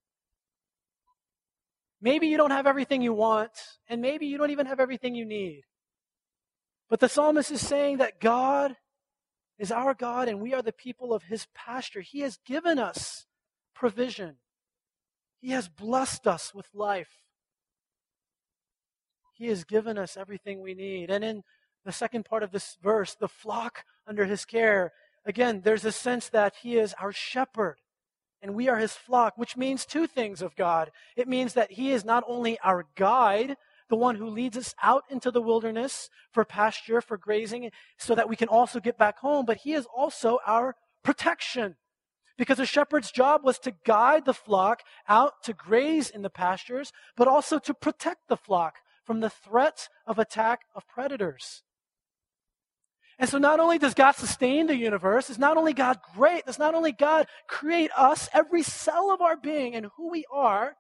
Maybe 2.03 2.27
you 2.27 2.37
don't 2.37 2.51
have 2.51 2.67
everything 2.67 3.01
you 3.01 3.15
want, 3.15 3.51
and 3.89 4.03
maybe 4.03 4.27
you 4.27 4.37
don't 4.37 4.51
even 4.51 4.67
have 4.67 4.79
everything 4.79 5.15
you 5.15 5.25
need. 5.25 5.63
But 6.91 7.01
the 7.01 7.09
psalmist 7.09 7.51
is 7.51 7.67
saying 7.67 7.97
that 7.97 8.21
God 8.21 8.77
is 9.59 9.73
our 9.73 9.95
God 9.95 10.29
and 10.29 10.43
we 10.43 10.53
are 10.53 10.61
the 10.61 10.71
people 10.71 11.15
of 11.15 11.23
His 11.23 11.47
pasture. 11.55 12.03
He 12.03 12.21
has 12.21 12.39
given 12.45 12.79
us 12.79 13.25
provision, 13.75 14.37
He 15.41 15.53
has 15.53 15.67
blessed 15.67 16.27
us 16.27 16.55
with 16.55 16.67
life. 16.75 17.24
He 19.35 19.49
has 19.49 19.65
given 19.65 19.99
us 19.99 20.17
everything 20.17 20.61
we 20.61 20.75
need. 20.75 21.11
And 21.11 21.23
in 21.23 21.43
the 21.85 21.93
second 21.93 22.25
part 22.25 22.43
of 22.43 22.51
this 22.51 22.79
verse, 22.83 23.15
the 23.15 23.29
flock 23.29 23.85
under 24.07 24.25
his 24.25 24.45
care, 24.45 24.93
again, 25.27 25.61
there's 25.63 25.85
a 25.85 25.93
sense 25.93 26.29
that 26.31 26.55
he 26.63 26.79
is 26.79 26.95
our 27.01 27.13
shepherd 27.13 27.77
and 28.45 28.55
we 28.55 28.69
are 28.69 28.77
his 28.77 28.93
flock, 28.93 29.39
which 29.39 29.57
means 29.57 29.87
two 29.87 30.07
things 30.07 30.43
of 30.43 30.55
God. 30.55 30.91
It 31.17 31.27
means 31.27 31.55
that 31.55 31.73
he 31.73 31.93
is 31.93 32.05
not 32.05 32.25
only 32.27 32.59
our 32.59 32.85
guide, 32.95 33.57
the 33.89 33.97
one 33.97 34.17
who 34.17 34.29
leads 34.29 34.59
us 34.59 34.75
out 34.83 35.05
into 35.09 35.31
the 35.31 35.41
wilderness 35.41 36.11
for 36.31 36.45
pasture, 36.45 37.01
for 37.01 37.17
grazing, 37.17 37.71
so 37.99 38.15
that 38.15 38.29
we 38.29 38.37
can 38.37 38.49
also 38.49 38.81
get 38.81 38.99
back 38.99 39.19
home, 39.19 39.47
but 39.47 39.57
he 39.59 39.73
is 39.73 39.87
also 39.97 40.41
our 40.47 40.77
protection. 41.03 41.77
Because 42.37 42.59
a 42.59 42.67
shepherd's 42.67 43.11
job 43.11 43.45
was 43.45 43.59
to 43.61 43.73
guide 43.87 44.27
the 44.27 44.35
flock 44.35 44.83
out 45.09 45.43
to 45.45 45.55
graze 45.55 46.11
in 46.11 46.21
the 46.21 46.29
pastures, 46.29 46.93
but 47.17 47.29
also 47.29 47.59
to 47.61 47.73
protect 47.73 48.29
the 48.29 48.37
flock 48.37 48.77
from 49.05 49.21
the 49.21 49.31
threat 49.31 49.89
of 50.07 50.19
attack 50.19 50.63
of 50.75 50.87
predators. 50.89 51.63
And 53.19 53.29
so 53.29 53.39
not 53.39 53.61
only 53.61 53.79
does 53.79 53.95
God 53.95 54.13
sustain 54.13 54.67
the 54.67 54.77
universe, 54.77 55.31
is 55.31 55.39
not 55.39 55.57
only 55.57 55.73
God 55.73 55.99
great, 56.15 56.47
does 56.47 56.59
not 56.59 56.75
only 56.75 56.91
God 56.91 57.27
create 57.47 57.91
us, 57.97 58.29
every 58.33 58.63
cell 58.63 59.13
of 59.13 59.21
our 59.21 59.37
being 59.37 59.75
and 59.75 59.87
who 59.97 60.11
we 60.11 60.25
are, 60.33 60.75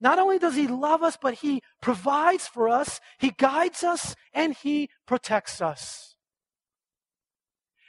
not 0.00 0.18
only 0.18 0.38
does 0.38 0.54
he 0.54 0.66
love 0.66 1.02
us, 1.02 1.16
but 1.20 1.34
he 1.34 1.62
provides 1.80 2.46
for 2.46 2.68
us, 2.68 3.00
he 3.18 3.30
guides 3.30 3.84
us, 3.84 4.14
and 4.32 4.54
he 4.54 4.88
protects 5.06 5.60
us. 5.60 6.16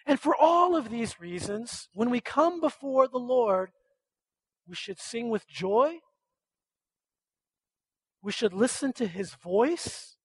And 0.06 0.20
for 0.20 0.36
all 0.36 0.76
of 0.76 0.90
these 0.90 1.20
reasons, 1.20 1.90
when 1.94 2.10
we 2.10 2.22
come 2.22 2.62
before 2.62 3.08
the 3.08 3.18
Lord, 3.18 3.72
we 4.68 4.76
should 4.76 5.00
sing 5.00 5.30
with 5.30 5.48
joy 5.48 6.00
we 8.26 8.32
should 8.32 8.54
listen 8.54 8.92
to 8.92 9.06
his 9.06 9.36
voice. 9.36 10.18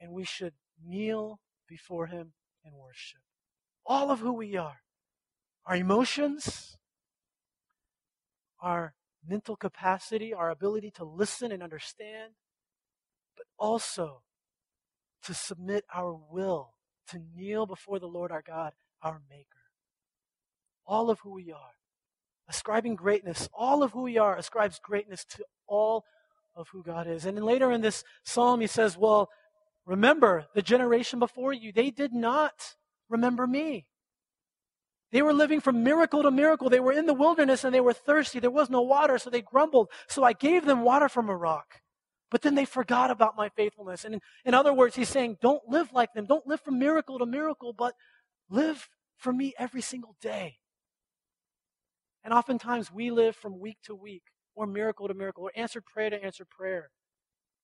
And 0.00 0.10
we 0.10 0.24
should 0.24 0.54
kneel 0.82 1.38
before 1.68 2.06
him 2.06 2.32
and 2.64 2.74
worship. 2.74 3.20
All 3.84 4.10
of 4.10 4.20
who 4.20 4.32
we 4.32 4.56
are 4.56 4.80
our 5.66 5.76
emotions, 5.76 6.78
our 8.60 8.94
mental 9.28 9.56
capacity, 9.56 10.32
our 10.32 10.48
ability 10.48 10.92
to 10.92 11.04
listen 11.04 11.50
and 11.50 11.60
understand, 11.62 12.34
but 13.36 13.46
also 13.58 14.22
to 15.24 15.34
submit 15.34 15.84
our 15.92 16.14
will, 16.30 16.74
to 17.08 17.20
kneel 17.34 17.66
before 17.66 17.98
the 17.98 18.06
Lord 18.06 18.30
our 18.30 18.44
God, 18.46 18.72
our 19.02 19.20
Maker. 19.28 19.66
All 20.86 21.10
of 21.10 21.18
who 21.20 21.32
we 21.34 21.52
are 21.52 21.76
ascribing 22.48 22.94
greatness. 22.94 23.48
All 23.52 23.82
of 23.82 23.92
who 23.92 24.02
we 24.02 24.18
are 24.18 24.36
ascribes 24.36 24.78
greatness 24.78 25.24
to 25.24 25.44
all 25.66 26.04
of 26.54 26.68
who 26.68 26.82
God 26.82 27.06
is. 27.06 27.26
And 27.26 27.36
then 27.36 27.44
later 27.44 27.70
in 27.70 27.80
this 27.80 28.04
psalm, 28.24 28.60
he 28.60 28.66
says, 28.66 28.96
Well, 28.96 29.28
remember 29.84 30.46
the 30.54 30.62
generation 30.62 31.18
before 31.18 31.52
you, 31.52 31.72
they 31.72 31.90
did 31.90 32.12
not 32.12 32.74
remember 33.08 33.46
me. 33.46 33.86
They 35.12 35.22
were 35.22 35.32
living 35.32 35.60
from 35.60 35.84
miracle 35.84 36.22
to 36.22 36.30
miracle. 36.30 36.68
They 36.68 36.80
were 36.80 36.92
in 36.92 37.06
the 37.06 37.14
wilderness 37.14 37.64
and 37.64 37.74
they 37.74 37.80
were 37.80 37.92
thirsty. 37.92 38.40
There 38.40 38.50
was 38.50 38.68
no 38.68 38.82
water, 38.82 39.18
so 39.18 39.30
they 39.30 39.40
grumbled. 39.40 39.88
So 40.08 40.24
I 40.24 40.32
gave 40.32 40.64
them 40.64 40.82
water 40.82 41.08
from 41.08 41.28
a 41.28 41.36
rock. 41.36 41.80
But 42.30 42.42
then 42.42 42.56
they 42.56 42.64
forgot 42.64 43.10
about 43.10 43.36
my 43.36 43.48
faithfulness. 43.50 44.04
And 44.04 44.20
in, 44.44 44.54
other 44.54 44.72
words, 44.72 44.96
he's 44.96 45.08
saying, 45.08 45.38
Don't 45.40 45.62
live 45.68 45.92
like 45.92 46.12
them. 46.12 46.26
Don't 46.26 46.46
live 46.46 46.60
from 46.60 46.78
miracle 46.78 47.18
to 47.18 47.26
miracle, 47.26 47.72
but 47.72 47.94
live 48.50 48.88
for 49.16 49.32
me 49.32 49.54
every 49.58 49.80
single 49.80 50.16
day. 50.20 50.56
And 52.24 52.34
oftentimes 52.34 52.90
we 52.90 53.12
live 53.12 53.36
from 53.36 53.60
week 53.60 53.78
to 53.84 53.94
week, 53.94 54.24
or 54.56 54.66
miracle 54.66 55.06
to 55.06 55.14
miracle, 55.14 55.44
or 55.44 55.52
answered 55.54 55.84
prayer 55.84 56.10
to 56.10 56.24
answered 56.24 56.50
prayer. 56.50 56.90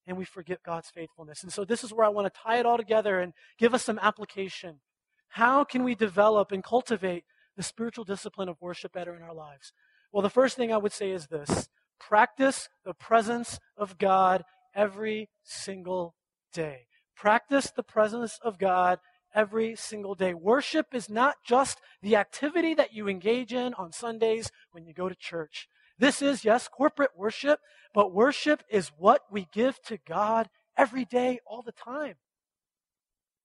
And 0.06 0.16
we 0.16 0.24
forget 0.24 0.62
God's 0.64 0.90
faithfulness. 0.90 1.42
And 1.42 1.52
so 1.52 1.64
this 1.64 1.82
is 1.82 1.92
where 1.92 2.06
I 2.06 2.10
want 2.10 2.32
to 2.32 2.40
tie 2.40 2.58
it 2.58 2.66
all 2.66 2.76
together 2.76 3.18
and 3.20 3.32
give 3.58 3.74
us 3.74 3.84
some 3.84 3.98
application. 4.00 4.80
How 5.28 5.64
can 5.64 5.82
we 5.82 5.94
develop 5.94 6.52
and 6.52 6.62
cultivate 6.62 7.24
the 7.56 7.62
spiritual 7.62 8.04
discipline 8.04 8.48
of 8.48 8.60
worship 8.60 8.92
better 8.92 9.14
in 9.16 9.22
our 9.22 9.34
lives? 9.34 9.72
Well, 10.12 10.22
the 10.22 10.30
first 10.30 10.56
thing 10.56 10.72
I 10.72 10.76
would 10.76 10.92
say 10.92 11.10
is 11.10 11.26
this 11.28 11.68
practice 11.98 12.68
the 12.84 12.94
presence 12.94 13.58
of 13.76 13.96
God 13.96 14.44
every 14.74 15.30
single 15.42 16.14
day. 16.52 16.86
Practice 17.16 17.70
the 17.74 17.82
presence 17.82 18.38
of 18.42 18.58
God 18.58 18.98
every 19.34 19.74
single 19.76 20.14
day. 20.14 20.34
Worship 20.34 20.86
is 20.92 21.08
not 21.08 21.36
just 21.46 21.80
the 22.02 22.16
activity 22.16 22.74
that 22.74 22.92
you 22.92 23.08
engage 23.08 23.52
in 23.52 23.74
on 23.74 23.92
Sundays 23.92 24.50
when 24.72 24.84
you 24.84 24.92
go 24.92 25.08
to 25.08 25.14
church. 25.14 25.68
This 26.02 26.20
is, 26.20 26.44
yes, 26.44 26.66
corporate 26.66 27.12
worship, 27.16 27.60
but 27.94 28.12
worship 28.12 28.64
is 28.68 28.90
what 28.98 29.20
we 29.30 29.46
give 29.52 29.80
to 29.82 29.98
God 30.04 30.48
every 30.76 31.04
day, 31.04 31.38
all 31.46 31.62
the 31.62 31.70
time. 31.70 32.14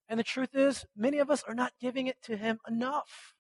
And 0.10 0.20
the 0.20 0.24
truth 0.24 0.56
is, 0.56 0.84
many 0.96 1.20
of 1.20 1.30
us 1.30 1.44
are 1.48 1.54
not 1.54 1.74
giving 1.80 2.08
it 2.08 2.16
to 2.24 2.36
Him 2.36 2.58
enough. 2.68 3.36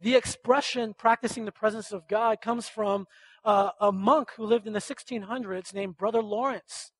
The 0.00 0.14
expression 0.14 0.94
practicing 0.96 1.44
the 1.44 1.52
presence 1.52 1.92
of 1.92 2.08
God 2.08 2.40
comes 2.40 2.66
from 2.66 3.06
uh, 3.44 3.72
a 3.78 3.92
monk 3.92 4.30
who 4.38 4.46
lived 4.46 4.66
in 4.66 4.72
the 4.72 4.78
1600s 4.78 5.74
named 5.74 5.98
Brother 5.98 6.22
Lawrence. 6.22 6.92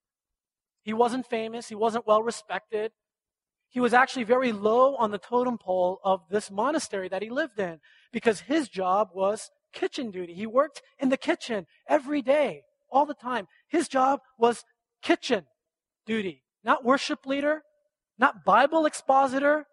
He 0.82 0.92
wasn't 0.92 1.26
famous, 1.26 1.70
he 1.70 1.74
wasn't 1.74 2.06
well 2.06 2.22
respected. 2.22 2.92
He 3.70 3.80
was 3.80 3.94
actually 3.94 4.24
very 4.24 4.52
low 4.52 4.94
on 4.96 5.10
the 5.10 5.16
totem 5.16 5.56
pole 5.56 6.00
of 6.04 6.20
this 6.28 6.50
monastery 6.50 7.08
that 7.08 7.22
he 7.22 7.30
lived 7.30 7.58
in 7.58 7.80
because 8.12 8.40
his 8.40 8.68
job 8.68 9.08
was 9.14 9.50
kitchen 9.72 10.10
duty. 10.10 10.34
He 10.34 10.46
worked 10.46 10.82
in 10.98 11.08
the 11.08 11.16
kitchen 11.16 11.66
every 11.88 12.22
day, 12.22 12.62
all 12.90 13.06
the 13.06 13.14
time. 13.14 13.46
His 13.68 13.88
job 13.88 14.20
was 14.38 14.64
kitchen 15.02 15.46
duty, 16.06 16.42
not 16.62 16.84
worship 16.84 17.26
leader, 17.26 17.62
not 18.18 18.44
Bible 18.44 18.86
expositor, 18.86 19.66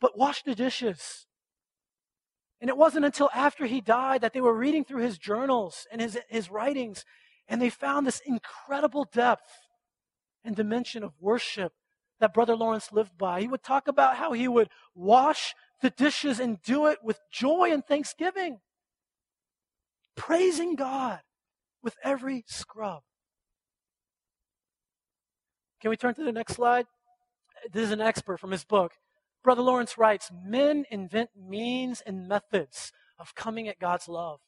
but 0.00 0.18
wash 0.18 0.42
the 0.42 0.54
dishes. 0.54 1.26
And 2.60 2.68
it 2.68 2.76
wasn't 2.76 3.04
until 3.04 3.30
after 3.34 3.66
he 3.66 3.80
died 3.80 4.20
that 4.20 4.32
they 4.32 4.40
were 4.40 4.54
reading 4.54 4.84
through 4.84 5.02
his 5.02 5.18
journals 5.18 5.86
and 5.90 6.00
his, 6.00 6.18
his 6.28 6.50
writings, 6.50 7.04
and 7.48 7.60
they 7.60 7.70
found 7.70 8.06
this 8.06 8.20
incredible 8.24 9.06
depth 9.12 9.50
and 10.44 10.56
dimension 10.56 11.02
of 11.02 11.12
worship 11.20 11.72
that 12.20 12.32
Brother 12.32 12.54
Lawrence 12.54 12.92
lived 12.92 13.18
by. 13.18 13.40
He 13.40 13.48
would 13.48 13.64
talk 13.64 13.88
about 13.88 14.16
how 14.16 14.32
he 14.32 14.46
would 14.46 14.68
wash 14.94 15.54
the 15.82 15.90
dishes 15.90 16.40
and 16.40 16.62
do 16.62 16.86
it 16.86 16.98
with 17.02 17.20
joy 17.30 17.70
and 17.70 17.84
thanksgiving, 17.84 18.60
praising 20.16 20.76
God 20.76 21.20
with 21.82 21.96
every 22.02 22.44
scrub. 22.46 23.02
Can 25.80 25.90
we 25.90 25.96
turn 25.96 26.14
to 26.14 26.24
the 26.24 26.32
next 26.32 26.54
slide? 26.54 26.86
This 27.72 27.86
is 27.86 27.90
an 27.90 28.00
expert 28.00 28.38
from 28.38 28.52
his 28.52 28.64
book. 28.64 28.92
Brother 29.42 29.62
Lawrence 29.62 29.98
writes 29.98 30.30
Men 30.44 30.84
invent 30.90 31.30
means 31.36 32.00
and 32.06 32.28
methods 32.28 32.92
of 33.18 33.34
coming 33.34 33.68
at 33.68 33.80
God's 33.80 34.08
love. 34.08 34.40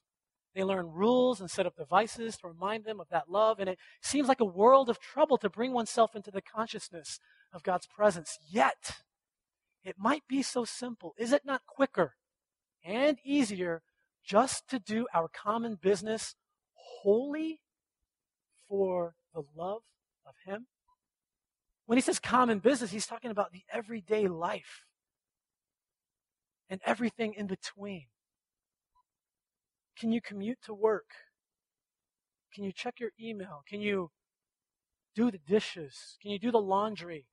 They 0.54 0.62
learn 0.62 0.92
rules 0.92 1.40
and 1.40 1.50
set 1.50 1.66
up 1.66 1.76
devices 1.76 2.36
to 2.36 2.48
remind 2.48 2.84
them 2.84 3.00
of 3.00 3.08
that 3.10 3.28
love, 3.28 3.58
and 3.58 3.68
it 3.68 3.78
seems 4.00 4.28
like 4.28 4.40
a 4.40 4.44
world 4.44 4.88
of 4.88 5.00
trouble 5.00 5.36
to 5.38 5.50
bring 5.50 5.72
oneself 5.72 6.14
into 6.14 6.30
the 6.30 6.42
consciousness 6.42 7.18
of 7.52 7.64
God's 7.64 7.88
presence. 7.88 8.38
Yet, 8.48 9.02
it 9.84 9.96
might 9.98 10.22
be 10.28 10.42
so 10.42 10.64
simple. 10.64 11.14
Is 11.18 11.32
it 11.32 11.42
not 11.44 11.62
quicker 11.66 12.14
and 12.84 13.18
easier 13.24 13.82
just 14.24 14.68
to 14.68 14.78
do 14.78 15.06
our 15.14 15.28
common 15.28 15.76
business 15.80 16.34
wholly 16.72 17.60
for 18.68 19.14
the 19.34 19.42
love 19.54 19.82
of 20.26 20.34
Him? 20.46 20.66
When 21.86 21.98
he 21.98 22.02
says 22.02 22.18
common 22.18 22.60
business, 22.60 22.90
he's 22.90 23.06
talking 23.06 23.30
about 23.30 23.52
the 23.52 23.62
everyday 23.70 24.26
life 24.26 24.84
and 26.70 26.80
everything 26.86 27.34
in 27.34 27.46
between. 27.46 28.06
Can 29.98 30.10
you 30.10 30.20
commute 30.22 30.58
to 30.64 30.74
work? 30.74 31.10
Can 32.54 32.64
you 32.64 32.72
check 32.72 32.94
your 32.98 33.10
email? 33.20 33.62
Can 33.68 33.80
you 33.80 34.10
do 35.14 35.30
the 35.30 35.38
dishes? 35.38 36.16
Can 36.22 36.30
you 36.30 36.38
do 36.38 36.50
the 36.50 36.60
laundry? 36.60 37.26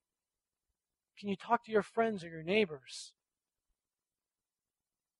Can 1.22 1.30
you 1.30 1.36
talk 1.36 1.64
to 1.66 1.72
your 1.72 1.84
friends 1.84 2.24
or 2.24 2.30
your 2.30 2.42
neighbors? 2.42 3.14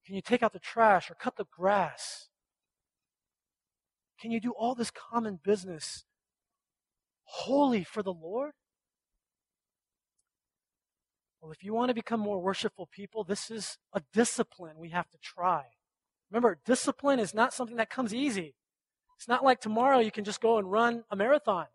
Can 0.04 0.16
you 0.16 0.20
take 0.20 0.42
out 0.42 0.52
the 0.52 0.58
trash 0.58 1.08
or 1.08 1.14
cut 1.14 1.36
the 1.36 1.44
grass? 1.44 2.28
Can 4.20 4.32
you 4.32 4.40
do 4.40 4.50
all 4.50 4.74
this 4.74 4.90
common 4.90 5.38
business 5.44 6.04
wholly 7.22 7.84
for 7.84 8.02
the 8.02 8.12
Lord? 8.12 8.50
Well, 11.40 11.52
if 11.52 11.62
you 11.62 11.72
want 11.72 11.90
to 11.90 11.94
become 11.94 12.18
more 12.18 12.40
worshipful 12.40 12.88
people, 12.90 13.22
this 13.22 13.48
is 13.48 13.78
a 13.92 14.02
discipline 14.12 14.78
we 14.78 14.88
have 14.88 15.08
to 15.10 15.18
try. 15.22 15.66
Remember, 16.32 16.58
discipline 16.66 17.20
is 17.20 17.32
not 17.32 17.54
something 17.54 17.76
that 17.76 17.90
comes 17.90 18.12
easy. 18.12 18.56
It's 19.16 19.28
not 19.28 19.44
like 19.44 19.60
tomorrow 19.60 20.00
you 20.00 20.10
can 20.10 20.24
just 20.24 20.40
go 20.40 20.58
and 20.58 20.68
run 20.68 21.04
a 21.12 21.16
marathon. 21.16 21.66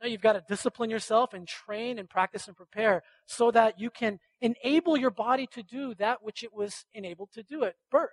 No, 0.00 0.08
you've 0.08 0.20
got 0.20 0.34
to 0.34 0.44
discipline 0.48 0.90
yourself 0.90 1.34
and 1.34 1.46
train 1.46 1.98
and 1.98 2.08
practice 2.08 2.46
and 2.46 2.56
prepare 2.56 3.02
so 3.26 3.50
that 3.50 3.80
you 3.80 3.90
can 3.90 4.20
enable 4.40 4.96
your 4.96 5.10
body 5.10 5.46
to 5.48 5.62
do 5.62 5.94
that 5.96 6.22
which 6.22 6.44
it 6.44 6.52
was 6.52 6.84
enabled 6.94 7.30
to 7.32 7.42
do 7.42 7.64
at 7.64 7.74
birth. 7.90 8.10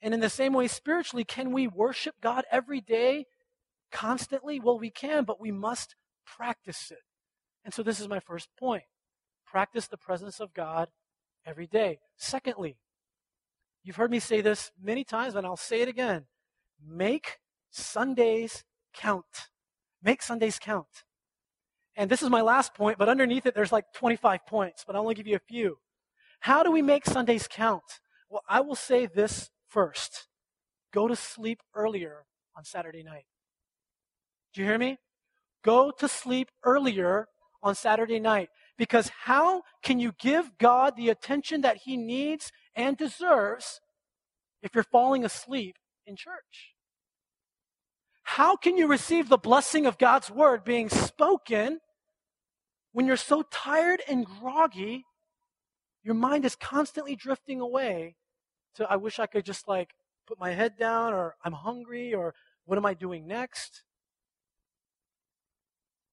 And 0.00 0.14
in 0.14 0.20
the 0.20 0.30
same 0.30 0.52
way, 0.52 0.68
spiritually, 0.68 1.24
can 1.24 1.52
we 1.52 1.68
worship 1.68 2.16
God 2.20 2.44
every 2.50 2.80
day, 2.80 3.26
constantly? 3.92 4.58
Well, 4.58 4.78
we 4.78 4.90
can, 4.90 5.24
but 5.24 5.40
we 5.40 5.52
must 5.52 5.94
practice 6.26 6.90
it. 6.90 7.02
And 7.64 7.72
so 7.72 7.82
this 7.82 8.00
is 8.00 8.08
my 8.08 8.18
first 8.18 8.48
point 8.58 8.84
practice 9.46 9.86
the 9.86 9.98
presence 9.98 10.40
of 10.40 10.54
God 10.54 10.88
every 11.44 11.66
day. 11.66 11.98
Secondly, 12.16 12.78
you've 13.84 13.96
heard 13.96 14.10
me 14.10 14.18
say 14.18 14.40
this 14.40 14.72
many 14.82 15.04
times, 15.04 15.34
and 15.34 15.46
I'll 15.46 15.56
say 15.58 15.82
it 15.82 15.88
again 15.88 16.24
make 16.84 17.38
Sundays 17.70 18.64
count. 18.92 19.50
Make 20.02 20.22
Sundays 20.22 20.58
count. 20.58 21.04
And 21.96 22.10
this 22.10 22.22
is 22.22 22.30
my 22.30 22.40
last 22.40 22.74
point, 22.74 22.98
but 22.98 23.08
underneath 23.08 23.46
it, 23.46 23.54
there's 23.54 23.72
like 23.72 23.84
25 23.94 24.46
points, 24.46 24.84
but 24.86 24.96
I'll 24.96 25.02
only 25.02 25.14
give 25.14 25.26
you 25.26 25.36
a 25.36 25.48
few. 25.48 25.78
How 26.40 26.62
do 26.62 26.70
we 26.70 26.82
make 26.82 27.04
Sundays 27.04 27.46
count? 27.48 27.82
Well, 28.28 28.42
I 28.48 28.60
will 28.60 28.74
say 28.74 29.06
this 29.06 29.50
first 29.68 30.28
go 30.92 31.08
to 31.08 31.16
sleep 31.16 31.60
earlier 31.74 32.24
on 32.56 32.64
Saturday 32.64 33.02
night. 33.02 33.24
Do 34.52 34.60
you 34.60 34.66
hear 34.66 34.78
me? 34.78 34.98
Go 35.64 35.90
to 35.90 36.08
sleep 36.08 36.48
earlier 36.64 37.28
on 37.62 37.74
Saturday 37.74 38.20
night. 38.20 38.48
Because 38.76 39.10
how 39.24 39.62
can 39.82 39.98
you 40.00 40.12
give 40.18 40.58
God 40.58 40.96
the 40.96 41.08
attention 41.08 41.60
that 41.60 41.78
he 41.84 41.96
needs 41.96 42.50
and 42.74 42.96
deserves 42.96 43.80
if 44.62 44.74
you're 44.74 44.84
falling 44.84 45.24
asleep 45.24 45.76
in 46.06 46.16
church? 46.16 46.71
How 48.36 48.56
can 48.56 48.78
you 48.78 48.86
receive 48.86 49.28
the 49.28 49.36
blessing 49.36 49.84
of 49.84 49.98
God's 49.98 50.30
word 50.30 50.64
being 50.64 50.88
spoken 50.88 51.80
when 52.92 53.06
you're 53.06 53.18
so 53.18 53.42
tired 53.42 54.00
and 54.08 54.24
groggy? 54.24 55.04
Your 56.02 56.14
mind 56.14 56.46
is 56.46 56.56
constantly 56.56 57.14
drifting 57.14 57.60
away 57.60 58.16
to, 58.76 58.90
I 58.90 58.96
wish 58.96 59.18
I 59.18 59.26
could 59.26 59.44
just 59.44 59.68
like 59.68 59.90
put 60.26 60.40
my 60.40 60.52
head 60.52 60.78
down, 60.78 61.12
or 61.12 61.34
I'm 61.44 61.52
hungry, 61.52 62.14
or 62.14 62.34
what 62.64 62.78
am 62.78 62.86
I 62.86 62.94
doing 62.94 63.26
next? 63.26 63.82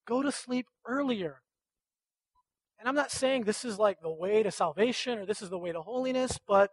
Go 0.06 0.22
to 0.22 0.30
sleep 0.30 0.66
earlier. 0.86 1.42
And 2.80 2.90
I'm 2.90 2.96
not 2.96 3.12
saying 3.12 3.46
this 3.46 3.64
is 3.64 3.80
like 3.80 4.02
the 4.02 4.12
way 4.12 4.44
to 4.44 4.52
salvation 4.52 5.20
or 5.20 5.26
this 5.26 5.42
is 5.42 5.50
the 5.50 5.58
way 5.58 5.72
to 5.72 5.82
holiness, 5.82 6.38
but 6.46 6.72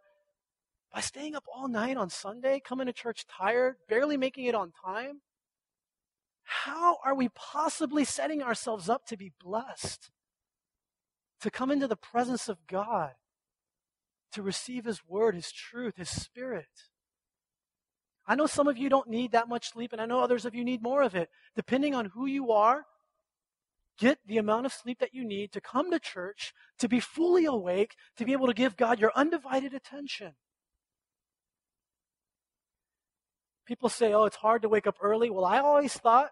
by 0.92 0.99
staying 0.99 1.36
up 1.36 1.44
all 1.55 1.68
night 1.68 1.97
on 1.97 2.11
Sunday, 2.11 2.59
coming 2.59 2.88
to 2.88 2.92
church 2.92 3.26
tired, 3.28 3.76
barely 3.88 4.16
making 4.16 4.47
it 4.47 4.57
on 4.57 4.72
time, 4.84 5.20
how 6.47 6.99
are 7.05 7.14
we 7.14 7.28
possibly 7.28 8.05
setting 8.05 8.42
ourselves 8.42 8.88
up 8.88 9.05
to 9.07 9.16
be 9.16 9.32
blessed? 9.42 10.11
To 11.40 11.51
come 11.51 11.70
into 11.70 11.88
the 11.88 11.97
presence 11.97 12.49
of 12.49 12.66
God, 12.66 13.12
to 14.32 14.42
receive 14.42 14.84
His 14.84 15.01
Word, 15.07 15.34
His 15.34 15.53
truth, 15.53 15.97
His 15.97 16.09
Spirit. 16.09 16.66
I 18.26 18.36
know 18.36 18.47
some 18.47 18.68
of 18.68 18.78
you 18.78 18.88
don't 18.88 19.09
need 19.09 19.32
that 19.32 19.49
much 19.49 19.70
sleep, 19.70 19.92
and 19.92 20.01
I 20.01 20.07
know 20.07 20.20
others 20.20 20.44
of 20.44 20.55
you 20.55 20.64
need 20.64 20.82
more 20.82 21.03
of 21.03 21.14
it. 21.14 21.28
Depending 21.55 21.94
on 21.94 22.07
who 22.07 22.26
you 22.26 22.53
are, 22.53 22.86
get 23.99 24.18
the 24.26 24.38
amount 24.38 24.66
of 24.66 24.72
sleep 24.72 24.99
that 25.01 25.14
you 25.14 25.24
need 25.24 25.53
to 25.53 25.61
come 25.61 25.90
to 25.90 25.99
church, 25.99 26.53
to 26.78 26.88
be 26.88 27.01
fully 27.01 27.44
awake, 27.44 27.97
to 28.16 28.24
be 28.24 28.32
able 28.32 28.47
to 28.47 28.55
give 28.55 28.76
God 28.76 29.01
your 29.01 29.12
undivided 29.14 29.74
attention. 29.74 30.34
People 33.67 33.89
say, 33.89 34.12
oh, 34.12 34.25
it's 34.25 34.37
hard 34.37 34.62
to 34.62 34.69
wake 34.69 34.87
up 34.87 34.97
early. 35.03 35.29
Well, 35.29 35.45
I 35.45 35.59
always 35.59 35.93
thought, 35.93 36.31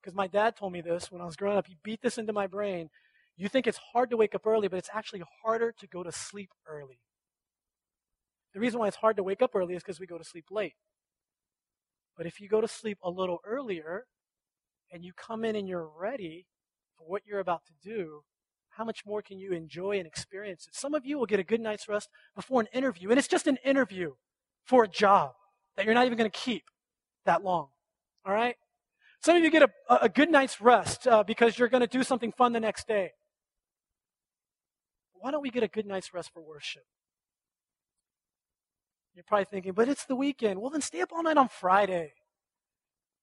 because 0.00 0.14
my 0.14 0.26
dad 0.26 0.56
told 0.56 0.72
me 0.72 0.80
this 0.80 1.10
when 1.10 1.22
I 1.22 1.24
was 1.24 1.36
growing 1.36 1.56
up, 1.56 1.66
he 1.66 1.76
beat 1.82 2.02
this 2.02 2.18
into 2.18 2.32
my 2.32 2.46
brain. 2.46 2.90
You 3.36 3.48
think 3.48 3.66
it's 3.66 3.78
hard 3.92 4.10
to 4.10 4.16
wake 4.16 4.34
up 4.34 4.46
early, 4.46 4.68
but 4.68 4.78
it's 4.78 4.90
actually 4.92 5.22
harder 5.44 5.72
to 5.78 5.86
go 5.86 6.02
to 6.02 6.10
sleep 6.10 6.50
early. 6.66 6.98
The 8.52 8.60
reason 8.60 8.80
why 8.80 8.88
it's 8.88 8.96
hard 8.96 9.16
to 9.16 9.22
wake 9.22 9.42
up 9.42 9.52
early 9.54 9.74
is 9.74 9.82
because 9.82 10.00
we 10.00 10.06
go 10.06 10.18
to 10.18 10.24
sleep 10.24 10.46
late. 10.50 10.74
But 12.16 12.26
if 12.26 12.40
you 12.40 12.48
go 12.48 12.60
to 12.60 12.68
sleep 12.68 12.98
a 13.02 13.10
little 13.10 13.38
earlier 13.46 14.04
and 14.92 15.04
you 15.04 15.12
come 15.16 15.44
in 15.44 15.56
and 15.56 15.66
you're 15.66 15.88
ready, 15.98 16.46
for 16.98 17.04
what 17.04 17.22
you're 17.24 17.40
about 17.40 17.62
to 17.66 17.72
do, 17.82 18.22
how 18.76 18.84
much 18.84 19.04
more 19.06 19.22
can 19.22 19.38
you 19.38 19.52
enjoy 19.52 19.98
and 19.98 20.06
experience 20.06 20.66
it? 20.66 20.74
Some 20.74 20.94
of 20.94 21.06
you 21.06 21.18
will 21.18 21.26
get 21.26 21.40
a 21.40 21.44
good 21.44 21.60
night's 21.60 21.88
rest 21.88 22.08
before 22.34 22.60
an 22.60 22.68
interview, 22.72 23.10
and 23.10 23.18
it's 23.18 23.28
just 23.28 23.46
an 23.46 23.58
interview 23.64 24.12
for 24.64 24.84
a 24.84 24.88
job 24.88 25.32
that 25.76 25.84
you're 25.84 25.94
not 25.94 26.06
even 26.06 26.18
going 26.18 26.30
to 26.30 26.38
keep 26.38 26.64
that 27.24 27.42
long. 27.42 27.68
All 28.24 28.32
right? 28.32 28.56
Some 29.20 29.36
of 29.36 29.44
you 29.44 29.50
get 29.50 29.62
a, 29.62 29.70
a 30.02 30.08
good 30.08 30.30
night's 30.30 30.60
rest 30.60 31.06
uh, 31.06 31.22
because 31.22 31.58
you're 31.58 31.68
going 31.68 31.82
to 31.82 31.86
do 31.86 32.02
something 32.02 32.32
fun 32.32 32.52
the 32.52 32.60
next 32.60 32.88
day. 32.88 33.12
Why 35.14 35.30
don't 35.30 35.42
we 35.42 35.50
get 35.50 35.62
a 35.62 35.68
good 35.68 35.86
night's 35.86 36.12
rest 36.12 36.32
for 36.32 36.42
worship? 36.42 36.82
You're 39.14 39.24
probably 39.24 39.44
thinking, 39.44 39.72
but 39.72 39.88
it's 39.88 40.06
the 40.06 40.16
weekend. 40.16 40.60
Well, 40.60 40.70
then 40.70 40.80
stay 40.80 41.00
up 41.00 41.10
all 41.12 41.22
night 41.22 41.36
on 41.36 41.48
Friday. 41.48 42.14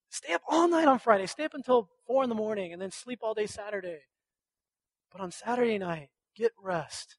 Stay 0.10 0.34
up 0.34 0.42
all 0.48 0.68
night 0.68 0.88
on 0.88 1.00
Friday. 1.00 1.26
Stay 1.26 1.44
up 1.44 1.54
until 1.54 1.90
4 2.08 2.24
in 2.24 2.30
the 2.30 2.36
morning 2.36 2.72
and 2.72 2.82
then 2.82 2.92
sleep 2.92 3.20
all 3.22 3.34
day 3.34 3.46
Saturday. 3.46 4.02
But 5.12 5.22
on 5.22 5.32
Saturday 5.32 5.78
night, 5.78 6.10
get 6.36 6.52
rest 6.62 7.18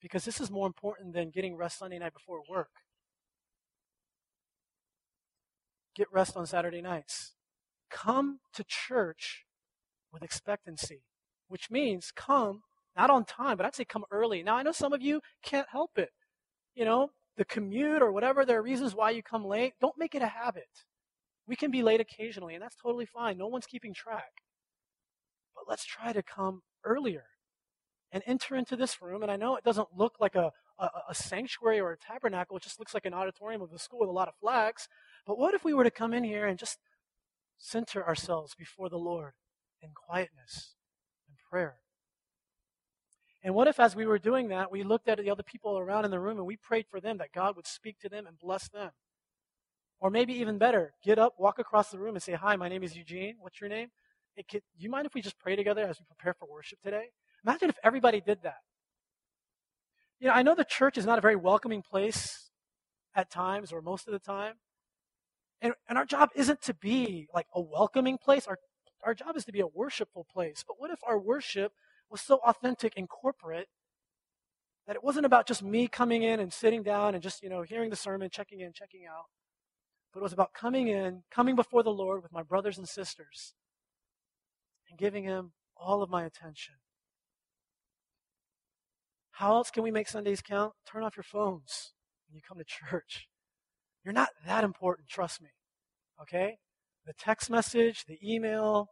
because 0.00 0.24
this 0.24 0.40
is 0.40 0.50
more 0.50 0.66
important 0.66 1.12
than 1.12 1.30
getting 1.30 1.56
rest 1.56 1.78
Sunday 1.78 1.98
night 1.98 2.14
before 2.14 2.42
work. 2.48 2.70
Get 5.94 6.12
rest 6.12 6.36
on 6.36 6.46
Saturday 6.46 6.82
nights. 6.82 7.32
Come 7.90 8.40
to 8.54 8.64
church 8.64 9.44
with 10.12 10.22
expectancy, 10.22 11.02
which 11.48 11.70
means 11.70 12.12
come 12.14 12.62
not 12.96 13.10
on 13.10 13.24
time, 13.24 13.56
but 13.56 13.66
I'd 13.66 13.74
say 13.74 13.84
come 13.84 14.04
early. 14.10 14.42
Now, 14.42 14.56
I 14.56 14.62
know 14.62 14.72
some 14.72 14.92
of 14.92 15.02
you 15.02 15.20
can't 15.42 15.68
help 15.70 15.98
it. 15.98 16.10
You 16.74 16.84
know, 16.84 17.10
the 17.36 17.44
commute 17.44 18.02
or 18.02 18.12
whatever, 18.12 18.44
there 18.44 18.58
are 18.58 18.62
reasons 18.62 18.94
why 18.94 19.10
you 19.10 19.22
come 19.22 19.44
late. 19.44 19.74
Don't 19.80 19.98
make 19.98 20.14
it 20.14 20.22
a 20.22 20.26
habit. 20.26 20.68
We 21.46 21.56
can 21.56 21.70
be 21.70 21.82
late 21.82 22.00
occasionally, 22.00 22.54
and 22.54 22.62
that's 22.62 22.76
totally 22.76 23.06
fine. 23.06 23.36
No 23.36 23.48
one's 23.48 23.66
keeping 23.66 23.92
track. 23.92 24.32
But 25.54 25.64
let's 25.68 25.84
try 25.84 26.12
to 26.12 26.22
come 26.22 26.62
earlier 26.84 27.24
and 28.12 28.22
enter 28.26 28.54
into 28.54 28.76
this 28.76 29.02
room. 29.02 29.22
And 29.22 29.30
I 29.30 29.36
know 29.36 29.56
it 29.56 29.64
doesn't 29.64 29.88
look 29.96 30.14
like 30.20 30.36
a, 30.36 30.52
a, 30.78 30.88
a, 31.10 31.14
sanctuary 31.14 31.80
or 31.80 31.92
a 31.92 31.98
tabernacle, 31.98 32.56
it 32.56 32.62
just 32.62 32.78
looks 32.78 32.94
like 32.94 33.06
an 33.06 33.14
auditorium 33.14 33.60
of 33.60 33.72
a 33.72 33.78
school 33.78 34.00
with 34.00 34.08
a 34.08 34.12
lot 34.12 34.28
of 34.28 34.34
flags. 34.40 34.88
But 35.26 35.38
what 35.38 35.54
if 35.54 35.64
we 35.64 35.74
were 35.74 35.84
to 35.84 35.90
come 35.90 36.12
in 36.12 36.24
here 36.24 36.46
and 36.46 36.58
just 36.58 36.78
center 37.58 38.06
ourselves 38.06 38.54
before 38.54 38.88
the 38.88 38.98
Lord 38.98 39.32
in 39.80 39.90
quietness 39.94 40.74
and 41.28 41.36
prayer? 41.50 41.76
And 43.42 43.54
what 43.54 43.68
if, 43.68 43.78
as 43.78 43.94
we 43.94 44.06
were 44.06 44.18
doing 44.18 44.48
that, 44.48 44.72
we 44.72 44.82
looked 44.82 45.06
at 45.06 45.18
the 45.18 45.30
other 45.30 45.42
people 45.42 45.78
around 45.78 46.06
in 46.06 46.10
the 46.10 46.18
room 46.18 46.38
and 46.38 46.46
we 46.46 46.56
prayed 46.56 46.86
for 46.90 46.98
them 46.98 47.18
that 47.18 47.32
God 47.32 47.56
would 47.56 47.66
speak 47.66 47.98
to 48.00 48.08
them 48.08 48.26
and 48.26 48.38
bless 48.38 48.68
them? 48.68 48.90
Or 50.00 50.10
maybe 50.10 50.32
even 50.34 50.58
better, 50.58 50.94
get 51.04 51.18
up, 51.18 51.34
walk 51.38 51.58
across 51.58 51.90
the 51.90 51.98
room 51.98 52.14
and 52.14 52.22
say, 52.22 52.32
Hi, 52.32 52.56
my 52.56 52.68
name 52.68 52.82
is 52.82 52.96
Eugene. 52.96 53.36
What's 53.40 53.60
your 53.60 53.68
name? 53.68 53.88
Do 54.36 54.60
you 54.78 54.90
mind 54.90 55.06
if 55.06 55.14
we 55.14 55.20
just 55.20 55.38
pray 55.38 55.56
together 55.56 55.82
as 55.82 56.00
we 56.00 56.06
prepare 56.06 56.34
for 56.34 56.48
worship 56.50 56.80
today? 56.82 57.10
Imagine 57.46 57.68
if 57.68 57.76
everybody 57.84 58.20
did 58.20 58.42
that. 58.42 58.58
You 60.20 60.28
know, 60.28 60.34
I 60.34 60.42
know 60.42 60.54
the 60.54 60.64
church 60.64 60.96
is 60.96 61.06
not 61.06 61.18
a 61.18 61.22
very 61.22 61.36
welcoming 61.36 61.82
place 61.82 62.50
at 63.14 63.30
times 63.30 63.72
or 63.72 63.82
most 63.82 64.08
of 64.08 64.12
the 64.12 64.18
time. 64.18 64.54
And, 65.64 65.72
and 65.88 65.96
our 65.96 66.04
job 66.04 66.28
isn't 66.34 66.60
to 66.62 66.74
be 66.74 67.26
like 67.32 67.46
a 67.54 67.60
welcoming 67.60 68.18
place. 68.18 68.46
Our, 68.46 68.58
our 69.02 69.14
job 69.14 69.34
is 69.34 69.46
to 69.46 69.52
be 69.52 69.60
a 69.60 69.66
worshipful 69.66 70.26
place. 70.30 70.62
But 70.66 70.76
what 70.78 70.90
if 70.90 70.98
our 71.06 71.18
worship 71.18 71.72
was 72.10 72.20
so 72.20 72.38
authentic 72.46 72.92
and 72.98 73.08
corporate 73.08 73.68
that 74.86 74.94
it 74.94 75.02
wasn't 75.02 75.24
about 75.24 75.46
just 75.46 75.62
me 75.62 75.88
coming 75.88 76.22
in 76.22 76.38
and 76.38 76.52
sitting 76.52 76.82
down 76.82 77.14
and 77.14 77.22
just, 77.22 77.42
you 77.42 77.48
know, 77.48 77.62
hearing 77.62 77.88
the 77.88 77.96
sermon, 77.96 78.28
checking 78.30 78.60
in, 78.60 78.74
checking 78.74 79.06
out, 79.06 79.24
but 80.12 80.20
it 80.20 80.22
was 80.22 80.34
about 80.34 80.52
coming 80.52 80.88
in, 80.88 81.22
coming 81.30 81.56
before 81.56 81.82
the 81.82 81.90
Lord 81.90 82.22
with 82.22 82.30
my 82.30 82.42
brothers 82.42 82.76
and 82.76 82.86
sisters 82.86 83.54
and 84.90 84.98
giving 84.98 85.24
Him 85.24 85.52
all 85.78 86.02
of 86.02 86.10
my 86.10 86.24
attention. 86.24 86.74
How 89.30 89.54
else 89.54 89.70
can 89.70 89.82
we 89.82 89.90
make 89.90 90.08
Sundays 90.08 90.42
count? 90.42 90.74
Turn 90.86 91.02
off 91.02 91.16
your 91.16 91.24
phones 91.24 91.94
when 92.28 92.36
you 92.36 92.42
come 92.46 92.58
to 92.58 92.64
church. 92.90 93.28
You're 94.04 94.14
not 94.14 94.30
that 94.46 94.64
important, 94.64 95.08
trust 95.08 95.40
me. 95.40 95.48
Okay? 96.20 96.58
The 97.06 97.14
text 97.14 97.50
message, 97.50 98.04
the 98.06 98.18
email, 98.22 98.88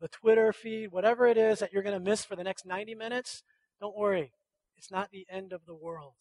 the 0.00 0.08
Twitter 0.08 0.52
feed, 0.52 0.90
whatever 0.90 1.26
it 1.26 1.36
is 1.36 1.58
that 1.58 1.72
you're 1.72 1.82
going 1.82 1.98
to 1.98 2.10
miss 2.10 2.24
for 2.24 2.36
the 2.36 2.44
next 2.44 2.66
90 2.66 2.94
minutes, 2.94 3.42
don't 3.80 3.96
worry. 3.96 4.32
It's 4.76 4.90
not 4.90 5.10
the 5.10 5.26
end 5.30 5.52
of 5.52 5.62
the 5.66 5.74
world. 5.74 6.14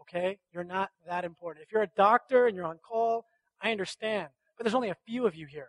Okay? 0.00 0.38
You're 0.52 0.64
not 0.64 0.90
that 1.06 1.24
important. 1.24 1.64
If 1.64 1.72
you're 1.72 1.82
a 1.82 1.90
doctor 1.96 2.46
and 2.46 2.56
you're 2.56 2.66
on 2.66 2.78
call, 2.78 3.26
I 3.60 3.70
understand. 3.70 4.28
But 4.56 4.64
there's 4.64 4.74
only 4.74 4.90
a 4.90 4.96
few 5.06 5.26
of 5.26 5.34
you 5.34 5.46
here. 5.46 5.68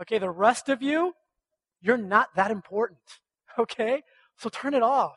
Okay? 0.00 0.18
The 0.18 0.30
rest 0.30 0.68
of 0.68 0.82
you, 0.82 1.12
you're 1.80 1.98
not 1.98 2.28
that 2.36 2.50
important. 2.50 3.00
Okay? 3.58 4.04
So 4.36 4.48
turn 4.48 4.72
it 4.72 4.84
off. 4.84 5.16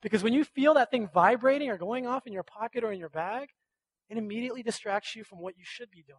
Because 0.00 0.22
when 0.22 0.32
you 0.32 0.44
feel 0.44 0.72
that 0.74 0.90
thing 0.90 1.10
vibrating 1.12 1.68
or 1.68 1.76
going 1.76 2.06
off 2.06 2.26
in 2.26 2.32
your 2.32 2.42
pocket 2.42 2.84
or 2.84 2.90
in 2.90 2.98
your 2.98 3.10
bag, 3.10 3.50
it 4.12 4.18
immediately 4.18 4.62
distracts 4.62 5.16
you 5.16 5.24
from 5.24 5.38
what 5.40 5.56
you 5.56 5.64
should 5.64 5.90
be 5.90 6.04
doing. 6.06 6.18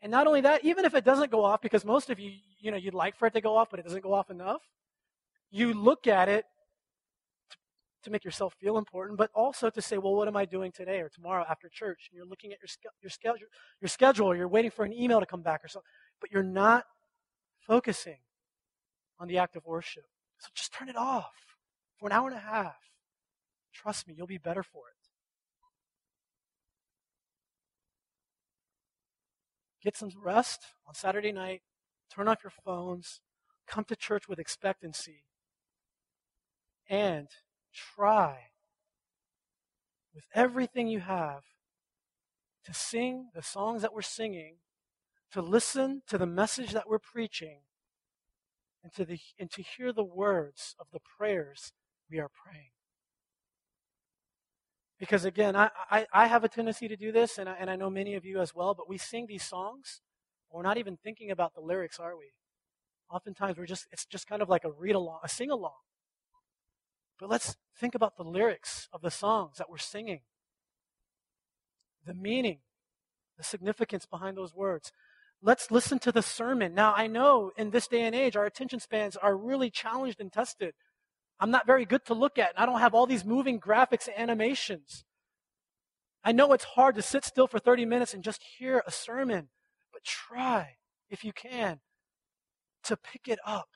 And 0.00 0.10
not 0.10 0.26
only 0.26 0.40
that, 0.42 0.64
even 0.64 0.84
if 0.84 0.94
it 0.94 1.04
doesn't 1.04 1.30
go 1.30 1.44
off, 1.44 1.60
because 1.60 1.84
most 1.84 2.08
of 2.08 2.20
you, 2.20 2.32
you 2.58 2.70
know, 2.70 2.76
you'd 2.76 2.94
like 2.94 3.16
for 3.16 3.26
it 3.26 3.34
to 3.34 3.40
go 3.40 3.56
off, 3.56 3.68
but 3.70 3.80
it 3.80 3.82
doesn't 3.82 4.02
go 4.02 4.14
off 4.14 4.30
enough, 4.30 4.62
you 5.50 5.74
look 5.74 6.06
at 6.06 6.28
it 6.28 6.44
to, 7.50 7.56
to 8.04 8.10
make 8.10 8.24
yourself 8.24 8.54
feel 8.60 8.78
important, 8.78 9.18
but 9.18 9.30
also 9.34 9.68
to 9.68 9.82
say, 9.82 9.98
well, 9.98 10.14
what 10.14 10.28
am 10.28 10.36
I 10.36 10.44
doing 10.44 10.70
today 10.70 11.00
or 11.00 11.08
tomorrow 11.08 11.44
after 11.50 11.68
church? 11.68 12.08
And 12.10 12.16
you're 12.16 12.26
looking 12.26 12.52
at 12.52 12.58
your, 12.62 12.92
your, 13.02 13.10
schedule, 13.10 13.48
your 13.80 13.88
schedule, 13.88 14.28
or 14.28 14.36
you're 14.36 14.48
waiting 14.48 14.70
for 14.70 14.84
an 14.84 14.92
email 14.92 15.18
to 15.18 15.26
come 15.26 15.42
back 15.42 15.64
or 15.64 15.68
something, 15.68 15.90
but 16.20 16.30
you're 16.30 16.42
not 16.44 16.84
focusing 17.66 18.18
on 19.18 19.26
the 19.28 19.38
act 19.38 19.56
of 19.56 19.66
worship. 19.66 20.04
So 20.38 20.48
just 20.54 20.72
turn 20.72 20.88
it 20.88 20.96
off 20.96 21.34
for 21.98 22.08
an 22.08 22.12
hour 22.12 22.28
and 22.28 22.36
a 22.36 22.40
half. 22.40 22.78
Trust 23.74 24.08
me, 24.08 24.14
you'll 24.16 24.26
be 24.26 24.38
better 24.38 24.62
for 24.62 24.88
it. 24.88 24.99
Get 29.82 29.96
some 29.96 30.10
rest 30.22 30.60
on 30.86 30.94
Saturday 30.94 31.32
night. 31.32 31.62
Turn 32.12 32.28
off 32.28 32.42
your 32.42 32.52
phones. 32.64 33.20
Come 33.66 33.84
to 33.84 33.96
church 33.96 34.28
with 34.28 34.38
expectancy. 34.38 35.24
And 36.88 37.28
try 37.72 38.50
with 40.14 40.24
everything 40.34 40.88
you 40.88 41.00
have 41.00 41.44
to 42.64 42.74
sing 42.74 43.30
the 43.34 43.42
songs 43.42 43.82
that 43.82 43.94
we're 43.94 44.02
singing, 44.02 44.56
to 45.32 45.40
listen 45.40 46.02
to 46.08 46.18
the 46.18 46.26
message 46.26 46.72
that 46.72 46.88
we're 46.88 46.98
preaching, 46.98 47.60
and 48.82 48.92
to, 48.94 49.04
the, 49.04 49.18
and 49.38 49.50
to 49.52 49.62
hear 49.62 49.92
the 49.92 50.04
words 50.04 50.74
of 50.78 50.86
the 50.92 51.00
prayers 51.00 51.72
we 52.10 52.18
are 52.18 52.28
praying. 52.28 52.70
Because 55.00 55.24
again, 55.24 55.56
I, 55.56 55.70
I, 55.90 56.06
I 56.12 56.26
have 56.26 56.44
a 56.44 56.48
tendency 56.48 56.86
to 56.86 56.94
do 56.94 57.10
this, 57.10 57.38
and 57.38 57.48
I, 57.48 57.54
and 57.58 57.70
I 57.70 57.76
know 57.76 57.88
many 57.88 58.14
of 58.14 58.26
you 58.26 58.38
as 58.40 58.54
well, 58.54 58.74
but 58.74 58.88
we 58.88 58.98
sing 58.98 59.26
these 59.26 59.42
songs, 59.42 60.02
we're 60.52 60.62
not 60.62 60.76
even 60.76 60.98
thinking 61.02 61.30
about 61.30 61.54
the 61.54 61.62
lyrics, 61.62 61.98
are 61.98 62.16
we? 62.16 62.32
Oftentimes 63.10 63.56
we're 63.56 63.66
just, 63.66 63.86
it's 63.90 64.04
just 64.04 64.26
kind 64.26 64.42
of 64.42 64.50
like 64.50 64.64
a 64.64 64.70
read 64.70 64.94
along, 64.94 65.20
a 65.24 65.28
sing 65.28 65.50
along. 65.50 65.78
But 67.18 67.30
let's 67.30 67.56
think 67.78 67.94
about 67.94 68.16
the 68.18 68.24
lyrics 68.24 68.88
of 68.92 69.00
the 69.00 69.10
songs 69.10 69.56
that 69.56 69.70
we're 69.70 69.78
singing, 69.78 70.20
the 72.04 72.14
meaning, 72.14 72.58
the 73.38 73.44
significance 73.44 74.04
behind 74.04 74.36
those 74.36 74.54
words. 74.54 74.92
Let's 75.42 75.70
listen 75.70 75.98
to 76.00 76.12
the 76.12 76.22
sermon. 76.22 76.74
Now, 76.74 76.92
I 76.94 77.06
know 77.06 77.52
in 77.56 77.70
this 77.70 77.88
day 77.88 78.02
and 78.02 78.14
age, 78.14 78.36
our 78.36 78.44
attention 78.44 78.80
spans 78.80 79.16
are 79.16 79.34
really 79.34 79.70
challenged 79.70 80.20
and 80.20 80.30
tested. 80.30 80.74
I'm 81.40 81.50
not 81.50 81.66
very 81.66 81.86
good 81.86 82.04
to 82.06 82.14
look 82.14 82.38
at, 82.38 82.50
and 82.50 82.58
I 82.58 82.66
don't 82.66 82.80
have 82.80 82.94
all 82.94 83.06
these 83.06 83.24
moving 83.24 83.58
graphics 83.58 84.08
and 84.08 84.16
animations. 84.18 85.04
I 86.22 86.32
know 86.32 86.52
it's 86.52 86.64
hard 86.64 86.96
to 86.96 87.02
sit 87.02 87.24
still 87.24 87.46
for 87.46 87.58
30 87.58 87.86
minutes 87.86 88.12
and 88.12 88.22
just 88.22 88.42
hear 88.58 88.82
a 88.86 88.90
sermon, 88.90 89.48
but 89.90 90.04
try, 90.04 90.76
if 91.08 91.24
you 91.24 91.32
can, 91.32 91.80
to 92.84 92.96
pick 92.96 93.26
it 93.26 93.38
up, 93.46 93.68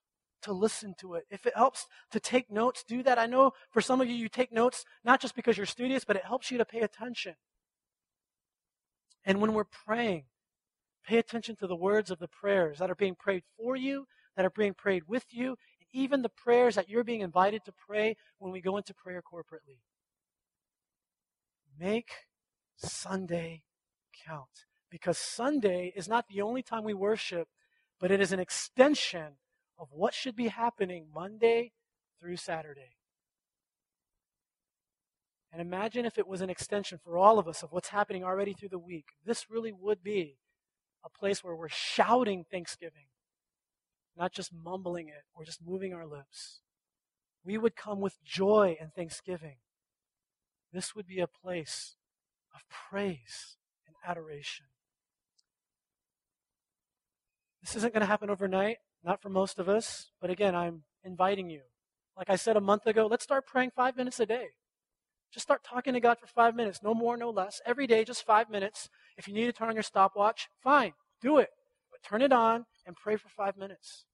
to 0.43 0.53
listen 0.53 0.95
to 1.01 1.15
it. 1.15 1.25
If 1.31 1.47
it 1.47 1.57
helps 1.57 1.87
to 2.11 2.21
take 2.21 2.51
notes, 2.51 2.85
do 2.87 3.03
that. 3.03 3.19
I 3.19 3.25
know 3.25 3.53
for 3.71 3.81
some 3.81 4.03
of 4.03 4.09
you, 4.09 4.15
you 4.15 4.29
take 4.29 4.53
notes 4.53 4.85
not 5.03 5.21
just 5.23 5.35
because 5.35 5.57
you're 5.57 5.65
studious, 5.65 6.05
but 6.05 6.17
it 6.17 6.25
helps 6.25 6.51
you 6.51 6.59
to 6.59 6.67
pay 6.67 6.81
attention. 6.81 7.35
And 9.25 9.41
when 9.41 9.55
we're 9.55 9.65
praying, 9.65 10.25
pay 11.07 11.17
attention 11.17 11.57
to 11.57 11.67
the 11.67 11.77
words 11.77 12.11
of 12.11 12.19
the 12.19 12.29
prayers 12.29 12.79
that 12.79 12.91
are 12.91 12.95
being 12.95 13.15
prayed 13.15 13.45
for 13.57 13.75
you, 13.75 14.07
that 14.37 14.45
are 14.45 14.51
being 14.51 14.75
prayed 14.75 15.05
with 15.07 15.25
you, 15.31 15.57
even 15.95 16.23
the 16.23 16.29
prayers 16.29 16.75
that 16.75 16.89
you're 16.89 17.05
being 17.05 17.21
invited 17.21 17.65
to 17.65 17.73
pray 17.73 18.17
when 18.39 18.53
we 18.53 18.61
go 18.61 18.77
into 18.77 18.93
prayer 18.93 19.23
corporately. 19.23 19.79
Make 21.79 22.11
Sunday 22.77 23.63
count. 24.27 24.67
Because 24.91 25.17
Sunday 25.19 25.93
is 25.97 26.09
not 26.09 26.27
the 26.29 26.43
only 26.43 26.63
time 26.63 26.85
we 26.85 26.95
worship, 26.95 27.49
but 28.01 28.11
it 28.11 28.21
is 28.21 28.33
an 28.33 28.41
extension 28.41 29.39
of 29.79 29.89
what 29.91 30.15
should 30.15 30.37
be 30.37 30.49
happening 30.49 31.07
Monday 31.15 31.73
through 32.21 32.37
Saturday. 32.37 32.97
And 35.53 35.61
imagine 35.61 36.05
if 36.05 36.19
it 36.19 36.27
was 36.27 36.41
an 36.41 36.51
extension 36.51 36.99
for 37.03 37.17
all 37.17 37.39
of 37.39 37.47
us 37.47 37.63
of 37.63 37.71
what's 37.71 37.89
happening 37.89 38.25
already 38.25 38.53
through 38.53 38.71
the 38.71 38.79
week. 38.79 39.07
This 39.25 39.49
really 39.49 39.73
would 39.73 40.03
be 40.03 40.39
a 41.05 41.09
place 41.09 41.45
where 41.45 41.55
we're 41.55 41.69
shouting 41.69 42.45
thanksgiving 42.51 43.07
not 44.17 44.33
just 44.33 44.53
mumbling 44.53 45.09
it 45.09 45.25
or 45.35 45.45
just 45.45 45.61
moving 45.65 45.93
our 45.93 46.07
lips. 46.07 46.61
We 47.45 47.59
would 47.59 47.77
come 47.77 48.01
with 48.01 48.23
joy 48.25 48.77
and 48.81 48.93
thanksgiving. 48.93 49.57
This 50.73 50.95
would 50.95 51.07
be 51.07 51.21
a 51.21 51.27
place 51.27 51.97
of 52.55 52.63
praise 52.69 53.57
and 53.87 53.95
adoration. 54.09 54.67
This 57.63 57.77
isn't 57.77 57.95
going 57.95 58.03
to 58.03 58.07
happen 58.07 58.31
overnight, 58.31 58.79
not 59.03 59.23
for 59.23 59.29
most 59.29 59.59
of 59.59 59.69
us, 59.69 60.11
but 60.21 60.31
again, 60.31 60.55
I'm 60.55 60.83
inviting 61.03 61.49
you. 61.49 61.63
Like 62.17 62.31
I 62.31 62.37
said 62.37 62.57
a 62.57 62.61
month 62.61 62.87
ago, 62.87 63.07
let's 63.07 63.25
start 63.25 63.47
praying 63.47 63.73
five 63.75 63.97
minutes 63.97 64.21
a 64.21 64.27
day. 64.27 64.49
Just 65.33 65.47
start 65.47 65.65
talking 65.65 65.95
to 65.95 66.01
God 66.01 66.19
for 66.21 66.27
five 66.27 66.55
minutes, 66.55 66.81
no 66.83 66.95
more, 66.95 67.17
no 67.17 67.31
less. 67.31 67.61
Every 67.67 67.87
day, 67.87 68.05
just 68.05 68.25
five 68.25 68.49
minutes. 68.49 68.89
If 69.17 69.27
you 69.27 69.35
need 69.35 69.47
to 69.47 69.53
turn 69.53 69.69
on 69.69 69.75
your 69.75 69.83
stopwatch, 69.83 70.49
fine, 70.63 70.93
do 71.21 71.39
it. 71.39 71.49
But 71.91 72.09
turn 72.09 72.23
it 72.23 72.33
on 72.33 72.67
and 72.87 72.97
pray 72.97 73.17
for 73.17 73.29
five 73.29 73.57
minutes. 73.57 74.05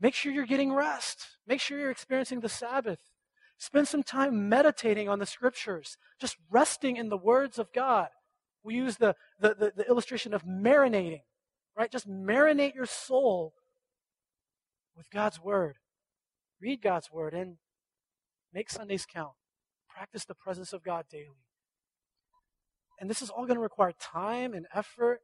Make 0.00 0.14
sure 0.14 0.32
you're 0.32 0.46
getting 0.46 0.72
rest. 0.72 1.38
Make 1.46 1.60
sure 1.60 1.78
you're 1.78 1.90
experiencing 1.90 2.40
the 2.40 2.48
Sabbath. 2.48 2.98
Spend 3.58 3.86
some 3.86 4.02
time 4.02 4.48
meditating 4.48 5.08
on 5.08 5.18
the 5.18 5.26
scriptures, 5.26 5.98
just 6.18 6.36
resting 6.50 6.96
in 6.96 7.10
the 7.10 7.18
words 7.18 7.58
of 7.58 7.72
God. 7.74 8.08
We 8.62 8.74
use 8.74 8.96
the, 8.96 9.14
the, 9.38 9.54
the, 9.54 9.72
the 9.76 9.88
illustration 9.88 10.32
of 10.32 10.44
marinating, 10.44 11.22
right? 11.76 11.90
Just 11.90 12.08
marinate 12.08 12.74
your 12.74 12.86
soul 12.86 13.52
with 14.96 15.10
God's 15.10 15.42
word. 15.42 15.76
Read 16.60 16.80
God's 16.82 17.10
word 17.12 17.34
and 17.34 17.56
make 18.52 18.70
Sundays 18.70 19.06
count. 19.06 19.32
Practice 19.88 20.24
the 20.24 20.34
presence 20.34 20.72
of 20.72 20.82
God 20.82 21.04
daily. 21.10 21.44
And 22.98 23.08
this 23.08 23.22
is 23.22 23.30
all 23.30 23.44
going 23.44 23.56
to 23.56 23.62
require 23.62 23.92
time 23.92 24.52
and 24.52 24.66
effort. 24.74 25.20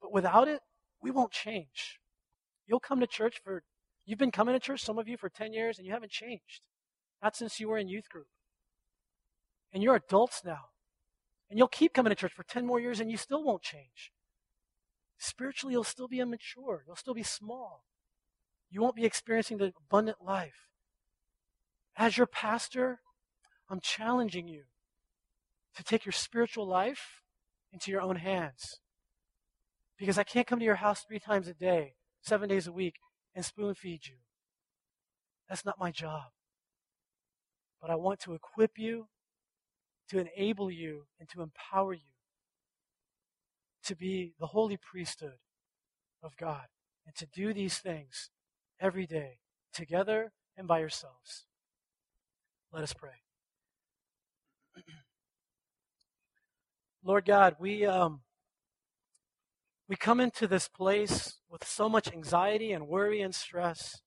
But 0.00 0.12
without 0.12 0.48
it, 0.48 0.60
we 1.02 1.10
won't 1.10 1.32
change. 1.32 1.98
You'll 2.66 2.80
come 2.80 3.00
to 3.00 3.06
church 3.06 3.40
for, 3.44 3.62
you've 4.06 4.18
been 4.18 4.30
coming 4.30 4.54
to 4.54 4.60
church, 4.60 4.82
some 4.82 4.98
of 4.98 5.08
you, 5.08 5.16
for 5.16 5.28
10 5.28 5.52
years, 5.52 5.78
and 5.78 5.86
you 5.86 5.92
haven't 5.92 6.12
changed. 6.12 6.66
Not 7.22 7.36
since 7.36 7.60
you 7.60 7.68
were 7.68 7.78
in 7.78 7.88
youth 7.88 8.08
group. 8.08 8.26
And 9.72 9.82
you're 9.82 9.96
adults 9.96 10.42
now. 10.44 10.66
And 11.50 11.58
you'll 11.58 11.68
keep 11.68 11.92
coming 11.92 12.10
to 12.10 12.16
church 12.16 12.32
for 12.32 12.44
10 12.44 12.66
more 12.66 12.80
years 12.80 12.98
and 13.00 13.10
you 13.10 13.16
still 13.16 13.44
won't 13.44 13.62
change. 13.62 14.12
Spiritually, 15.18 15.74
you'll 15.74 15.84
still 15.84 16.08
be 16.08 16.18
immature. 16.18 16.82
You'll 16.86 16.96
still 16.96 17.14
be 17.14 17.22
small. 17.22 17.84
You 18.70 18.80
won't 18.80 18.96
be 18.96 19.04
experiencing 19.04 19.58
the 19.58 19.72
abundant 19.86 20.18
life. 20.24 20.68
As 21.96 22.16
your 22.16 22.26
pastor, 22.26 23.00
I'm 23.68 23.80
challenging 23.80 24.48
you 24.48 24.64
to 25.76 25.84
take 25.84 26.04
your 26.04 26.12
spiritual 26.12 26.66
life 26.66 27.20
into 27.72 27.90
your 27.90 28.00
own 28.00 28.16
hands. 28.16 28.80
Because 30.02 30.18
I 30.18 30.24
can't 30.24 30.48
come 30.48 30.58
to 30.58 30.64
your 30.64 30.74
house 30.74 31.04
three 31.06 31.20
times 31.20 31.46
a 31.46 31.54
day, 31.54 31.94
seven 32.22 32.48
days 32.48 32.66
a 32.66 32.72
week, 32.72 32.96
and 33.36 33.44
spoon 33.44 33.74
feed 33.74 34.06
you. 34.06 34.16
That's 35.48 35.64
not 35.64 35.78
my 35.78 35.92
job 35.92 36.32
but 37.82 37.90
I 37.90 37.96
want 37.96 38.20
to 38.20 38.34
equip 38.34 38.78
you, 38.78 39.08
to 40.08 40.20
enable 40.20 40.70
you, 40.70 41.06
and 41.18 41.28
to 41.30 41.42
empower 41.42 41.92
you 41.92 42.00
to 43.84 43.96
be 43.96 44.34
the 44.38 44.46
holy 44.46 44.76
priesthood 44.76 45.38
of 46.22 46.36
God 46.36 46.66
and 47.04 47.16
to 47.16 47.26
do 47.26 47.52
these 47.52 47.78
things 47.78 48.30
every 48.80 49.06
day, 49.06 49.38
together 49.74 50.30
and 50.56 50.68
by 50.68 50.78
yourselves. 50.78 51.46
Let 52.72 52.84
us 52.84 52.92
pray. 52.92 53.24
Lord 57.04 57.24
God, 57.24 57.56
we 57.58 57.84
um, 57.84 58.20
we 59.92 59.96
come 59.96 60.20
into 60.20 60.46
this 60.46 60.68
place 60.68 61.36
with 61.50 61.62
so 61.68 61.86
much 61.86 62.10
anxiety 62.10 62.72
and 62.72 62.88
worry 62.88 63.20
and 63.20 63.34
stress. 63.34 64.00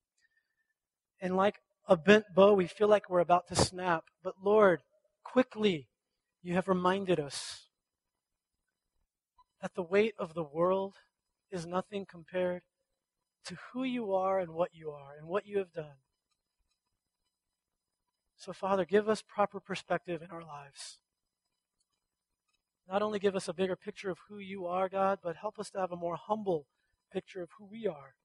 And 1.22 1.38
like 1.38 1.60
a 1.88 1.96
bent 1.96 2.26
bow, 2.34 2.56
we 2.56 2.66
feel 2.66 2.88
like 2.88 3.08
we're 3.08 3.20
about 3.20 3.50
to 3.50 3.56
snap. 3.56 4.06
But 4.24 4.34
Lord, 4.44 4.80
quickly, 5.24 5.88
you 6.42 6.56
have 6.56 6.68
reminded 6.68 7.20
us 7.20 7.68
that 9.62 9.76
the 9.76 9.84
weight 9.84 10.16
of 10.18 10.34
the 10.34 10.42
world 10.42 10.96
is 11.52 11.68
nothing 11.68 12.08
compared 12.10 12.64
to 13.46 13.56
who 13.72 13.84
you 13.84 14.12
are 14.12 14.40
and 14.40 14.56
what 14.56 14.72
you 14.74 14.90
are 14.90 15.14
and 15.16 15.28
what 15.28 15.46
you 15.46 15.60
have 15.60 15.72
done. 15.72 16.00
So, 18.38 18.54
Father, 18.54 18.86
give 18.86 19.08
us 19.08 19.22
proper 19.22 19.60
perspective 19.60 20.24
in 20.24 20.32
our 20.32 20.42
lives. 20.42 20.98
Not 22.90 23.02
only 23.02 23.20
give 23.20 23.36
us 23.36 23.48
a 23.48 23.54
bigger 23.54 23.76
picture 23.76 24.10
of 24.12 24.20
who 24.30 24.38
you 24.38 24.66
are, 24.66 24.90
God, 24.90 25.20
but 25.24 25.38
help 25.38 25.58
us 25.58 25.70
to 25.72 25.80
have 25.80 25.92
a 25.92 25.98
more 25.98 26.18
humble 26.18 26.68
picture 27.12 27.42
of 27.42 27.50
who 27.58 27.66
we 27.66 27.88
are. 27.88 28.16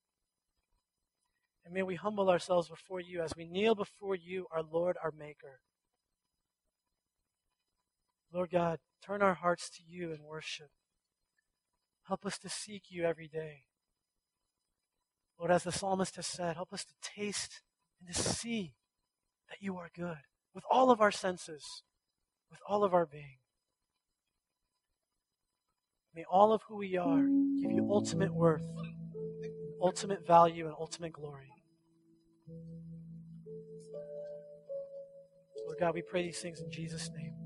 And 1.65 1.75
may 1.75 1.83
we 1.83 1.95
humble 1.95 2.29
ourselves 2.29 2.69
before 2.69 3.01
you 3.01 3.23
as 3.23 3.33
we 3.37 3.47
kneel 3.47 3.75
before 3.75 4.15
you, 4.15 4.47
our 4.53 4.63
Lord, 4.63 4.97
our 5.03 5.13
Maker. 5.17 5.61
Lord 8.33 8.51
God, 8.51 8.79
turn 9.05 9.23
our 9.23 9.35
hearts 9.35 9.71
to 9.71 9.83
you 9.87 10.13
in 10.13 10.25
worship. 10.25 10.71
Help 12.07 12.27
us 12.27 12.39
to 12.39 12.49
seek 12.49 12.85
you 12.89 13.05
every 13.05 13.29
day. 13.29 13.65
Lord, 15.39 15.51
as 15.51 15.65
the 15.65 15.73
psalmist 15.73 16.17
has 16.17 16.27
said, 16.27 16.57
help 16.57 16.73
us 16.73 16.85
to 16.85 16.95
taste 17.03 17.63
and 17.99 18.15
to 18.15 18.23
see 18.23 18.75
that 19.49 19.59
you 19.61 19.77
are 19.77 19.91
good 19.95 20.19
with 20.55 20.65
all 20.71 20.91
of 20.91 21.01
our 21.01 21.11
senses, 21.11 21.83
with 22.51 22.61
all 22.69 22.85
of 22.85 22.93
our 22.93 23.07
being. 23.07 23.39
May 26.15 26.25
all 26.31 26.53
of 26.53 26.63
who 26.69 26.77
we 26.77 26.97
are 26.97 27.23
give 27.61 27.71
you 27.71 27.87
ultimate 27.91 28.35
worth 28.35 28.63
ultimate 29.81 30.27
value 30.27 30.67
and 30.67 30.75
ultimate 30.79 31.13
glory. 31.13 31.53
Lord 35.67 35.79
God, 35.79 35.95
we 35.95 36.03
pray 36.03 36.23
these 36.23 36.41
things 36.41 36.61
in 36.61 36.71
Jesus' 36.71 37.09
name. 37.17 37.40